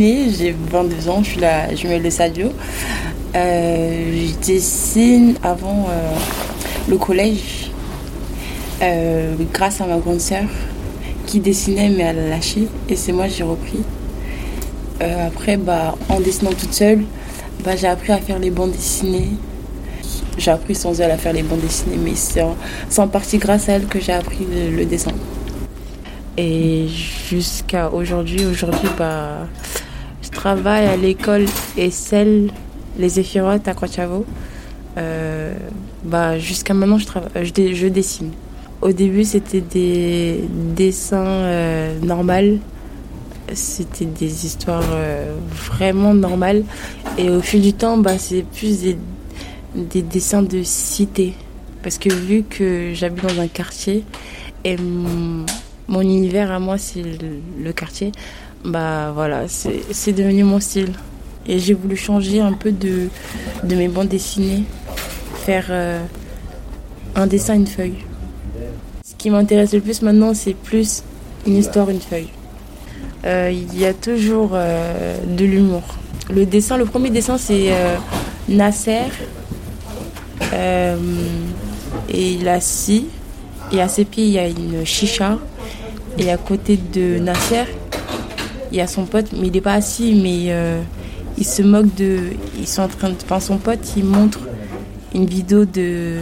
j'ai 0.00 0.54
22 0.70 1.08
ans, 1.08 1.22
je 1.22 1.30
suis 1.30 1.40
la 1.40 1.74
jumelle 1.74 2.02
de 2.02 2.10
Sadio. 2.10 2.52
Euh, 3.34 4.26
je 4.26 4.46
dessine 4.46 5.34
avant 5.42 5.86
euh, 5.90 6.14
le 6.88 6.96
collège 6.96 7.70
euh, 8.80 9.34
grâce 9.52 9.80
à 9.80 9.86
ma 9.86 9.98
grande 9.98 10.20
sœur 10.20 10.44
qui 11.26 11.40
dessinait 11.40 11.90
mais 11.90 12.04
elle 12.04 12.18
a 12.20 12.28
lâché 12.30 12.68
et 12.88 12.96
c'est 12.96 13.12
moi 13.12 13.28
j'ai 13.28 13.44
repris. 13.44 13.80
après, 15.00 15.56
bah, 15.56 15.94
en 16.08 16.20
dessinant 16.20 16.52
toute 16.52 16.72
seule, 16.72 17.02
bah, 17.64 17.76
j'ai 17.76 17.88
appris 17.88 18.12
à 18.12 18.18
faire 18.18 18.38
les 18.38 18.50
bandes 18.50 18.72
dessinées. 18.72 19.30
J'ai 20.38 20.50
appris 20.52 20.74
sans 20.74 21.00
elle 21.00 21.10
à 21.10 21.18
faire 21.18 21.32
les 21.32 21.42
bandes 21.42 21.60
dessinées, 21.60 21.98
mais 22.02 22.14
c'est 22.14 22.42
en, 22.42 23.08
partie 23.08 23.38
grâce 23.38 23.68
à 23.68 23.72
elle 23.72 23.86
que 23.86 24.00
j'ai 24.00 24.12
appris 24.12 24.46
le, 24.76 24.84
dessin. 24.84 25.12
Et 26.36 26.86
jusqu'à 27.28 27.90
aujourd'hui, 27.90 28.46
aujourd'hui, 28.46 28.88
bah, 28.96 29.48
travaille 30.38 30.86
à 30.86 30.96
l'école 30.96 31.46
et 31.76 31.90
celle 31.90 32.50
les 32.96 33.18
Éphirotes 33.18 33.66
à 33.66 33.74
Croixavo. 33.74 34.24
Euh, 34.96 35.52
bah, 36.04 36.38
jusqu'à 36.38 36.74
maintenant, 36.74 36.98
je, 36.98 37.06
travaille, 37.06 37.30
je, 37.44 37.74
je, 37.74 37.86
dessine. 37.88 38.30
Au 38.80 38.92
début, 38.92 39.24
c'était 39.24 39.60
des 39.60 40.40
dessins 40.76 41.26
euh, 41.26 41.98
normaux. 42.00 42.58
C'était 43.52 44.04
des 44.04 44.46
histoires 44.46 44.88
euh, 44.92 45.34
vraiment 45.50 46.14
normales. 46.14 46.62
Et 47.16 47.30
au 47.30 47.40
fil 47.40 47.60
du 47.60 47.72
temps, 47.72 47.96
bah, 47.96 48.16
c'est 48.18 48.42
plus 48.42 48.82
des, 49.74 50.02
dessins 50.02 50.42
de 50.42 50.62
cité. 50.62 51.34
Parce 51.82 51.98
que 51.98 52.12
vu 52.12 52.44
que 52.48 52.92
j'habite 52.94 53.24
dans 53.24 53.40
un 53.40 53.48
quartier 53.48 54.04
et 54.64 54.76
mon, 54.76 55.46
univers 56.00 56.52
à 56.52 56.60
moi, 56.60 56.78
c'est 56.78 57.02
le 57.02 57.72
quartier, 57.72 58.12
bah 58.64 59.12
voilà, 59.14 59.44
c'est 59.48 60.12
devenu 60.12 60.44
mon 60.44 60.60
style. 60.60 60.92
Et 61.46 61.58
j'ai 61.58 61.74
voulu 61.74 61.96
changer 61.96 62.40
un 62.40 62.52
peu 62.52 62.72
de, 62.72 63.08
de 63.64 63.74
mes 63.74 63.88
bandes 63.88 64.08
dessinées, 64.08 64.64
faire 65.46 65.66
euh, 65.70 66.02
un 67.14 67.26
dessin, 67.26 67.54
une 67.54 67.66
feuille. 67.66 68.04
Ce 69.02 69.14
qui 69.16 69.30
m'intéresse 69.30 69.72
le 69.72 69.80
plus 69.80 70.02
maintenant, 70.02 70.34
c'est 70.34 70.52
plus 70.54 71.02
une 71.46 71.56
histoire, 71.56 71.88
une 71.88 72.00
feuille. 72.00 72.28
Euh, 73.24 73.50
il 73.50 73.78
y 73.78 73.86
a 73.86 73.94
toujours 73.94 74.50
euh, 74.52 75.16
de 75.24 75.44
l'humour. 75.44 75.82
Le 76.30 76.84
premier 76.84 77.08
dessin, 77.08 77.38
c'est 77.38 77.72
Nasser. 78.48 79.04
et 80.52 82.32
il 82.32 82.46
a 82.46 82.60
six. 82.60 83.06
Et 83.72 83.80
à 83.80 83.88
ses 83.88 84.04
pieds, 84.04 84.26
il 84.26 84.32
y 84.32 84.38
a 84.38 84.46
une 84.46 84.84
chicha. 84.84 85.38
Et 86.18 86.30
à 86.30 86.36
côté 86.36 86.76
de 86.76 87.18
Nasser, 87.18 87.64
il 88.70 88.78
y 88.78 88.80
a 88.80 88.86
son 88.86 89.04
pote, 89.04 89.32
mais 89.32 89.48
il 89.48 89.52
n'est 89.52 89.60
pas 89.60 89.74
assis, 89.74 90.18
mais 90.22 90.52
euh, 90.52 90.80
il 91.36 91.44
se 91.46 91.62
moque 91.62 91.94
de. 91.94 92.18
Ils 92.58 92.66
sont 92.66 92.82
en 92.82 92.88
train 92.88 93.10
de. 93.10 93.14
Enfin, 93.24 93.40
son 93.40 93.58
pote, 93.58 93.94
il 93.96 94.04
montre 94.04 94.40
une 95.14 95.26
vidéo 95.26 95.64
de 95.64 96.16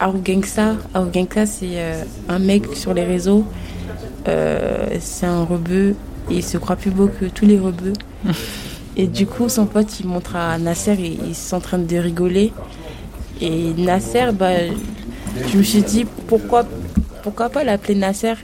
Arugangsa. 0.00 0.76
Arugangsa, 0.94 1.46
c'est 1.46 1.74
euh, 1.74 2.02
un 2.28 2.38
mec 2.38 2.64
sur 2.74 2.94
les 2.94 3.04
réseaux. 3.04 3.44
Euh, 4.26 4.86
c'est 5.00 5.26
un 5.26 5.44
rebeu 5.44 5.94
et 6.30 6.36
il 6.36 6.44
se 6.44 6.58
croit 6.58 6.76
plus 6.76 6.90
beau 6.90 7.08
que 7.08 7.26
tous 7.26 7.46
les 7.46 7.58
rebeux. 7.58 7.94
et 8.96 9.06
du 9.06 9.26
coup, 9.26 9.48
son 9.48 9.66
pote, 9.66 10.00
il 10.00 10.06
montre 10.06 10.36
à 10.36 10.58
Nasser 10.58 10.92
et 10.92 11.18
ils 11.28 11.34
sont 11.34 11.56
en 11.56 11.60
train 11.60 11.78
de 11.78 11.96
rigoler. 11.96 12.52
Et 13.40 13.72
Nasser, 13.74 14.32
bah, 14.32 14.50
je 15.46 15.56
me 15.56 15.62
suis 15.62 15.82
dit 15.82 16.04
pourquoi, 16.26 16.64
pourquoi 17.22 17.48
pas 17.48 17.62
l'appeler 17.62 17.94
Nasser 17.94 18.34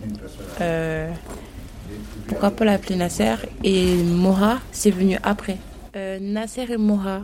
pourquoi 2.34 2.50
pas 2.50 2.64
l'appeler 2.64 2.96
Nasser 2.96 3.36
Et 3.62 3.94
Mora, 3.94 4.58
c'est 4.72 4.90
venu 4.90 5.16
après. 5.22 5.56
Euh, 5.94 6.18
Nasser 6.20 6.66
et 6.68 6.76
Mora, 6.76 7.20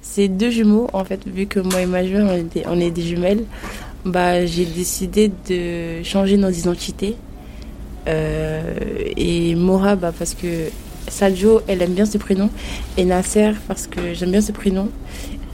c'est 0.00 0.28
deux 0.28 0.48
jumeaux 0.48 0.88
en 0.94 1.04
fait, 1.04 1.20
vu 1.28 1.44
que 1.44 1.60
moi 1.60 1.82
et 1.82 1.86
ma 1.86 2.02
jumelle, 2.02 2.46
on, 2.66 2.80
est 2.80 2.90
des 2.90 3.02
jumelles. 3.02 3.44
Bah, 4.06 4.46
j'ai 4.46 4.64
décidé 4.64 5.30
de 5.50 6.02
changer 6.02 6.38
nos 6.38 6.48
identités. 6.48 7.16
Euh, 8.08 8.62
et 9.18 9.54
Mora, 9.54 9.96
bah, 9.96 10.12
parce 10.18 10.32
que 10.32 10.70
Sadio, 11.08 11.60
elle 11.68 11.82
aime 11.82 11.92
bien 11.92 12.06
ce 12.06 12.16
prénom. 12.16 12.48
Et 12.96 13.04
Nasser, 13.04 13.52
parce 13.66 13.86
que 13.86 14.14
j'aime 14.14 14.30
bien 14.30 14.40
ce 14.40 14.52
prénom. 14.52 14.88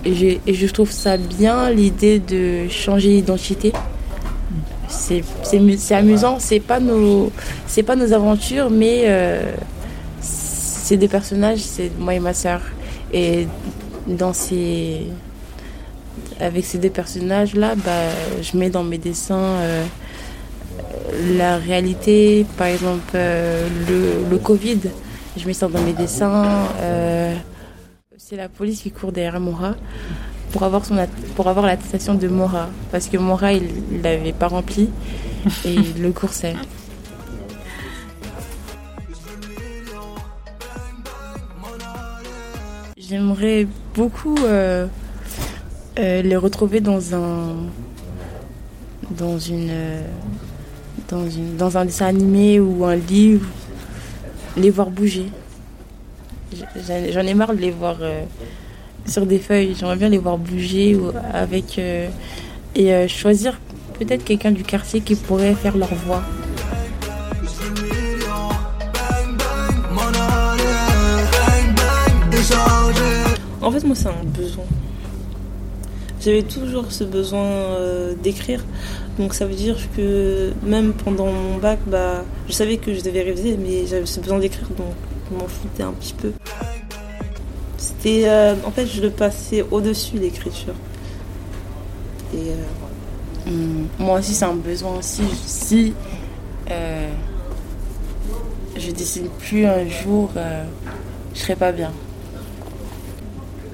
Et 0.04 0.38
et 0.46 0.54
je 0.54 0.66
trouve 0.68 0.92
ça 0.92 1.16
bien 1.16 1.68
l'idée 1.70 2.20
de 2.20 2.68
changer 2.68 3.08
d'identité 3.08 3.72
c'est 4.94 5.94
amusant. 5.94 6.38
C'est 6.38 6.60
pas 6.60 6.80
nos 6.80 7.30
c'est 7.66 7.82
pas 7.82 7.96
nos 7.96 8.12
aventures, 8.12 8.70
mais 8.70 9.04
euh, 9.06 9.52
c'est 10.20 10.96
des 10.96 11.08
personnages. 11.08 11.60
C'est 11.60 11.90
moi 11.98 12.14
et 12.14 12.20
ma 12.20 12.34
sœur. 12.34 12.60
Et 13.12 13.46
dans 14.06 14.32
ces 14.32 15.02
avec 16.40 16.64
ces 16.64 16.78
deux 16.78 16.90
personnages-là, 16.90 17.74
bah, 17.76 18.10
je 18.42 18.56
mets 18.56 18.70
dans 18.70 18.82
mes 18.82 18.98
dessins 18.98 19.58
la 21.36 21.58
réalité, 21.58 22.44
par 22.56 22.66
exemple 22.66 23.12
le, 23.14 24.28
le, 24.28 24.38
Covid, 24.38 24.80
je 25.36 25.46
mets 25.46 25.52
ça 25.52 25.68
dans 25.68 25.80
mes 25.80 25.92
dessins. 25.92 26.66
c'est 28.18 28.36
la 28.36 28.48
police 28.48 28.82
qui 28.82 28.90
court 28.90 29.12
derrière 29.12 29.38
Mora 29.38 29.74
pour 30.54 30.62
avoir, 30.62 30.84
son, 30.84 30.96
pour 31.34 31.48
avoir 31.48 31.66
l'attestation 31.66 32.14
de 32.14 32.28
Mora, 32.28 32.68
parce 32.92 33.08
que 33.08 33.16
Mora, 33.16 33.52
il 33.52 33.64
ne 33.90 34.00
l'avait 34.00 34.32
pas 34.32 34.46
rempli 34.46 34.88
et 35.64 35.74
il 35.74 36.00
le 36.00 36.12
coursait. 36.12 36.54
J'aimerais 42.96 43.66
beaucoup 43.96 44.36
euh, 44.44 44.86
euh, 45.98 46.22
les 46.22 46.36
retrouver 46.36 46.80
dans 46.80 47.14
un 47.16 47.56
dans 49.10 49.38
une, 49.40 49.70
euh, 49.70 50.02
dans 51.08 51.28
une 51.28 51.56
dans 51.56 51.76
un 51.78 51.84
dessin 51.84 52.06
animé 52.06 52.60
ou 52.60 52.84
un 52.84 52.94
livre, 52.94 53.48
les 54.56 54.70
voir 54.70 54.90
bouger. 54.90 55.30
J'en 57.12 57.22
ai 57.22 57.34
marre 57.34 57.54
de 57.54 57.60
les 57.60 57.72
voir 57.72 57.96
sur 59.06 59.26
des 59.26 59.38
feuilles. 59.38 59.74
J'aimerais 59.78 59.96
bien 59.96 60.08
les 60.08 60.18
voir 60.18 60.38
bouger 60.38 60.96
ou 60.96 61.10
avec 61.32 61.78
et 62.76 63.08
choisir 63.08 63.58
peut-être 63.98 64.24
quelqu'un 64.24 64.50
du 64.50 64.64
quartier 64.64 65.00
qui 65.00 65.14
pourrait 65.14 65.54
faire 65.54 65.76
leur 65.76 65.94
voix. 65.94 66.22
En 73.64 73.70
fait, 73.70 73.82
moi, 73.84 73.96
c'est 73.96 74.08
un 74.08 74.24
besoin. 74.24 74.64
J'avais 76.20 76.42
toujours 76.42 76.92
ce 76.92 77.02
besoin 77.02 77.44
euh, 77.44 78.14
d'écrire. 78.22 78.62
Donc, 79.18 79.32
ça 79.32 79.46
veut 79.46 79.54
dire 79.54 79.76
que 79.96 80.52
même 80.62 80.92
pendant 80.92 81.32
mon 81.32 81.56
bac, 81.56 81.78
bah, 81.86 82.24
je 82.46 82.52
savais 82.52 82.76
que 82.76 82.92
je 82.92 83.02
devais 83.02 83.22
réviser, 83.22 83.56
mais 83.56 83.86
j'avais 83.86 84.04
ce 84.04 84.20
besoin 84.20 84.38
d'écrire, 84.38 84.68
donc 84.76 84.92
je 85.30 85.36
m'en 85.36 85.48
foutais 85.48 85.82
un 85.82 85.92
petit 85.92 86.12
peu. 86.12 86.32
C'était. 87.84 88.24
Euh, 88.26 88.54
en 88.64 88.70
fait, 88.70 88.86
je 88.86 89.02
le 89.02 89.10
passais 89.10 89.62
au-dessus 89.70 90.16
l'écriture. 90.16 90.74
Et 92.32 92.50
euh, 92.50 93.50
hmm. 93.50 93.86
Moi 93.98 94.20
aussi, 94.20 94.34
c'est 94.34 94.46
un 94.46 94.54
besoin. 94.54 95.02
Si, 95.02 95.22
si 95.44 95.94
je 98.76 98.90
dessine 98.90 99.28
plus 99.38 99.66
un 99.66 99.86
jour, 99.86 100.30
je 101.34 101.38
serais 101.38 101.56
pas 101.56 101.72
bien. 101.72 101.92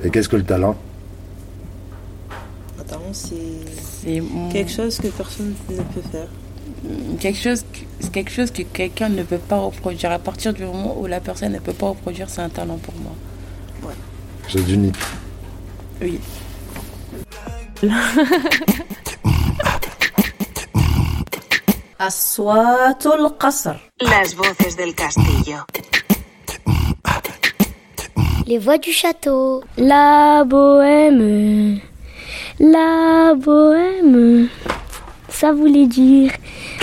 Et 0.02 0.10
qu'est-ce 0.10 0.28
que 0.28 0.36
le 0.36 0.44
talent? 0.44 0.76
Le 2.78 2.84
talent, 2.84 3.12
c'est 3.12 4.22
quelque 4.50 4.70
chose 4.70 4.98
que 4.98 5.08
personne 5.08 5.54
ne 5.68 5.76
peut 5.76 6.02
faire. 6.10 6.28
Quelque 7.20 7.38
chose, 7.38 7.64
quelque 8.12 8.30
chose 8.30 8.50
que 8.50 8.62
quelqu'un 8.62 9.08
ne 9.08 9.22
peut 9.22 9.38
pas 9.38 9.58
reproduire. 9.58 10.10
À 10.10 10.18
partir 10.18 10.52
du 10.52 10.64
moment 10.64 10.98
où 10.98 11.06
la 11.06 11.20
personne 11.20 11.52
ne 11.52 11.58
peut 11.60 11.72
pas 11.72 11.90
reproduire, 11.90 12.28
c'est 12.28 12.40
un 12.40 12.48
talent 12.48 12.78
pour 12.78 12.94
moi 12.94 13.12
Ouais. 14.49 14.51
Chose 14.51 14.65
d'unique. 14.65 14.95
Oui. 16.01 16.19
أصوات 22.01 23.05
القصر 23.05 23.75
Las 24.01 24.33
voces 24.35 24.75
del 24.75 24.93
castillo 24.93 25.57
les 28.47 28.59
voix 28.59 28.77
du 28.77 28.91
château. 28.91 29.63
La 29.75 30.43
bohème. 30.45 31.79
La 32.59 33.33
bohème. 33.35 34.49
Ça 35.29 35.51
voulait 35.51 35.87
dire 35.87 36.31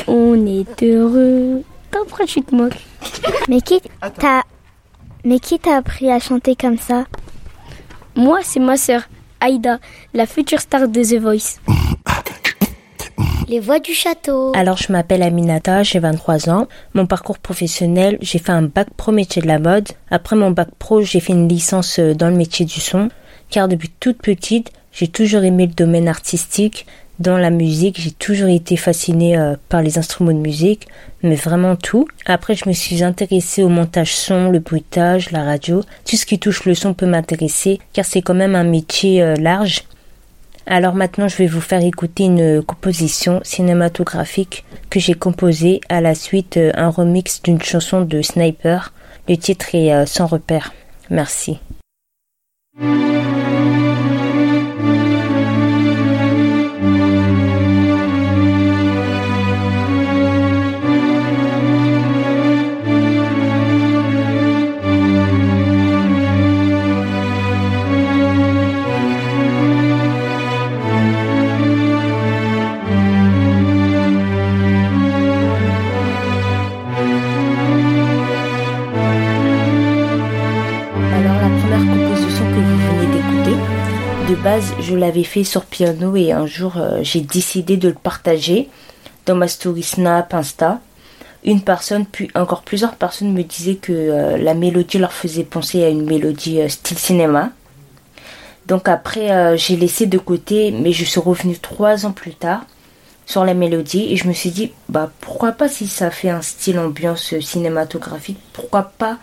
on 0.08 0.44
est 0.46 0.82
heureux. 0.82 1.62
Pourquoi 1.90 2.26
tu 2.26 2.42
te 2.42 2.54
moques 2.54 2.80
Mais 3.48 3.60
qui 3.60 3.80
t'a 4.18 4.42
Mais 5.24 5.38
qui 5.38 5.58
t'a 5.60 5.76
appris 5.76 6.10
à 6.10 6.18
chanter 6.18 6.56
comme 6.56 6.78
ça 6.78 7.04
Moi, 8.17 8.39
c'est 8.41 8.59
ma 8.59 8.77
sœur, 8.77 9.03
Aïda, 9.41 9.77
la 10.15 10.25
future 10.25 10.59
star 10.59 10.87
de 10.87 11.03
The 11.03 11.21
Voice. 11.21 11.59
Les 13.47 13.59
voix 13.59 13.79
du 13.79 13.93
château. 13.93 14.53
Alors, 14.55 14.77
je 14.77 14.91
m'appelle 14.91 15.21
Aminata, 15.21 15.83
j'ai 15.83 15.99
23 15.99 16.49
ans. 16.49 16.67
Mon 16.95 17.05
parcours 17.05 17.37
professionnel, 17.37 18.17
j'ai 18.19 18.39
fait 18.39 18.51
un 18.51 18.63
bac 18.63 18.87
pro 18.97 19.11
métier 19.11 19.43
de 19.43 19.47
la 19.47 19.59
mode. 19.59 19.89
Après 20.09 20.35
mon 20.35 20.49
bac 20.49 20.69
pro, 20.79 21.03
j'ai 21.03 21.19
fait 21.19 21.33
une 21.33 21.47
licence 21.47 21.99
euh, 21.99 22.15
dans 22.15 22.29
le 22.29 22.35
métier 22.35 22.65
du 22.65 22.79
son. 22.79 23.09
Car 23.51 23.67
depuis 23.67 23.91
toute 23.99 24.17
petite, 24.17 24.71
j'ai 24.91 25.07
toujours 25.07 25.43
aimé 25.43 25.67
le 25.67 25.73
domaine 25.73 26.07
artistique. 26.07 26.87
Dans 27.19 27.37
la 27.37 27.49
musique, 27.49 27.99
j'ai 27.99 28.11
toujours 28.11 28.49
été 28.49 28.77
fascinée 28.77 29.37
euh, 29.37 29.55
par 29.69 29.81
les 29.81 29.97
instruments 29.97 30.33
de 30.33 30.37
musique, 30.37 30.87
mais 31.23 31.35
vraiment 31.35 31.75
tout. 31.75 32.07
Après, 32.25 32.55
je 32.55 32.67
me 32.69 32.73
suis 32.73 33.03
intéressée 33.03 33.63
au 33.63 33.69
montage 33.69 34.15
son, 34.15 34.49
le 34.49 34.59
bruitage, 34.59 35.31
la 35.31 35.43
radio. 35.43 35.83
Tout 36.05 36.15
ce 36.15 36.25
qui 36.25 36.37
touche 36.37 36.65
le 36.65 36.75
son 36.75 36.93
peut 36.93 37.07
m'intéresser, 37.07 37.79
car 37.93 38.05
c'est 38.05 38.21
quand 38.21 38.35
même 38.35 38.55
un 38.55 38.63
métier 38.63 39.21
euh, 39.23 39.35
large. 39.35 39.83
Alors 40.69 40.95
maintenant, 40.95 41.29
je 41.29 41.37
vais 41.37 41.47
vous 41.47 41.61
faire 41.61 41.81
écouter 41.81 42.25
une 42.25 42.61
composition 42.61 43.39
cinématographique 43.43 44.65
que 44.89 44.99
j'ai 44.99 45.13
composée 45.13 45.79
à 45.87 46.01
la 46.01 46.13
suite 46.13 46.57
euh, 46.57 46.71
un 46.75 46.89
remix 46.89 47.41
d'une 47.41 47.61
chanson 47.61 48.01
de 48.01 48.21
Sniper. 48.21 48.93
Le 49.29 49.37
titre 49.37 49.73
est 49.73 49.93
euh, 49.93 50.05
Sans 50.05 50.25
repère. 50.25 50.73
Merci. 51.09 51.59
Base, 84.43 84.73
je 84.79 84.95
l'avais 84.95 85.23
fait 85.23 85.43
sur 85.43 85.65
piano 85.65 86.15
et 86.15 86.31
un 86.31 86.45
jour, 86.45 86.77
euh, 86.77 86.99
j'ai 87.01 87.21
décidé 87.21 87.75
de 87.75 87.89
le 87.89 87.93
partager 87.93 88.69
dans 89.25 89.35
ma 89.35 89.47
story 89.47 89.83
Snap, 89.83 90.33
Insta. 90.33 90.79
Une 91.43 91.61
personne, 91.61 92.05
puis 92.05 92.29
encore 92.35 92.61
plusieurs 92.61 92.95
personnes 92.95 93.33
me 93.33 93.43
disaient 93.43 93.75
que 93.75 93.93
euh, 93.93 94.37
la 94.37 94.53
mélodie 94.53 94.99
leur 94.99 95.13
faisait 95.13 95.43
penser 95.43 95.83
à 95.83 95.89
une 95.89 96.05
mélodie 96.05 96.61
euh, 96.61 96.69
style 96.69 96.97
cinéma. 96.97 97.49
Donc 98.67 98.89
après, 98.89 99.57
j'ai 99.57 99.77
laissé 99.77 100.07
de 100.07 100.17
côté, 100.17 100.71
mais 100.71 100.91
je 100.91 101.05
suis 101.05 101.21
revenue 101.21 101.57
trois 101.57 102.05
ans 102.05 102.11
plus 102.11 102.33
tard 102.33 102.65
sur 103.25 103.45
la 103.45 103.53
mélodie 103.53 104.11
et 104.11 104.17
je 104.17 104.27
me 104.27 104.33
suis 104.33 104.49
dit, 104.49 104.73
bah 104.89 105.09
pourquoi 105.21 105.53
pas 105.53 105.69
si 105.69 105.87
ça 105.87 106.11
fait 106.11 106.29
un 106.29 106.41
style 106.41 106.77
ambiance 106.77 107.39
cinématographique, 107.39 108.39
pourquoi 108.51 108.91
pas 108.97 109.19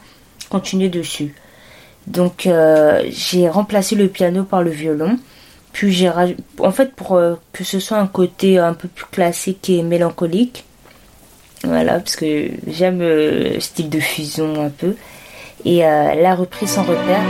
continuer 0.49 0.88
dessus. 0.88 1.34
Donc 2.07 2.46
euh, 2.46 3.02
j'ai 3.11 3.48
remplacé 3.48 3.94
le 3.94 4.09
piano 4.09 4.44
par 4.44 4.62
le 4.62 4.70
violon. 4.70 5.18
Puis 5.72 5.92
j'ai 5.92 6.11
en 6.59 6.70
fait 6.70 6.94
pour 6.94 7.16
euh, 7.16 7.34
que 7.52 7.64
ce 7.64 7.80
soit 7.80 7.98
un 7.98 8.07
côté 8.07 8.59
un 8.59 8.74
peu 8.74 8.88
plus 8.88 9.07
classique 9.07 9.70
et 9.70 9.82
mélancolique. 9.82 10.64
Voilà, 11.64 11.94
parce 11.94 12.16
que 12.16 12.50
j'aime 12.66 13.00
euh, 13.00 13.55
le 13.55 13.61
style 13.61 13.88
de 13.88 14.00
fusion 14.00 14.64
un 14.64 14.70
peu. 14.70 14.94
Et 15.64 15.78
la 15.78 16.34
reprise 16.34 16.68
sans 16.68 16.82
repère. 16.82 17.22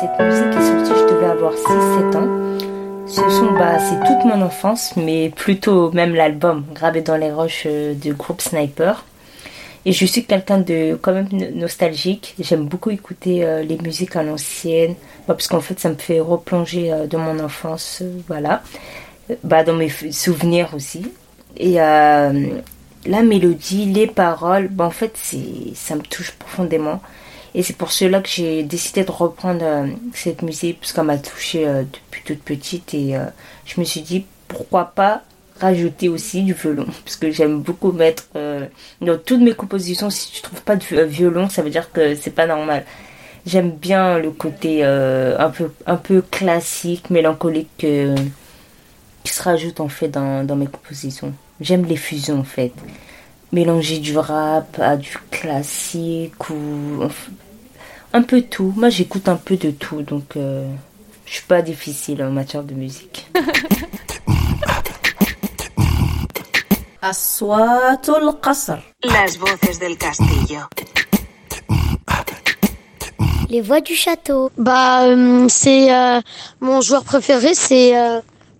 Cette 0.00 0.20
musique 0.20 0.46
est 0.46 0.86
sortie, 0.86 1.00
je 1.00 1.12
devais 1.12 1.26
avoir 1.26 1.52
6-7 1.54 2.16
ans. 2.16 2.58
Ce 3.08 3.28
son, 3.30 3.52
bah, 3.58 3.78
c'est 3.80 3.98
toute 4.06 4.24
mon 4.24 4.40
enfance, 4.42 4.94
mais 4.96 5.30
plutôt 5.30 5.90
même 5.90 6.14
l'album, 6.14 6.64
gravé 6.72 7.00
dans 7.00 7.16
les 7.16 7.32
roches 7.32 7.64
euh, 7.66 7.94
du 7.94 8.14
groupe 8.14 8.40
Sniper. 8.40 9.04
Et 9.84 9.90
je 9.92 10.06
suis 10.06 10.24
quelqu'un 10.24 10.58
de 10.58 10.96
quand 11.02 11.12
même 11.12 11.28
nostalgique. 11.54 12.36
J'aime 12.38 12.66
beaucoup 12.66 12.90
écouter 12.90 13.44
euh, 13.44 13.62
les 13.64 13.76
musiques 13.78 14.14
à 14.14 14.22
l'ancienne, 14.22 14.94
bah, 15.26 15.34
parce 15.34 15.48
qu'en 15.48 15.60
fait, 15.60 15.80
ça 15.80 15.88
me 15.88 15.96
fait 15.96 16.20
replonger 16.20 16.92
euh, 16.92 17.06
dans 17.08 17.18
mon 17.18 17.40
enfance, 17.40 18.04
voilà, 18.28 18.62
bah, 19.42 19.64
dans 19.64 19.74
mes 19.74 19.88
souvenirs 19.88 20.74
aussi. 20.74 21.10
Et 21.56 21.74
la 21.74 22.32
mélodie, 23.24 23.86
les 23.86 24.06
paroles, 24.06 24.68
bah, 24.68 24.84
en 24.84 24.90
fait, 24.90 25.18
ça 25.74 25.96
me 25.96 26.02
touche 26.02 26.30
profondément. 26.32 27.00
Et 27.54 27.62
c'est 27.62 27.76
pour 27.76 27.92
cela 27.92 28.20
que 28.20 28.28
j'ai 28.28 28.62
décidé 28.62 29.04
de 29.04 29.10
reprendre 29.10 29.64
euh, 29.64 29.86
cette 30.12 30.42
musique, 30.42 30.80
parce 30.80 30.92
qu'elle 30.92 31.04
m'a 31.04 31.18
touchée 31.18 31.66
euh, 31.66 31.82
depuis 31.82 32.22
toute 32.24 32.42
petite. 32.42 32.94
Et 32.94 33.16
euh, 33.16 33.24
je 33.64 33.80
me 33.80 33.84
suis 33.84 34.02
dit, 34.02 34.26
pourquoi 34.48 34.86
pas 34.86 35.22
rajouter 35.60 36.08
aussi 36.08 36.42
du 36.42 36.52
violon? 36.52 36.86
Parce 37.04 37.16
que 37.16 37.30
j'aime 37.30 37.60
beaucoup 37.60 37.90
mettre 37.90 38.28
dans 39.00 39.18
toutes 39.18 39.40
mes 39.40 39.54
compositions 39.54 40.08
si 40.08 40.30
tu 40.30 40.40
trouves 40.40 40.62
pas 40.62 40.76
de 40.76 41.02
violon 41.02 41.48
ça 41.48 41.62
veut 41.62 41.70
dire 41.70 41.90
que 41.90 42.14
c'est 42.14 42.30
pas 42.30 42.46
normal. 42.46 42.84
J'aime 43.44 43.72
bien 43.72 44.18
le 44.18 44.30
côté 44.30 44.84
un 44.84 45.50
peu 45.50 45.72
un 45.86 45.96
peu 45.96 46.22
classique 46.22 47.10
mélancolique 47.10 47.70
qui 47.76 49.32
se 49.32 49.42
rajoute 49.42 49.80
en 49.80 49.88
fait 49.88 50.06
dans, 50.06 50.44
dans 50.44 50.54
mes 50.54 50.68
compositions. 50.68 51.34
J'aime 51.60 51.86
les 51.86 51.96
fusions 51.96 52.38
en 52.38 52.44
fait 52.44 52.72
mélanger 53.52 53.98
du 53.98 54.16
rap 54.16 54.78
à 54.80 54.96
du 54.96 55.16
classique 55.30 56.50
ou 56.50 57.04
un 58.12 58.22
peu 58.22 58.42
tout. 58.42 58.72
Moi, 58.76 58.90
j'écoute 58.90 59.28
un 59.28 59.36
peu 59.36 59.56
de 59.56 59.70
tout, 59.70 60.02
donc 60.02 60.36
euh, 60.36 60.68
je 61.26 61.34
suis 61.34 61.46
pas 61.46 61.62
difficile 61.62 62.22
en 62.22 62.30
matière 62.30 62.62
de 62.62 62.74
musique. 62.74 63.30
Les 73.50 73.60
voix 73.62 73.80
du 73.80 73.94
château. 73.94 74.50
Bah, 74.58 75.04
euh, 75.04 75.46
c'est 75.48 75.94
euh, 75.94 76.20
mon 76.60 76.80
joueur 76.80 77.04
préféré, 77.04 77.54
c'est 77.54 77.92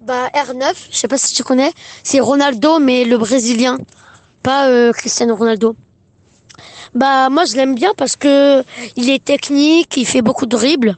bah, 0.01 0.28
R9. 0.34 0.72
Je 0.91 0.97
sais 0.97 1.09
pas 1.09 1.18
si 1.18 1.34
tu 1.34 1.43
connais. 1.43 1.72
C'est 2.05 2.20
Ronaldo, 2.20 2.78
mais 2.78 3.05
le 3.05 3.18
brésilien, 3.18 3.76
pas 4.49 4.92
Cristiano 4.94 5.36
Ronaldo. 5.36 5.76
Bah 6.94 7.28
moi 7.28 7.44
je 7.44 7.55
l'aime 7.55 7.74
bien 7.74 7.92
parce 7.94 8.16
que 8.16 8.64
il 8.96 9.11
est 9.11 9.22
technique, 9.22 9.94
il 9.99 10.07
fait 10.07 10.22
beaucoup 10.22 10.46
de 10.46 10.57
dribbles 10.57 10.96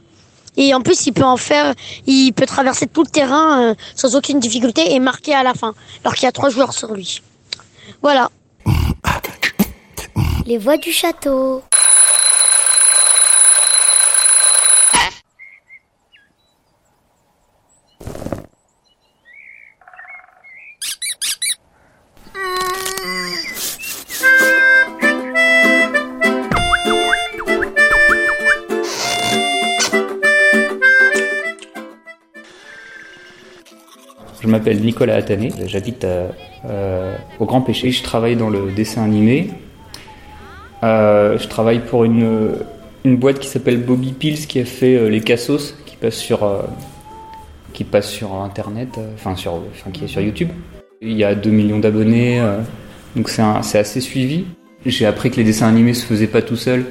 et 0.55 0.73
en 0.73 0.79
plus 0.79 1.05
il 1.05 1.11
peut 1.11 1.29
en 1.35 1.35
faire, 1.35 1.73
il 2.07 2.31
peut 2.31 2.45
traverser 2.45 2.87
tout 2.87 3.03
le 3.03 3.09
terrain 3.09 3.47
euh, 3.61 3.75
sans 3.93 4.15
aucune 4.15 4.39
difficulté 4.39 4.93
et 4.93 4.99
marquer 5.01 5.33
à 5.33 5.43
la 5.43 5.53
fin, 5.53 5.73
alors 6.01 6.15
qu'il 6.15 6.23
y 6.23 6.27
a 6.27 6.31
trois 6.31 6.49
joueurs 6.49 6.71
sur 6.71 6.93
lui. 6.93 7.21
Voilà. 8.01 8.29
Les 10.45 10.57
voix 10.57 10.77
du 10.77 10.93
château. 10.93 11.61
M'appelle 34.51 34.81
Nicolas 34.81 35.15
Attané, 35.15 35.51
j'habite 35.65 36.05
euh, 36.05 37.15
au 37.39 37.45
Grand 37.45 37.61
Péché, 37.61 37.91
je 37.91 38.03
travaille 38.03 38.35
dans 38.35 38.49
le 38.49 38.71
dessin 38.71 39.03
animé. 39.03 39.49
Euh, 40.83 41.37
je 41.37 41.47
travaille 41.47 41.79
pour 41.79 42.03
une, 42.03 42.55
boîte 43.05 43.39
qui 43.39 43.47
s'appelle 43.47 43.77
Bobby 43.77 44.13
Pills 44.13 44.47
qui 44.47 44.59
a 44.59 44.65
fait 44.65 44.95
euh, 44.95 45.09
les 45.09 45.21
Cassos 45.21 45.75
qui 45.85 45.95
passent 45.95 46.17
sur, 46.17 46.47
qui 47.73 47.83
passe 47.83 48.09
sur 48.09 48.35
Internet, 48.35 48.99
enfin, 49.15 49.35
sur, 49.35 49.53
enfin 49.53 49.91
qui 49.91 50.05
est 50.05 50.07
sur 50.07 50.21
YouTube. 50.21 50.49
Il 51.01 51.13
y 51.13 51.23
a 51.23 51.33
2 51.33 51.49
millions 51.49 51.79
d'abonnés, 51.79 52.39
donc 53.15 53.29
c'est 53.29 53.41
assez 53.77 54.01
suivi. 54.01 54.45
J'ai 54.85 55.05
appris 55.05 55.31
que 55.31 55.37
les 55.37 55.43
dessins 55.43 55.67
animés 55.67 55.95
se 55.95 56.05
faisaient 56.05 56.27
pas 56.27 56.41
tout 56.41 56.55
seul, 56.55 56.85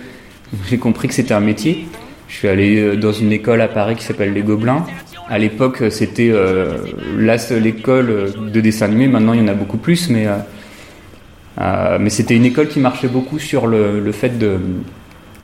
j'ai 0.68 0.78
compris 0.78 1.06
que 1.06 1.14
c'était 1.14 1.34
un 1.34 1.40
métier. 1.40 1.86
Je 2.26 2.36
suis 2.36 2.48
allé 2.48 2.96
dans 2.96 3.12
une 3.12 3.32
école 3.32 3.60
à 3.60 3.68
Paris 3.68 3.96
qui 3.96 4.04
s'appelle 4.04 4.32
Les 4.32 4.42
Gobelins. 4.42 4.84
À 5.30 5.38
l'époque, 5.38 5.84
c'était 5.90 6.30
euh, 6.32 6.78
la 7.16 7.38
seule 7.38 7.64
école 7.64 8.32
de 8.52 8.60
dessin 8.60 8.86
animé. 8.86 9.06
Maintenant, 9.06 9.32
il 9.32 9.38
y 9.38 9.42
en 9.42 9.46
a 9.46 9.54
beaucoup 9.54 9.76
plus, 9.76 10.10
mais, 10.10 10.26
euh, 10.26 10.38
euh, 11.60 11.98
mais 12.00 12.10
c'était 12.10 12.34
une 12.34 12.44
école 12.44 12.66
qui 12.66 12.80
marchait 12.80 13.06
beaucoup 13.06 13.38
sur 13.38 13.68
le, 13.68 14.10
fait 14.10 14.36
de. 14.40 14.58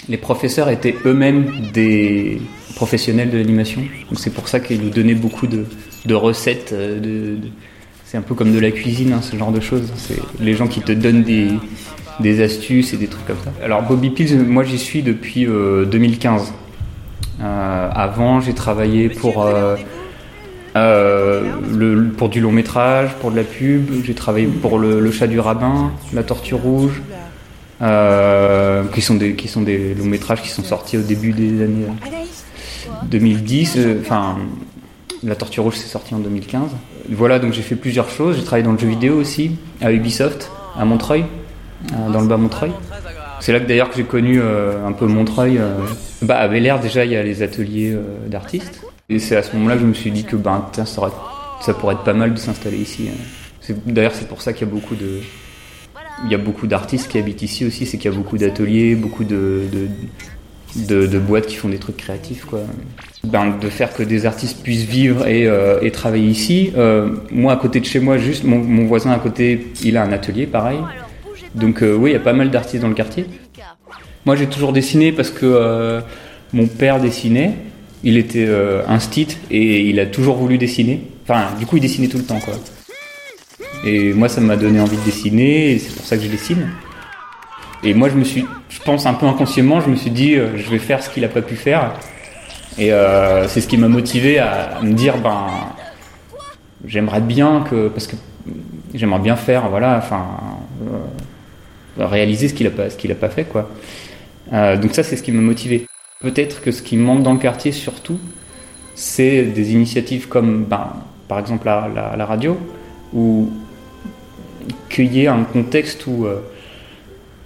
Les 0.09 0.17
professeurs 0.17 0.71
étaient 0.71 0.97
eux-mêmes 1.05 1.71
des 1.73 2.43
professionnels 2.75 3.31
de 3.31 3.39
l'animation. 3.39 3.83
Donc 4.11 4.19
c'est 4.19 4.35
pour 4.35 4.49
ça 4.49 4.59
qu'ils 4.59 4.81
nous 4.81 4.91
donnaient 4.91 5.15
beaucoup 5.15 5.47
de, 5.47 6.15
recettes. 6.15 6.75
c'est 8.05 8.17
un 8.17 8.23
peu 8.23 8.35
comme 8.35 8.53
de 8.53 8.59
la 8.59 8.73
cuisine, 8.73 9.13
hein, 9.13 9.23
ce 9.23 9.37
genre 9.37 9.53
de 9.53 9.61
choses. 9.61 9.93
C'est 9.95 10.19
les 10.41 10.55
gens 10.55 10.67
qui 10.67 10.81
te 10.81 10.91
donnent 10.91 11.23
des, 11.23 11.47
des 12.19 12.43
astuces 12.43 12.93
et 12.93 12.97
des 12.97 13.07
trucs 13.07 13.27
comme 13.27 13.39
ça. 13.45 13.53
Alors 13.65 13.83
Bobby 13.83 14.11
Pills, 14.11 14.37
moi 14.37 14.65
j'y 14.65 14.79
suis 14.79 15.03
depuis 15.03 15.47
2015. 15.47 16.53
Euh, 17.41 17.91
avant, 17.93 18.41
j'ai 18.41 18.55
travaillé 18.55 19.09
pour, 19.09 19.45
euh, 19.45 19.77
euh, 20.77 21.53
le, 21.71 22.09
pour 22.11 22.29
du 22.29 22.41
long 22.41 22.53
métrage, 22.53 23.15
pour 23.21 23.31
de 23.31 23.37
la 23.37 23.45
pub. 23.45 24.05
J'ai 24.05 24.15
travaillé 24.15 24.47
pour 24.47 24.79
le, 24.79 25.11
Chat 25.11 25.27
du 25.27 25.41
Rabbin, 25.41 25.93
La 26.13 26.23
Tortue 26.23 26.55
Rouge, 26.55 27.03
qui, 27.81 29.01
sont 29.03 29.15
des, 29.15 29.35
qui 29.35 29.49
sont 29.49 29.63
des 29.63 29.95
longs 29.95 30.07
métrages 30.07 30.43
qui 30.43 30.49
sont 30.49 30.65
sortis 30.65 30.97
au 30.99 31.03
début 31.03 31.33
des 31.33 31.63
années 31.63 31.87
2010. 33.05 33.79
Enfin, 34.01 34.37
La 35.23 35.35
Tortue 35.35 35.61
Rouge, 35.61 35.75
c'est 35.77 35.89
sorti 35.89 36.15
en 36.15 36.19
2015. 36.19 36.71
Voilà, 37.11 37.39
donc 37.39 37.53
j'ai 37.53 37.63
fait 37.63 37.77
plusieurs 37.77 38.09
choses. 38.09 38.37
J'ai 38.37 38.45
travaillé 38.45 38.65
dans 38.65 38.73
le 38.73 38.79
jeu 38.79 38.89
vidéo 38.89 39.17
aussi, 39.17 39.53
à 39.81 39.93
Ubisoft, 39.93 40.51
à 40.77 40.85
Montreuil, 40.85 41.25
dans 42.13 42.21
le 42.21 42.27
bas 42.27 42.37
Montreuil. 42.37 42.73
C'est 43.41 43.53
là 43.53 43.61
que 43.61 43.67
d'ailleurs 43.67 43.91
que 43.91 43.97
j'ai 43.97 44.05
connu 44.05 44.41
euh, 44.41 44.87
un 44.87 44.93
peu 44.93 45.07
Montreuil. 45.07 45.59
Euh, 45.59 45.79
bah, 46.27 46.39
à 46.39 46.49
Bel 46.49 46.73
déjà, 46.83 47.05
il 47.05 47.13
y 47.13 47.17
a 47.17 47.23
les 47.23 47.43
ateliers 47.43 47.93
euh, 47.93 48.29
d'artistes. 48.29 48.83
Et 49.09 49.19
c'est 49.19 49.37
à 49.37 49.43
ce 49.43 49.55
moment-là 49.57 49.77
que 49.77 49.83
je 49.83 49.87
me 49.87 49.95
suis 49.95 50.11
dit 50.11 50.25
que 50.25 50.37
ben, 50.37 50.67
ça, 50.73 51.75
pourrait 51.75 51.95
être 51.95 52.05
pas 52.05 52.13
mal 52.13 52.35
de 52.35 52.39
s'installer 52.39 52.79
ici. 52.79 53.09
Hein. 53.09 53.75
D'ailleurs, 53.87 54.15
c'est 54.15 54.29
pour 54.29 54.43
ça 54.43 54.53
qu'il 54.53 54.67
y 54.67 54.71
a 54.71 54.73
beaucoup 54.73 54.95
y 56.29 56.35
a 56.35 56.39
beaucoup 56.39 56.67
d'artistes 56.67 57.09
qui 57.09 57.19
habitent 57.19 57.43
ici 57.43 57.65
aussi, 57.65 57.87
c'est 57.87 57.99
qu'il 57.99 58.11
y 58.11 58.15
a 58.15 58.17
beaucoup 58.17 58.39
d'ateliers, 58.39 58.95
beaucoup 58.95 59.25
de, 59.25 59.63
de, 60.75 61.19
boîtes 61.19 61.47
qui 61.47 61.57
font 61.57 61.69
des 61.69 61.79
trucs 61.79 61.99
créatifs. 61.99 62.45
Quoi. 62.47 62.61
Ben, 63.25 63.57
de 63.61 63.69
faire 63.69 63.93
que 63.93 64.03
des 64.03 64.27
artistes 64.27 64.63
puissent 64.63 64.85
vivre 64.85 65.27
et, 65.29 65.49
et 65.83 65.91
travailler 65.93 66.29
ici. 66.29 66.73
moi, 67.31 67.53
à 67.53 67.57
côté 67.57 67.81
de 67.81 67.85
chez 67.85 68.01
moi, 68.01 68.19
juste, 68.19 68.45
mon, 68.45 68.87
voisin 68.87 69.13
à 69.13 69.19
côté, 69.19 69.69
il 69.85 69.97
a 69.97 70.03
un 70.03 70.13
atelier 70.13 70.47
pareil. 70.47 70.79
Donc 71.57 71.83
euh, 71.83 71.95
oui, 71.95 72.11
il 72.11 72.13
y 72.13 72.17
a 72.17 72.21
pas 72.21 72.35
mal 72.35 72.51
d'artistes 72.51 72.83
dans 72.83 72.89
le 72.89 72.95
quartier. 72.95 73.27
Moi, 74.27 74.35
j'ai 74.35 74.49
toujours 74.49 74.73
dessiné 74.73 75.13
parce 75.13 75.31
que 75.31 75.47
euh, 75.47 76.01
mon 76.53 76.67
père 76.67 76.99
dessinait. 76.99 77.53
Il 78.03 78.17
était 78.17 78.45
euh, 78.47 78.83
un 78.89 78.99
stit 78.99 79.39
et 79.53 79.83
il 79.83 80.01
a 80.01 80.07
toujours 80.07 80.37
voulu 80.37 80.59
dessiner. 80.59 81.01
Enfin, 81.23 81.57
du 81.57 81.65
coup, 81.65 81.77
il 81.77 81.81
dessinait 81.81 82.09
tout 82.09 82.19
le 82.19 82.25
temps, 82.25 82.41
quoi. 82.41 82.55
Et 83.85 84.13
moi, 84.13 84.29
ça 84.29 84.41
m'a 84.41 84.57
donné 84.57 84.81
envie 84.81 84.97
de 84.97 85.05
dessiner 85.05 85.71
et 85.71 85.79
c'est 85.79 85.95
pour 85.95 86.05
ça 86.05 86.17
que 86.17 86.25
je 86.25 86.29
dessine. 86.29 86.71
Et 87.85 87.95
moi, 87.95 88.09
je 88.09 88.17
me 88.17 88.25
suis, 88.25 88.45
je 88.69 88.81
pense 88.81 89.07
un 89.07 89.15
peu 89.15 89.27
inconsciemment, 89.27 89.81
je 89.81 89.89
me 89.89 89.97
suis 89.97 90.11
dit, 90.11 90.35
je 90.35 90.71
vais 90.71 90.81
faire 90.81 91.05
ce 91.05 91.11
qu'il 91.11 91.25
a 91.25 91.29
pas 91.29 91.43
pu 91.43 91.55
faire. 91.55 91.93
Et 92.79 92.91
c'est 93.49 93.61
ce 93.61 93.69
qui 93.69 93.77
m'a 93.77 93.89
motivé 93.89 94.39
à, 94.39 94.81
me 94.83 94.93
dire, 94.93 95.19
ben, 95.19 95.47
j'aimerais 96.85 97.21
bien 97.21 97.65
que, 97.71 97.89
parce 97.89 98.09
que 98.09 98.17
j'aimerais 98.93 99.21
bien 99.21 99.37
faire, 99.37 99.69
voilà, 99.69 99.99
enfin, 99.99 100.27
réaliser 101.99 102.49
ce 102.49 102.55
qu'il 102.55 102.67
a 102.67 102.71
pas 102.71 102.91
ce 102.91 102.97
qu'il 102.97 103.11
a 103.13 103.15
pas 103.15 103.29
fait 103.29 103.45
quoi. 103.45 103.71
Euh, 104.53 104.77
donc 104.77 104.95
ça 104.95 105.03
c'est 105.03 105.17
ce 105.17 105.23
qui 105.23 105.33
m'a 105.33 105.43
motivé. 105.43 105.87
Peut-être 106.21 106.63
que 106.63 106.71
ce 106.71 106.83
qui 106.83 106.97
manque 106.97 107.23
dans 107.23 107.33
le 107.33 107.39
quartier 107.39 107.73
surtout, 107.73 108.19
c'est 108.95 109.43
des 109.43 109.73
initiatives 109.73 110.29
comme 110.29 110.65
ben, 110.65 110.93
par 111.29 111.39
exemple 111.39 111.67
la, 111.67 112.25
radio, 112.25 112.57
ou 113.13 113.51
qu'il 114.89 115.13
y 115.13 115.23
ait 115.23 115.27
un 115.27 115.45
contexte 115.45 116.07
où 116.07 116.27
euh, 116.27 116.41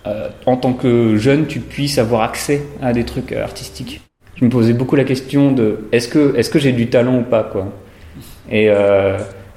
euh, 0.06 0.28
en 0.46 0.56
tant 0.56 0.72
que 0.72 1.16
jeune 1.16 1.46
tu 1.46 1.60
puisses 1.60 1.98
avoir 1.98 2.22
accès 2.22 2.62
à 2.82 2.92
des 2.92 3.04
trucs 3.04 3.32
artistiques. 3.32 4.00
Je 4.36 4.44
me 4.44 4.50
posais 4.50 4.72
beaucoup 4.72 4.96
la 4.96 5.04
question 5.04 5.52
de 5.52 5.80
est-ce 5.92 6.08
que, 6.08 6.34
est 6.36 6.50
que 6.50 6.58
j'ai 6.58 6.72
du 6.72 6.88
talent 6.88 7.18
ou 7.18 7.22
pas 7.22 7.42
quoi? 7.42 7.72
Et 8.50 8.70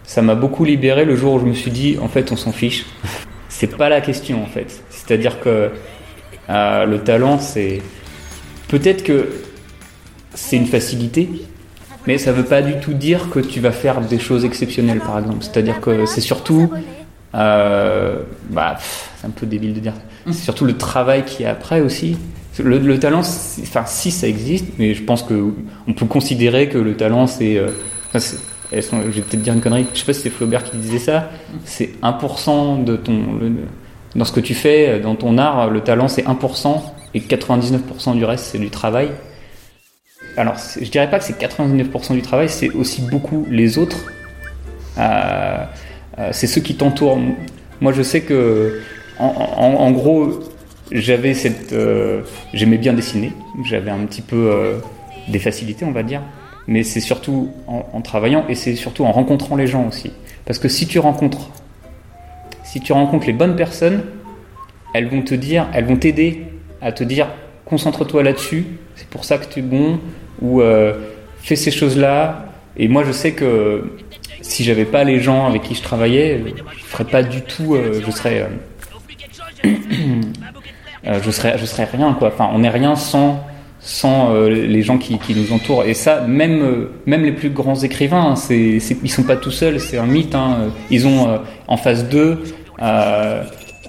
ça 0.04 0.22
m'a 0.22 0.36
beaucoup 0.36 0.66
libéré 0.66 1.06
le 1.06 1.16
jour 1.16 1.36
où 1.36 1.40
je 1.40 1.46
me 1.46 1.54
suis 1.54 1.72
dit 1.72 1.98
en 2.02 2.08
fait 2.08 2.32
on 2.32 2.36
s'en 2.36 2.52
fiche. 2.52 2.86
c'est 3.50 3.78
pas 3.78 3.90
la 3.90 4.02
question 4.02 4.44
en 4.44 4.46
fait. 4.46 4.84
C'est-à-dire 4.90 5.40
que 5.40 5.72
euh, 6.50 6.86
le 6.86 7.00
talent, 7.00 7.40
c'est 7.40 7.82
peut-être 8.68 9.04
que 9.04 9.30
c'est 10.34 10.58
une 10.58 10.66
facilité, 10.66 11.30
mais 12.08 12.18
ça 12.18 12.32
ne 12.32 12.38
veut 12.38 12.46
pas 12.46 12.62
du 12.62 12.80
tout 12.80 12.94
dire 12.94 13.30
que 13.30 13.40
tu 13.40 13.60
vas 13.60 13.72
faire 13.72 14.02
des 14.02 14.20
choses 14.20 14.46
exceptionnelles, 14.46 15.00
par 15.00 15.20
exemple. 15.20 15.40
C'est-à-dire 15.42 15.80
que 15.80 16.06
c'est 16.06 16.22
surtout, 16.22 16.70
euh, 17.36 18.20
bah, 18.50 18.78
c'est 19.18 19.28
un 19.28 19.32
peu 19.32 19.46
débile 19.46 19.74
de 19.74 19.80
dire, 19.80 19.94
c'est 20.26 20.34
surtout 20.34 20.66
le 20.66 20.78
travail 20.78 21.24
qui 21.26 21.44
est 21.44 21.48
après 21.48 21.82
aussi. 21.82 22.18
Le, 22.60 23.00
talent, 23.00 23.22
enfin, 23.22 23.84
si 23.88 24.12
ça 24.12 24.28
existe, 24.28 24.66
mais 24.78 24.94
je 24.94 25.02
pense 25.04 25.24
que 25.24 25.54
on 25.88 25.94
peut 25.94 26.06
considérer 26.06 26.70
que 26.70 26.78
le 26.78 26.96
talent, 26.96 27.26
c'est, 27.26 27.58
euh, 27.58 27.70
je 28.14 28.78
vais 28.78 29.22
peut-être 29.22 29.42
dire 29.42 29.54
une 29.54 29.62
connerie, 29.62 29.88
je 29.94 30.00
sais 30.00 30.06
pas 30.06 30.14
si 30.14 30.22
c'est 30.22 30.30
Flaubert 30.30 30.64
qui 30.64 30.78
disait 30.78 31.00
ça, 31.00 31.32
c'est 31.66 31.94
1% 32.04 32.84
de 32.84 32.96
ton, 32.96 33.40
dans 34.16 34.26
ce 34.26 34.32
que 34.32 34.40
tu 34.40 34.54
fais, 34.54 35.00
dans 35.00 35.16
ton 35.16 35.38
art, 35.38 35.70
le 35.70 35.82
talent 35.82 36.08
c'est 36.08 36.26
1% 36.26 36.82
et 37.14 37.20
99% 37.20 38.16
du 38.16 38.26
reste 38.26 38.46
c'est 38.46 38.60
du 38.60 38.70
travail. 38.70 39.10
Alors 40.38 40.56
je 40.80 40.90
dirais 40.90 41.10
pas 41.10 41.20
que 41.20 41.26
c'est 41.26 41.40
99% 41.40 42.14
du 42.14 42.22
travail, 42.22 42.50
c'est 42.50 42.72
aussi 42.72 43.02
beaucoup 43.02 43.46
les 43.50 43.78
autres. 43.78 43.98
Euh, 44.98 45.66
euh, 46.20 46.30
c'est 46.32 46.48
ceux 46.48 46.62
qui 46.62 46.76
t'entourent. 46.76 47.20
Moi 47.82 47.94
je 47.94 48.02
sais 48.02 48.22
que 48.22 48.82
en, 49.20 49.92
gros 49.92 50.40
j'avais 50.92 51.34
cette, 51.34 51.72
euh, 51.74 52.22
j'aimais 52.54 52.78
bien 52.78 52.94
dessiner, 52.94 53.32
j'avais 53.64 53.92
un 53.92 54.06
petit 54.06 54.22
peu 54.22 54.76
des 55.28 55.40
facilités 55.40 55.86
on 55.86 55.92
va 55.92 56.04
dire, 56.04 56.22
mais 56.68 56.84
c'est 56.84 57.00
surtout 57.00 57.52
en 57.68 58.02
travaillant 58.02 58.46
et 58.50 58.56
c'est 58.56 58.76
surtout 58.76 59.06
en 59.06 59.12
rencontrant 59.12 59.56
les 59.56 59.68
gens 59.68 59.88
aussi. 59.88 60.12
Parce 60.46 60.60
que 60.60 60.68
si 60.68 60.88
tu 60.88 61.00
rencontres 61.00 61.50
si 62.74 62.82
tu 62.82 62.92
rencontres 62.92 63.28
les 63.28 63.34
bonnes 63.34 63.56
personnes, 63.56 64.02
elles 64.96 65.08
vont 65.08 65.22
te 65.22 65.36
dire, 65.36 65.68
elles 65.76 65.86
vont 65.86 65.96
t'aider 65.96 66.46
à 66.82 66.92
te 66.92 67.04
dire 67.04 67.28
concentre-toi 67.66 68.24
là-dessus, 68.24 68.66
c'est 68.96 69.08
pour 69.10 69.26
ça 69.26 69.38
que 69.38 69.46
tu 69.46 69.60
es 69.60 69.62
bon, 69.62 70.00
ou 70.42 70.60
euh, 70.60 70.96
fais 71.38 71.56
ces 71.56 71.70
choses-là. 71.70 72.48
Et 72.76 72.88
moi, 72.88 73.04
je 73.04 73.12
sais 73.12 73.34
que 73.34 73.92
si 74.42 74.64
j'avais 74.64 74.86
pas 74.86 75.04
les 75.04 75.20
gens 75.20 75.46
avec 75.46 75.62
qui 75.62 75.76
je 75.76 75.84
travaillais, 75.84 76.44
je 76.76 76.84
ferais 76.84 77.06
pas 77.06 77.22
du 77.22 77.42
tout, 77.42 77.76
euh, 77.76 78.02
je 78.04 78.10
serais, 78.10 78.48
euh, 79.64 79.70
je 81.24 81.30
serais, 81.30 81.60
je 81.60 81.66
serais 81.68 81.86
rien. 81.86 82.18
Enfin, 82.20 82.50
on 82.56 82.58
n'est 82.58 82.70
rien 82.70 82.96
sans 82.96 83.46
sans 83.86 84.34
les 84.48 84.82
gens 84.82 84.98
qui, 84.98 85.20
nous 85.36 85.52
entourent. 85.52 85.84
Et 85.84 85.94
ça, 85.94 86.22
même, 86.22 86.88
même 87.06 87.24
les 87.24 87.34
plus 87.34 87.50
grands 87.50 87.76
écrivains, 87.76 88.28
hein, 88.32 88.36
c'est, 88.38 88.78
ils 88.78 89.12
sont 89.12 89.24
pas 89.24 89.36
tout 89.36 89.52
seuls, 89.52 89.82
c'est 89.82 89.98
un 89.98 90.06
mythe. 90.06 90.36
Hein. 90.36 90.72
Ils 90.90 91.06
ont 91.06 91.42
en 91.68 91.76
face 91.76 92.08
d'eux 92.08 92.40
euh, 92.84 93.44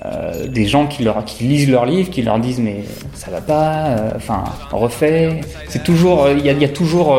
euh, 0.04 0.46
des 0.48 0.66
gens 0.66 0.86
qui, 0.86 1.02
leur, 1.02 1.24
qui 1.24 1.44
lisent 1.44 1.68
leurs 1.70 1.86
livres, 1.86 2.10
qui 2.10 2.22
leur 2.22 2.38
disent 2.38 2.60
mais 2.60 2.84
ça 3.14 3.30
va 3.30 3.40
pas, 3.40 3.86
euh, 3.86 4.10
enfin 4.16 4.44
refait. 4.70 5.40
C'est 5.68 5.82
toujours, 5.82 6.28
il 6.28 6.40
y, 6.40 6.52
y, 6.52 6.64
a 6.64 6.68
toujours 6.68 7.18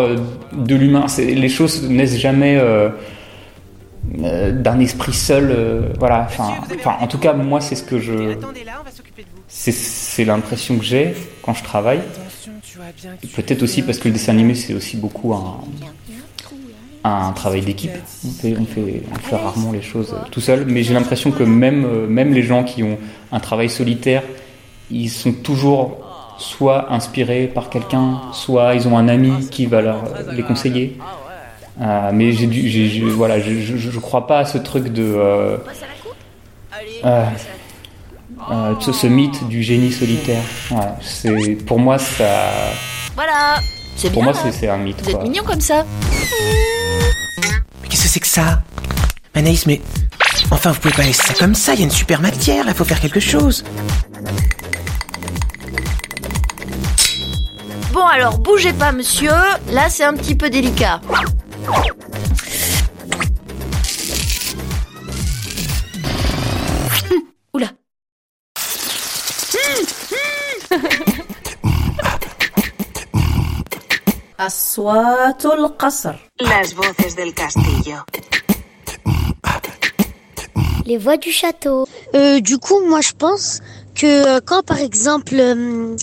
de 0.54 0.76
l'humain. 0.76 1.06
Les 1.18 1.50
choses 1.50 1.90
naissent 1.90 2.18
jamais 2.18 2.62
d'un 4.14 4.80
esprit 4.80 5.14
seul. 5.14 5.94
voilà. 6.00 6.28
Enfin, 6.30 6.54
en 7.00 7.08
tout 7.08 7.18
cas, 7.18 7.34
moi, 7.34 7.60
c'est 7.60 7.76
ce 7.76 7.84
que 7.84 8.00
je, 8.00 8.36
c'est 9.48 10.26
l'impression 10.26 10.78
que 10.78 10.84
j'ai 10.84 11.16
quand 11.42 11.54
je 11.54 11.64
travaille. 11.64 12.02
Peut-être 13.36 13.64
aussi 13.64 13.82
parce 13.82 13.98
que 14.00 14.08
le 14.10 14.14
dessin 14.14 14.34
animé, 14.34 14.54
c'est 14.54 14.74
aussi 14.74 14.98
beaucoup 14.98 15.34
un, 15.34 15.62
un 17.06 17.32
travail 17.32 17.62
d'équipe. 17.62 17.92
On 18.26 18.32
fait, 18.32 18.56
on, 18.60 18.66
fait, 18.66 19.04
on 19.12 19.16
fait, 19.20 19.36
rarement 19.36 19.72
les 19.72 19.82
choses 19.82 20.16
tout 20.32 20.42
seul. 20.42 20.66
Mais 20.68 20.84
j'ai 20.84 20.94
l'impression 20.94 21.32
que 21.32 21.44
même, 21.44 21.86
euh, 21.86 22.08
même 22.08 22.34
les 22.34 22.44
gens 22.44 22.64
qui 22.64 22.84
ont 22.84 22.98
un 23.32 23.40
travail 23.40 23.70
solitaire, 23.70 24.24
ils 24.92 25.10
sont 25.10 25.34
toujours 25.34 26.00
soit 26.38 26.92
inspirés 26.92 27.48
par 27.48 27.70
quelqu'un, 27.70 28.22
soit 28.34 28.76
ils 28.76 28.88
ont 28.88 28.98
un 28.98 29.08
ami 29.08 29.48
qui 29.50 29.66
va 29.66 29.82
leur 29.82 30.04
les 30.32 30.44
conseiller. 30.44 30.98
Euh, 31.82 32.12
mais 32.14 32.32
j'ai 32.32 32.48
dû, 32.48 33.10
voilà, 33.10 33.40
je, 33.40 33.54
je, 33.60 34.00
crois 34.00 34.28
pas 34.28 34.40
à 34.40 34.46
ce 34.46 34.58
truc 34.58 34.94
de 34.94 35.04
euh, 35.04 35.58
euh, 37.04 37.26
ce, 38.80 39.08
mythe 39.08 39.46
du 39.48 39.62
génie 39.62 39.92
solitaire. 39.92 40.44
c'est 41.02 41.56
pour 41.66 41.80
moi 41.80 41.98
ça. 41.98 42.50
Voilà. 43.14 43.56
Pour 44.14 44.24
moi, 44.24 44.34
c'est 44.34 44.68
un 44.68 44.78
mythe. 44.78 45.02
Vous 45.04 45.12
êtes 45.12 45.24
mignon 45.24 45.44
comme 45.44 45.62
ça. 45.62 45.86
C'est 48.16 48.22
que 48.22 48.28
ça 48.28 48.62
Anaïs, 49.34 49.66
mais. 49.66 49.82
Enfin, 50.50 50.72
vous 50.72 50.80
pouvez 50.80 50.94
pas 50.94 51.04
laisser 51.04 51.22
ça 51.22 51.34
comme 51.34 51.54
ça, 51.54 51.74
il 51.74 51.82
y 51.82 51.84
a 51.84 51.86
une 51.86 51.92
super 51.92 52.22
matière, 52.22 52.64
là, 52.66 52.74
faut 52.74 52.86
faire 52.86 53.02
quelque 53.02 53.20
chose. 53.20 53.66
Bon, 57.92 58.06
alors, 58.06 58.38
bougez 58.38 58.72
pas, 58.72 58.94
monsieur. 58.94 59.34
Là, 59.70 59.90
c'est 59.90 60.06
un 60.06 60.14
petit 60.14 60.34
peu 60.34 60.50
délicat. 60.50 61.02
أصوات 74.45 75.47
القصر 75.47 76.15
Las 76.41 76.75
voces 76.75 77.15
del 77.17 77.35
castillo. 77.35 77.99
Les 80.87 80.97
voix 80.97 81.17
du 81.17 81.31
château. 81.31 81.87
Euh, 82.15 82.41
du 82.41 82.59
coup, 82.59 82.81
moi, 82.89 83.01
je 83.01 83.13
pense 83.13 83.61
que 83.95 84.07
euh, 84.07 84.41
quand, 84.45 84.63
par 84.65 84.79
exemple, 84.79 85.35
euh, 85.39 85.95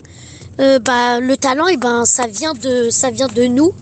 euh, 0.60 0.80
bah, 0.80 1.20
le 1.20 1.36
talent, 1.36 1.68
et 1.68 1.74
eh 1.74 1.78
ben, 1.78 2.06
ça 2.06 2.28
vient 2.28 2.54
de, 2.54 2.90
ça 2.90 3.10
vient 3.10 3.28
de 3.28 3.44
nous. 3.44 3.74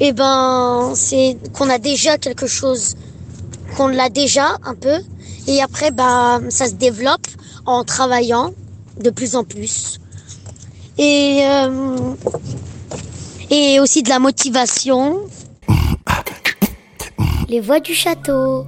Et 0.00 0.08
eh 0.08 0.12
ben, 0.12 0.92
c'est 0.94 1.38
qu'on 1.54 1.70
a 1.70 1.78
déjà 1.78 2.18
quelque 2.18 2.46
chose, 2.46 2.96
qu'on 3.76 3.88
l'a 3.88 4.10
déjà 4.10 4.56
un 4.64 4.74
peu. 4.74 4.98
Et 5.46 5.62
après, 5.62 5.90
bah, 5.90 6.40
ça 6.50 6.66
se 6.66 6.74
développe 6.74 7.26
en 7.64 7.84
travaillant 7.84 8.52
de 9.00 9.10
plus 9.10 9.34
en 9.34 9.44
plus. 9.44 9.98
Et 10.98 11.42
et 13.53 13.79
aussi 13.79 14.01
de 14.01 14.09
la 14.09 14.17
motivation. 14.17 15.19
Les 17.47 17.59
voix 17.59 17.79
du 17.79 17.93
château. 17.93 18.65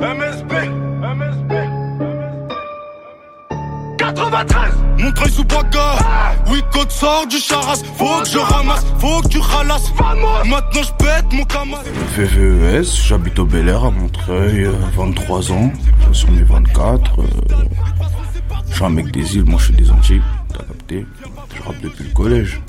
MSB, 0.00 0.52
MSB, 1.02 1.52
93 3.98 4.72
Montreuil 4.98 5.30
sous 5.30 5.44
bagarre 5.44 6.34
Oui, 6.50 6.60
code 6.72 6.90
sort 6.90 7.26
du 7.26 7.36
charas. 7.36 7.82
Faut 7.98 8.22
que 8.22 8.28
je 8.28 8.38
ramasse, 8.38 8.86
faut 8.98 9.20
que 9.20 9.28
tu 9.28 9.38
ralasses. 9.38 9.92
Maintenant 10.46 10.82
je 10.82 11.04
pète 11.04 11.32
mon 11.32 11.44
camas. 11.44 11.82
VVES, 12.16 13.06
j'habite 13.06 13.38
au 13.38 13.44
Bel 13.44 13.68
Air 13.68 13.84
à 13.84 13.90
Montreuil 13.90 14.68
23 14.96 15.52
ans, 15.52 15.72
sur 16.12 16.30
mes 16.30 16.42
24 16.42 17.20
euh, 17.20 17.24
Je 18.70 18.74
suis 18.74 18.84
un 18.84 18.90
mec 18.90 19.10
des 19.12 19.36
îles, 19.36 19.44
moi 19.44 19.58
je 19.58 19.66
suis 19.66 19.74
des 19.74 19.90
Antilles 19.90 20.22
T'as 20.48 20.64
capté 20.64 21.06
je 21.56 21.62
rappe 21.62 21.80
depuis 21.80 22.04
le 22.04 22.10
collège. 22.10 22.60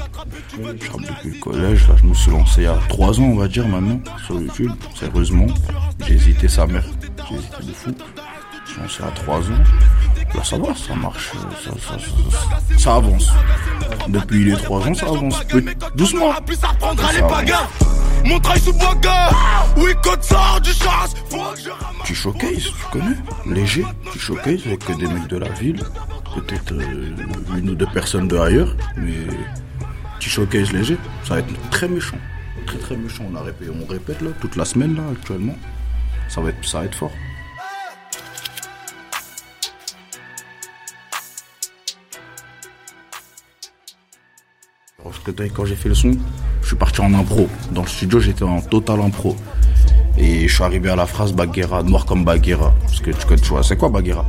Je 0.58 0.92
rappe 0.92 1.02
depuis 1.02 1.32
le 1.32 1.40
collège. 1.40 1.88
Là, 1.88 1.96
je 1.98 2.04
me 2.08 2.14
suis 2.14 2.32
lancé 2.32 2.62
il 2.62 2.64
y 2.64 2.68
a 2.68 2.78
3 2.90 3.20
ans, 3.20 3.24
on 3.24 3.36
va 3.36 3.48
dire, 3.48 3.68
maintenant, 3.68 4.00
sur 4.26 4.40
YouTube. 4.40 4.72
Sérieusement. 4.96 5.48
J'ai 6.06 6.14
hésité 6.14 6.48
sa 6.48 6.68
mère. 6.68 6.86
J'ai 7.30 7.36
hésité 7.36 7.64
de 7.64 7.72
fou. 7.72 7.96
Je 8.66 8.72
suis 8.72 8.82
lancé 8.82 9.04
à 9.04 9.12
3 9.12 9.40
ans. 9.40 9.64
Là, 10.36 10.44
ça 10.44 10.58
va, 10.58 10.76
ça 10.76 10.96
marche. 10.96 11.32
Ça, 11.64 11.72
ça, 11.72 11.98
ça, 12.00 12.78
ça 12.78 12.96
avance. 12.96 13.30
Depuis 14.08 14.46
les 14.46 14.54
3 14.56 14.88
ans, 14.88 14.94
ça 14.94 15.08
avance. 15.08 15.40
Doucement. 15.96 16.34
Mon 18.26 18.40
travail 18.40 18.62
sous 18.62 18.74
Oui, 19.78 19.92
code 20.02 20.24
sort 20.24 20.62
du 20.62 20.72
chasse 20.72 21.14
Tu 22.06 22.16
showcase, 22.16 22.64
tu 22.64 22.86
connais 22.92 23.16
Léger, 23.46 23.86
tu 24.12 24.20
showcase 24.20 24.62
avec 24.66 24.86
des 24.98 25.08
mecs 25.08 25.28
de 25.28 25.38
la 25.38 25.50
ville 25.50 25.84
peut-être 26.36 26.74
euh, 26.74 27.58
une 27.58 27.70
ou 27.70 27.76
deux 27.76 27.88
personnes 27.88 28.28
de 28.28 28.38
ailleurs, 28.38 28.76
mais 28.98 29.14
petit 30.20 30.30
showcase 30.30 30.72
léger, 30.72 30.98
ça 31.24 31.36
va 31.36 31.40
être 31.40 31.70
très 31.70 31.88
méchant. 31.88 32.18
Très 32.66 32.78
très 32.78 32.96
méchant. 32.96 33.26
On, 33.32 33.36
a 33.36 33.42
on 33.42 33.86
répète 33.86 34.22
là, 34.22 34.30
toute 34.42 34.56
la 34.56 34.66
semaine 34.66 34.96
là, 34.96 35.04
actuellement. 35.12 35.56
Ça 36.30 36.42
va 36.42 36.50
être, 36.50 36.66
ça 36.66 36.80
va 36.80 36.86
être 36.86 36.96
fort. 36.96 37.12
Parce 45.04 45.20
que 45.20 45.32
quand 45.50 45.66
j'ai 45.66 45.76
fait 45.76 45.90
le 45.90 45.96
son, 45.96 46.12
je 46.62 46.68
suis 46.68 46.76
parti 46.76 47.02
en 47.02 47.14
impro. 47.14 47.48
Dans 47.72 47.84
le 47.84 47.88
studio, 47.88 48.20
j'étais 48.20 48.44
en 48.44 48.62
total 48.62 49.02
impro. 49.02 49.36
Et 50.18 50.48
je 50.48 50.54
suis 50.54 50.64
arrivé 50.64 50.90
à 50.90 50.96
la 50.96 51.06
phrase 51.06 51.34
Baguera, 51.34 51.84
noir 51.84 52.06
comme 52.06 52.24
Baguera. 52.24 52.74
Parce 52.82 53.00
que 53.00 53.36
tu, 53.36 53.50
vois, 53.50 53.64
c'est 53.64 53.78
quoi 53.78 53.90
Baguera 53.90 54.26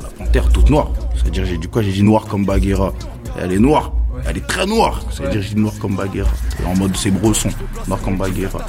La 0.00 0.08
panthère 0.08 0.48
toute 0.50 0.70
noire. 0.70 0.90
C'est-à-dire, 1.26 1.44
j'ai 1.46 1.58
dit 1.58 1.66
quoi 1.66 1.82
J'ai 1.82 1.90
dit 1.90 2.04
noir 2.04 2.24
comme 2.26 2.44
Baguera. 2.44 2.92
elle 3.36 3.52
est 3.52 3.58
noire. 3.58 3.92
Elle 4.28 4.36
est 4.36 4.46
très 4.46 4.64
noire. 4.64 5.02
C'est-à-dire, 5.10 5.42
j'ai 5.42 5.54
dit 5.56 5.60
noir 5.60 5.74
comme 5.80 5.96
Baguera. 5.96 6.30
Et 6.62 6.66
en 6.66 6.76
mode, 6.76 6.96
c'est 6.96 7.10
brosson. 7.10 7.48
Noir 7.88 8.00
comme 8.00 8.16
Baguera. 8.16 8.64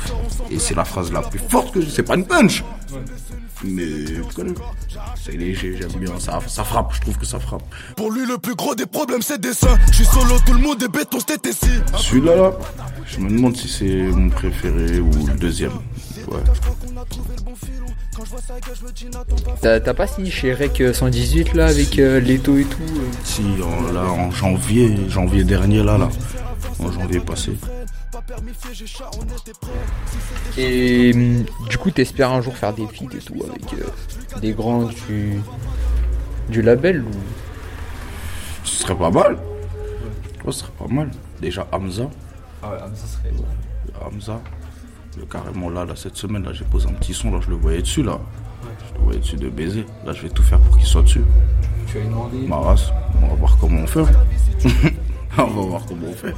Et 0.49 0.57
c'est 0.57 0.73
la 0.73 0.83
phrase 0.83 1.11
la 1.11 1.21
plus 1.21 1.37
forte 1.37 1.71
que 1.71 1.81
j'ai. 1.81 1.89
C'est 1.91 2.01
pas 2.01 2.15
une 2.15 2.25
punch. 2.25 2.63
Mais 3.63 3.83
c'est 5.23 5.33
léger, 5.33 5.77
j'aime 5.79 5.99
bien, 5.99 6.19
ça, 6.19 6.39
ça 6.47 6.63
frappe, 6.63 6.93
je 6.93 7.01
trouve 7.01 7.17
que 7.17 7.25
ça 7.25 7.39
frappe. 7.39 7.63
Pour 7.95 8.11
lui, 8.11 8.23
le 8.25 8.37
plus 8.37 8.55
gros 8.55 8.75
des 8.75 8.85
problèmes, 8.85 9.21
c'est 9.23 9.41
des 9.41 9.53
seins. 9.53 9.75
Je 9.87 9.95
suis 9.95 10.05
solo, 10.05 10.35
tout 10.45 10.53
le 10.53 10.59
monde 10.59 10.81
est 10.83 10.87
béton, 10.87 11.17
c'était 11.19 11.49
ici. 11.49 11.69
Celui-là, 11.95 12.35
là, 12.35 12.51
je 13.05 13.19
me 13.19 13.29
demande 13.29 13.55
si 13.57 13.67
c'est 13.67 14.11
mon 14.15 14.29
préféré 14.29 14.99
ou 14.99 15.09
le 15.25 15.33
deuxième. 15.33 15.71
Ouais. 16.27 16.37
T'as 19.61 19.93
pas 19.93 20.07
signé 20.07 20.31
chez 20.31 20.53
Rec 20.53 20.81
118 20.93 21.53
là 21.53 21.67
avec 21.67 21.99
euh, 21.99 22.19
Leto 22.19 22.57
et 22.57 22.63
tout 22.63 22.81
euh 22.81 23.11
Si, 23.23 23.43
là 23.93 24.01
en 24.01 24.31
janvier, 24.31 24.95
janvier 25.09 25.43
dernier 25.43 25.83
là, 25.83 25.97
là. 25.97 26.09
En 26.79 26.91
janvier 26.91 27.19
passé. 27.19 27.57
Et 30.57 31.11
hum, 31.13 31.45
du 31.69 31.77
coup, 31.77 31.91
t'espères 31.91 32.31
un 32.31 32.41
jour 32.41 32.55
faire 32.57 32.73
des 32.73 32.87
feats 32.87 33.15
et 33.15 33.19
tout 33.19 33.43
avec 33.49 33.73
euh, 33.73 34.39
des 34.41 34.53
grands 34.53 34.83
du, 34.83 35.39
du 36.49 36.61
label 36.61 37.01
ou... 37.03 37.11
Ce 38.63 38.83
serait 38.83 38.95
pas 38.95 39.11
mal. 39.11 39.37
ce 40.45 40.51
serait 40.51 40.71
pas 40.77 40.87
mal. 40.87 41.11
Déjà 41.41 41.67
Hamza. 41.71 42.09
Ah 42.63 42.71
ouais, 42.71 42.77
Hamza 42.81 43.05
serait. 43.07 43.33
Hamza. 44.05 44.41
Carrément 45.25 45.69
là, 45.69 45.85
là, 45.85 45.95
cette 45.95 46.15
semaine, 46.15 46.43
là, 46.43 46.51
j'ai 46.53 46.65
posé 46.65 46.87
un 46.87 46.93
petit 46.93 47.13
son, 47.13 47.31
là, 47.31 47.39
je 47.43 47.49
le 47.49 47.55
voyais 47.55 47.81
dessus, 47.81 48.03
là. 48.03 48.19
Je 48.63 48.97
le 48.97 49.03
voyais 49.03 49.19
dessus 49.19 49.35
de 49.35 49.49
baiser. 49.49 49.85
Là, 50.05 50.13
je 50.13 50.21
vais 50.23 50.29
tout 50.29 50.43
faire 50.43 50.59
pour 50.59 50.77
qu'il 50.77 50.87
soit 50.87 51.01
dessus. 51.01 51.23
Tu 51.87 51.99
as 51.99 52.01
demandé 52.03 52.37
Ma 52.47 52.57
race, 52.57 52.91
on 53.21 53.27
va 53.27 53.35
voir 53.35 53.57
comment 53.59 53.81
on 53.81 53.87
fait. 53.87 53.99
on 55.37 55.43
va 55.43 55.61
voir 55.61 55.85
comment 55.87 56.07
on 56.07 56.13
fait. 56.13 56.33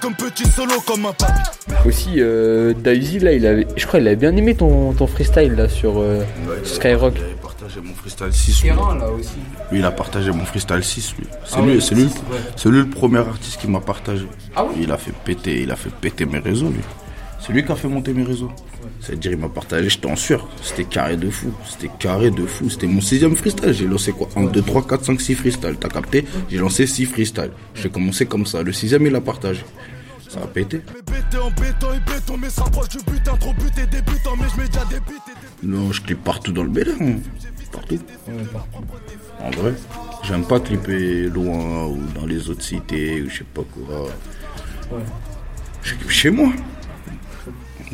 comme 0.00 0.14
petit 0.14 0.46
solo 0.46 0.80
comme 0.86 1.06
un 1.06 1.86
Aussi, 1.86 2.14
euh, 2.18 2.72
là, 2.84 2.94
il 3.32 3.46
avait, 3.46 3.66
je 3.76 3.86
crois, 3.86 4.00
il 4.00 4.06
avait 4.06 4.16
bien 4.16 4.34
aimé 4.36 4.54
ton, 4.54 4.92
ton 4.92 5.06
freestyle 5.06 5.52
là 5.52 5.68
sur 5.68 5.98
euh, 5.98 6.24
Skyrock. 6.64 7.14
Il 7.16 7.22
avait 7.22 7.33
partagé 7.64 7.80
mon 7.80 7.94
freestyle 7.94 8.32
6. 8.32 8.62
Lui. 8.62 8.68
là 8.68 9.10
aussi. 9.10 9.30
Lui, 9.70 9.78
il 9.78 9.84
a 9.84 9.90
partagé 9.90 10.30
mon 10.30 10.44
freestyle 10.44 10.84
6, 10.84 11.14
lui. 11.16 11.26
C'est 11.46 11.62
lui, 11.62 11.80
c'est 11.80 11.94
lui, 11.94 12.08
c'est 12.56 12.68
lui 12.68 12.78
le 12.78 12.88
premier 12.88 13.20
artiste 13.20 13.58
qui 13.58 13.68
m'a 13.68 13.80
partagé. 13.80 14.26
Ah 14.54 14.64
oui? 14.64 14.74
Il 14.82 14.92
a 14.92 14.98
fait 14.98 15.12
péter, 15.24 15.62
il 15.62 15.70
a 15.70 15.76
fait 15.76 15.90
péter 15.90 16.26
mes 16.26 16.40
réseaux, 16.40 16.68
lui. 16.68 16.82
C'est 17.40 17.52
lui 17.54 17.64
qui 17.64 17.72
a 17.72 17.76
fait 17.76 17.88
monter 17.88 18.12
mes 18.12 18.22
réseaux. 18.22 18.52
C'est-à-dire, 19.00 19.32
il 19.32 19.38
m'a 19.38 19.48
partagé, 19.48 19.88
j'étais 19.88 20.06
en 20.06 20.16
sueur. 20.16 20.46
C'était 20.62 20.84
carré 20.84 21.16
de 21.16 21.30
fou. 21.30 21.52
C'était 21.66 21.90
carré 21.98 22.30
de 22.30 22.44
fou. 22.44 22.68
C'était 22.68 22.86
mon 22.86 23.00
sixième 23.00 23.34
freestyle. 23.34 23.72
J'ai 23.72 23.86
lancé 23.86 24.12
quoi? 24.12 24.28
1, 24.36 24.44
2, 24.44 24.62
3, 24.62 24.86
4, 24.86 25.04
5, 25.04 25.20
6 25.20 25.34
freestyle. 25.34 25.76
T'as 25.80 25.88
capté? 25.88 26.26
J'ai 26.50 26.58
lancé 26.58 26.86
6 26.86 27.06
freestyle. 27.06 27.50
J'ai 27.74 27.88
commencé 27.88 28.26
comme 28.26 28.44
ça. 28.44 28.62
Le 28.62 28.72
sixième, 28.72 29.06
il 29.06 29.14
a 29.14 29.20
partagé. 29.20 29.62
Ça 30.28 30.40
a 30.42 30.46
pété. 30.46 30.82
Non, 35.64 35.92
je 35.92 36.02
clip 36.02 36.22
partout 36.22 36.52
dans 36.52 36.62
le 36.62 36.68
BD. 36.68 36.92
Hein. 37.00 37.16
Partout. 37.72 37.98
En 39.40 39.50
vrai. 39.50 39.74
J'aime 40.22 40.44
pas 40.44 40.60
clipper 40.60 41.28
loin 41.28 41.86
ou 41.86 41.98
dans 42.14 42.26
les 42.26 42.48
autres 42.48 42.62
cités 42.62 43.22
ou 43.22 43.28
je 43.28 43.38
sais 43.38 43.44
pas 43.44 43.62
quoi. 43.62 44.06
Je 45.82 45.94
clip 45.94 46.10
chez 46.10 46.30
moi 46.30 46.50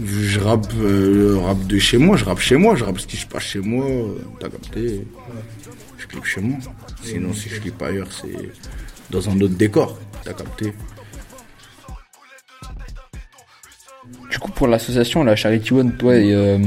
je 0.05 0.41
rappe 0.41 0.73
euh, 0.79 1.15
le 1.15 1.39
rap 1.39 1.59
de 1.67 1.79
chez 1.79 1.99
moi, 1.99 2.17
je 2.17 2.25
rappe 2.25 2.41
chez 2.41 2.57
moi, 2.57 2.75
je 2.75 2.85
rappe 2.85 2.99
ce 2.99 3.07
qui 3.07 3.17
se 3.17 3.27
passe 3.27 3.43
chez 3.43 3.61
moi, 3.61 3.87
t'as 4.39 4.49
capté 4.49 5.07
Je 5.99 6.07
clip 6.07 6.25
chez 6.25 6.41
moi. 6.41 6.59
Sinon, 7.03 7.33
si 7.33 7.49
je 7.49 7.61
clip 7.61 7.81
ailleurs, 7.83 8.09
c'est 8.13 8.51
dans 9.11 9.29
un 9.29 9.41
autre 9.41 9.55
décor, 9.55 9.99
t'as 10.25 10.33
capté 10.33 10.73
Du 14.31 14.39
coup, 14.39 14.51
pour 14.53 14.69
l'association, 14.69 15.25
la 15.25 15.37
Charity 15.37 15.73
One, 15.73 15.97
toi, 15.97 16.17
il 16.17 16.33
euh, 16.33 16.59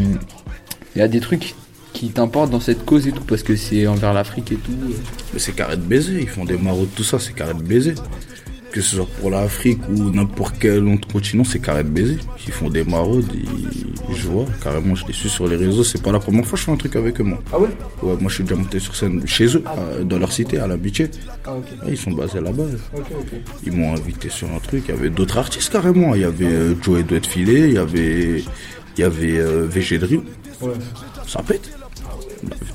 y 0.99 1.01
a 1.01 1.07
des 1.07 1.19
trucs 1.19 1.55
qui 1.93 2.09
t'importent 2.09 2.49
dans 2.49 2.59
cette 2.59 2.85
cause 2.85 3.07
et 3.07 3.11
tout, 3.11 3.23
parce 3.23 3.43
que 3.43 3.55
c'est 3.55 3.85
envers 3.87 4.13
l'Afrique 4.13 4.51
et 4.51 4.55
tout. 4.55 4.71
Mais 5.33 5.39
c'est 5.39 5.53
carré 5.53 5.77
de 5.77 5.81
baiser, 5.81 6.21
ils 6.21 6.27
font 6.27 6.45
des 6.45 6.57
maraudes, 6.57 6.89
tout 6.95 7.03
ça, 7.03 7.19
c'est 7.19 7.33
carré 7.33 7.53
de 7.53 7.61
baiser 7.61 7.95
que 8.73 8.81
ce 8.81 8.95
soit 8.95 9.07
pour 9.21 9.29
l'Afrique 9.29 9.79
ou 9.95 10.09
n'importe 10.09 10.55
quel 10.59 10.87
autre 10.87 11.07
continent, 11.07 11.43
c'est 11.43 11.59
carré 11.59 11.83
de 11.83 11.89
baiser. 11.89 12.17
Ils 12.47 12.51
font 12.51 12.69
des 12.69 12.83
maraudes, 12.83 13.31
je 14.11 14.27
vois, 14.27 14.45
carrément, 14.63 14.95
je 14.95 15.05
les 15.05 15.13
suis 15.13 15.29
sur 15.29 15.47
les 15.47 15.55
réseaux. 15.55 15.83
C'est 15.83 16.01
pas 16.01 16.11
la 16.11 16.19
première 16.19 16.43
fois 16.43 16.53
que 16.53 16.59
je 16.61 16.65
fais 16.65 16.71
un 16.71 16.75
truc 16.75 16.95
avec 16.95 17.21
eux, 17.21 17.23
moi. 17.23 17.39
Ah 17.53 17.59
ouais? 17.59 17.69
Ouais, 18.01 18.15
moi 18.19 18.29
je 18.29 18.33
suis 18.35 18.43
déjà 18.43 18.55
monté 18.55 18.79
sur 18.79 18.95
scène 18.95 19.21
chez 19.27 19.45
eux, 19.55 19.63
dans 20.05 20.17
leur 20.17 20.31
cité, 20.31 20.57
à 20.57 20.65
la 20.65 20.75
Ah, 21.45 21.53
ok. 21.55 21.65
ils 21.87 21.97
sont 21.97 22.11
basés 22.11 22.41
là-bas. 22.41 22.63
Ils 23.63 23.73
m'ont 23.73 23.93
invité 23.93 24.29
sur 24.29 24.51
un 24.51 24.57
truc. 24.59 24.85
Il 24.87 24.95
y 24.95 24.97
avait 24.97 25.11
d'autres 25.11 25.37
artistes 25.37 25.71
carrément. 25.71 26.15
Il 26.15 26.21
y 26.21 26.25
avait 26.25 26.45
euh, 26.45 26.73
Joe 26.81 27.05
Doit 27.05 27.19
Filet, 27.21 27.69
il 27.69 27.73
y 27.73 27.77
avait, 27.77 28.39
il 28.97 29.01
y 29.01 29.03
avait 29.03 29.37
euh, 29.37 29.67
VG 29.69 29.99
Dream. 29.99 30.23
Ouais. 30.63 30.73
Ça 31.27 31.41
pète. 31.41 31.69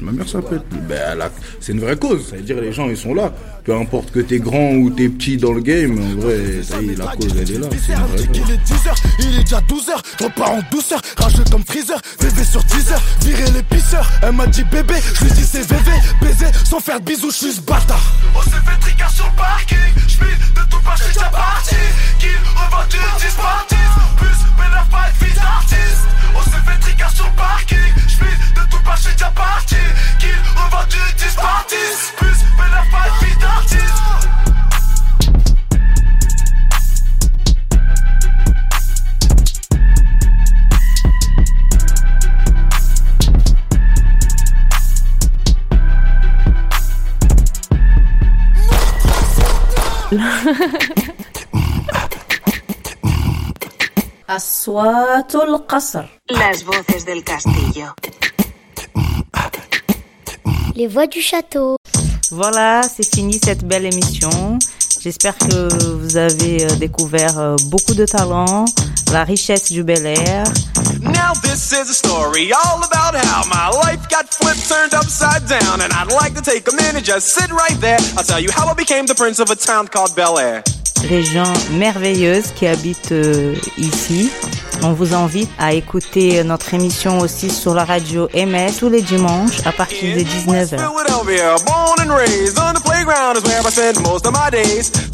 Ma 0.00 0.12
mère 0.12 0.28
s'appelle. 0.28 0.62
Ben, 0.88 1.18
c'est 1.60 1.72
une 1.72 1.80
vraie 1.80 1.96
cause. 1.96 2.28
C'est-à-dire 2.30 2.60
les 2.60 2.72
gens 2.72 2.88
ils 2.88 2.96
sont 2.96 3.14
là. 3.14 3.32
Peu 3.64 3.74
importe 3.74 4.10
que 4.10 4.20
t'es 4.20 4.38
grand 4.38 4.72
ou 4.76 4.90
t'es 4.90 5.08
petit 5.08 5.36
dans 5.36 5.52
le 5.52 5.60
game, 5.60 5.98
en 6.00 6.20
vrai, 6.20 6.62
ça 6.62 6.80
y 6.80 6.90
est, 6.90 6.96
la 6.96 7.08
cause 7.08 7.34
elle 7.36 7.50
est 7.50 7.58
là. 7.58 7.68
C'est 7.70 7.92
une 7.92 8.00
vraie 8.00 8.28
Il 8.32 8.50
est 8.50 8.64
10h, 8.64 8.94
il 9.18 9.40
est 9.40 9.42
déjà 9.42 9.60
12h. 9.60 10.00
Je 10.18 10.24
repars 10.24 10.52
en 10.52 10.60
douceur, 10.70 11.00
rageux 11.18 11.44
comme 11.50 11.64
freezer. 11.64 12.00
VV 12.20 12.44
sur 12.44 12.62
10h, 12.62 12.98
virer 13.22 13.50
les 13.50 13.62
pisseurs. 13.62 14.08
Elle 14.22 14.32
m'a 14.32 14.46
dit 14.46 14.64
bébé, 14.64 14.94
je 15.14 15.24
lui 15.24 15.32
dis 15.32 15.44
c'est 15.44 15.66
VV. 15.66 15.90
Baiser 16.22 16.46
sans 16.64 16.80
faire 16.80 17.00
de 17.00 17.04
bisous, 17.04 17.30
je 17.30 17.36
suis 17.36 17.52
ce 17.52 17.60
bâtard. 17.60 18.00
On 18.34 18.42
s'est 18.42 18.50
fait 18.50 18.80
tricard 18.80 19.10
sur 19.10 19.26
le 19.26 19.36
parking. 19.36 19.78
Je 20.06 20.16
de 20.16 20.70
tout 20.70 20.80
pas, 20.80 20.94
je 20.96 21.12
déjà 21.12 21.26
parti. 21.26 21.76
Qui 22.18 22.28
revendu 22.28 22.96
10 23.18 23.34
parties. 23.34 23.74
Plus, 24.16 25.26
fils 25.26 25.34
d'artiste. 25.34 26.06
On 26.34 26.42
s'est 26.42 26.62
fait 26.64 26.87
parking. 27.68 27.92
Je 28.08 28.16
de 28.54 28.70
tout 28.70 28.82
pas, 28.82 28.94
je 28.96 29.10
déjà 29.10 29.30
parti. 29.30 29.76
Qui 30.18 30.26
revendu 30.56 30.96
10 31.16 31.34
parties. 31.36 32.12
Plus, 32.16 32.44
mais 32.56 32.70
pas 32.90 33.08
de 33.08 33.14
fils 33.24 33.38
d'artiste. 33.38 33.98
أصوات 54.29 55.35
القصر 55.35 56.03
Las 56.31 56.63
voces 56.63 57.05
del 57.05 57.23
castillo 57.23 57.87
Les 60.75 60.87
voix 60.87 61.07
du 61.07 61.21
château 61.21 61.75
Voilà, 62.31 62.81
c'est 62.81 63.07
fini 63.15 63.39
cette 63.43 63.63
belle 63.63 63.85
émission. 63.85 64.57
J'espère 64.99 65.37
que 65.37 65.93
vous 65.99 66.17
avez 66.17 66.63
euh, 66.63 66.75
découvert 66.77 67.37
euh, 67.37 67.55
beaucoup 67.65 67.93
de 67.93 68.05
talents, 68.05 68.65
la 69.11 69.23
richesse 69.23 69.71
du 69.71 69.83
Bel 69.83 70.05
Air. 70.07 70.43
Now 71.01 71.33
this 71.43 71.71
is 71.73 71.89
a 71.89 71.93
story 71.93 72.51
all 72.53 72.81
about 72.83 73.13
how 73.13 73.43
my 73.47 73.69
life 73.83 74.07
got 74.09 74.25
flipped, 74.33 74.67
turned 74.67 74.93
upside 74.95 75.45
down, 75.47 75.81
and 75.81 75.91
I'd 75.93 76.11
like 76.11 76.33
to 76.33 76.41
take 76.41 76.67
a 76.71 76.75
minute, 76.75 77.03
just 77.03 77.27
sit 77.27 77.51
right 77.51 77.79
there. 77.81 77.99
I'll 78.17 78.23
tell 78.23 78.39
you 78.39 78.49
how 78.49 78.65
I 78.67 78.73
became 78.73 79.05
the 79.05 79.15
prince 79.15 79.39
of 79.39 79.49
a 79.51 79.55
town 79.55 79.87
called 79.87 80.15
Bel 80.15 80.39
Air. 80.39 80.63
Les 81.04 81.22
gens 81.22 81.52
merveilleuses 81.72 82.52
qui 82.54 82.66
habitent 82.66 83.12
euh, 83.12 83.54
ici. 83.76 84.30
On 84.82 84.92
vous 84.92 85.14
invite 85.14 85.50
à 85.58 85.72
écouter 85.72 86.42
notre 86.44 86.72
émission 86.74 87.18
aussi 87.18 87.50
sur 87.50 87.74
la 87.74 87.84
radio 87.84 88.28
MS 88.34 88.76
tous 88.78 88.88
les 88.88 89.02
dimanches 89.02 89.66
à 89.66 89.72
partir 89.72 90.16
de 90.16 90.22
19h. 90.22 90.76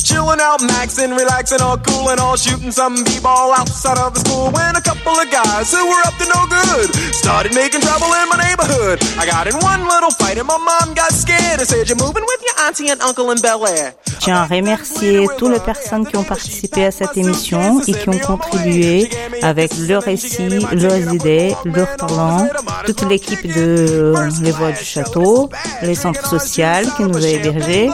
Chilling 0.04 0.38
out, 0.38 0.60
maxing, 0.60 1.16
relaxing, 1.16 1.62
all 1.62 1.78
cool 1.78 2.10
and 2.10 2.20
all 2.20 2.36
shooting 2.36 2.70
some 2.70 3.02
b-ball 3.04 3.54
outside 3.56 3.96
of 3.96 4.12
the 4.12 4.20
school 4.20 4.50
when 4.52 4.76
a 4.76 4.80
couple 4.82 5.16
of 5.16 5.30
guys 5.30 5.72
who 5.72 5.80
were 5.80 6.02
up 6.04 6.12
to 6.20 6.28
no 6.28 6.44
good 6.44 6.94
started 7.14 7.54
making 7.54 7.80
trouble 7.80 8.12
in 8.12 8.28
my 8.28 8.36
neighborhood. 8.36 9.00
I 9.18 9.24
got 9.24 9.46
in 9.48 9.56
one 9.64 9.88
little 9.88 10.10
fight 10.10 10.36
and 10.36 10.46
my 10.46 10.58
mom 10.58 10.92
got 10.94 11.10
scared 11.10 11.58
and 11.58 11.66
said, 11.66 11.88
You're 11.88 11.96
moving 11.96 12.22
with 12.22 12.40
your 12.44 12.66
auntie 12.68 12.90
and 12.90 13.00
uncle 13.00 13.30
in 13.30 13.40
Bel 13.40 13.66
Air. 13.66 13.94
Je 14.06 14.30
tiens 14.30 14.44
remercier 14.44 15.26
toutes 15.38 15.52
les 15.52 15.60
personnes 15.74 16.06
qui 16.06 16.16
ont 16.16 16.24
participé 16.24 16.84
à 16.84 16.90
cette 16.90 17.16
émission 17.16 17.80
et 17.86 17.92
qui 17.92 18.08
ont 18.08 18.18
contribué 18.18 19.10
avec 19.42 19.72
leur 19.88 20.02
récit, 20.02 20.48
leurs 20.72 21.12
idées, 21.12 21.54
leurs 21.64 21.96
talents, 21.96 22.48
toute 22.86 23.02
l'équipe 23.08 23.46
de 23.46 24.14
Les 24.42 24.52
Voix 24.52 24.72
du 24.72 24.84
Château, 24.84 25.50
les 25.82 25.94
centres 25.94 26.26
sociaux 26.26 26.88
qui 26.96 27.02
nous 27.02 27.24
a 27.24 27.28
hébergés. 27.28 27.90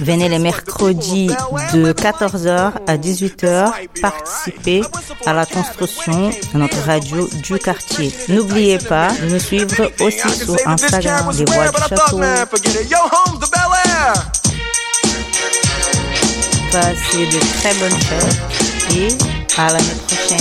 Venez 0.00 0.28
les 0.28 0.38
mercredis 0.38 1.28
de 1.72 1.92
14h 1.92 2.72
à 2.86 2.96
18h 2.96 3.70
participer 4.00 4.82
à 5.26 5.32
la 5.32 5.46
construction 5.46 6.30
de 6.52 6.58
notre 6.58 6.78
radio 6.84 7.28
du 7.42 7.58
quartier. 7.58 8.12
N'oubliez 8.28 8.78
pas 8.78 9.08
de 9.12 9.30
nous 9.30 9.38
suivre 9.38 9.90
aussi 10.00 10.30
sur 10.30 10.56
Instagram, 10.66 11.30
Les 11.38 11.44
Voix 11.44 11.68
du 11.68 11.80
Château. 11.88 12.20
De 16.72 17.58
très 17.58 17.74
bonnes 17.74 18.00
fêtes 18.00 18.96
et 18.96 19.60
à 19.60 19.72
l'année 19.72 19.94
prochaine. 20.06 20.38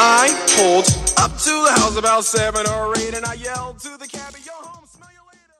I 0.00 0.34
pulled 0.56 0.88
up 1.16 1.30
to 1.38 1.64
the 1.64 1.80
house 1.80 1.96
about 1.96 2.24
seven 2.24 2.66
or 2.66 2.92
eight 2.98 3.14
and 3.14 3.24
I 3.24 3.34
yelled 3.34 3.78
to 3.82 3.96
the 3.96 4.08
cat. 4.08 4.43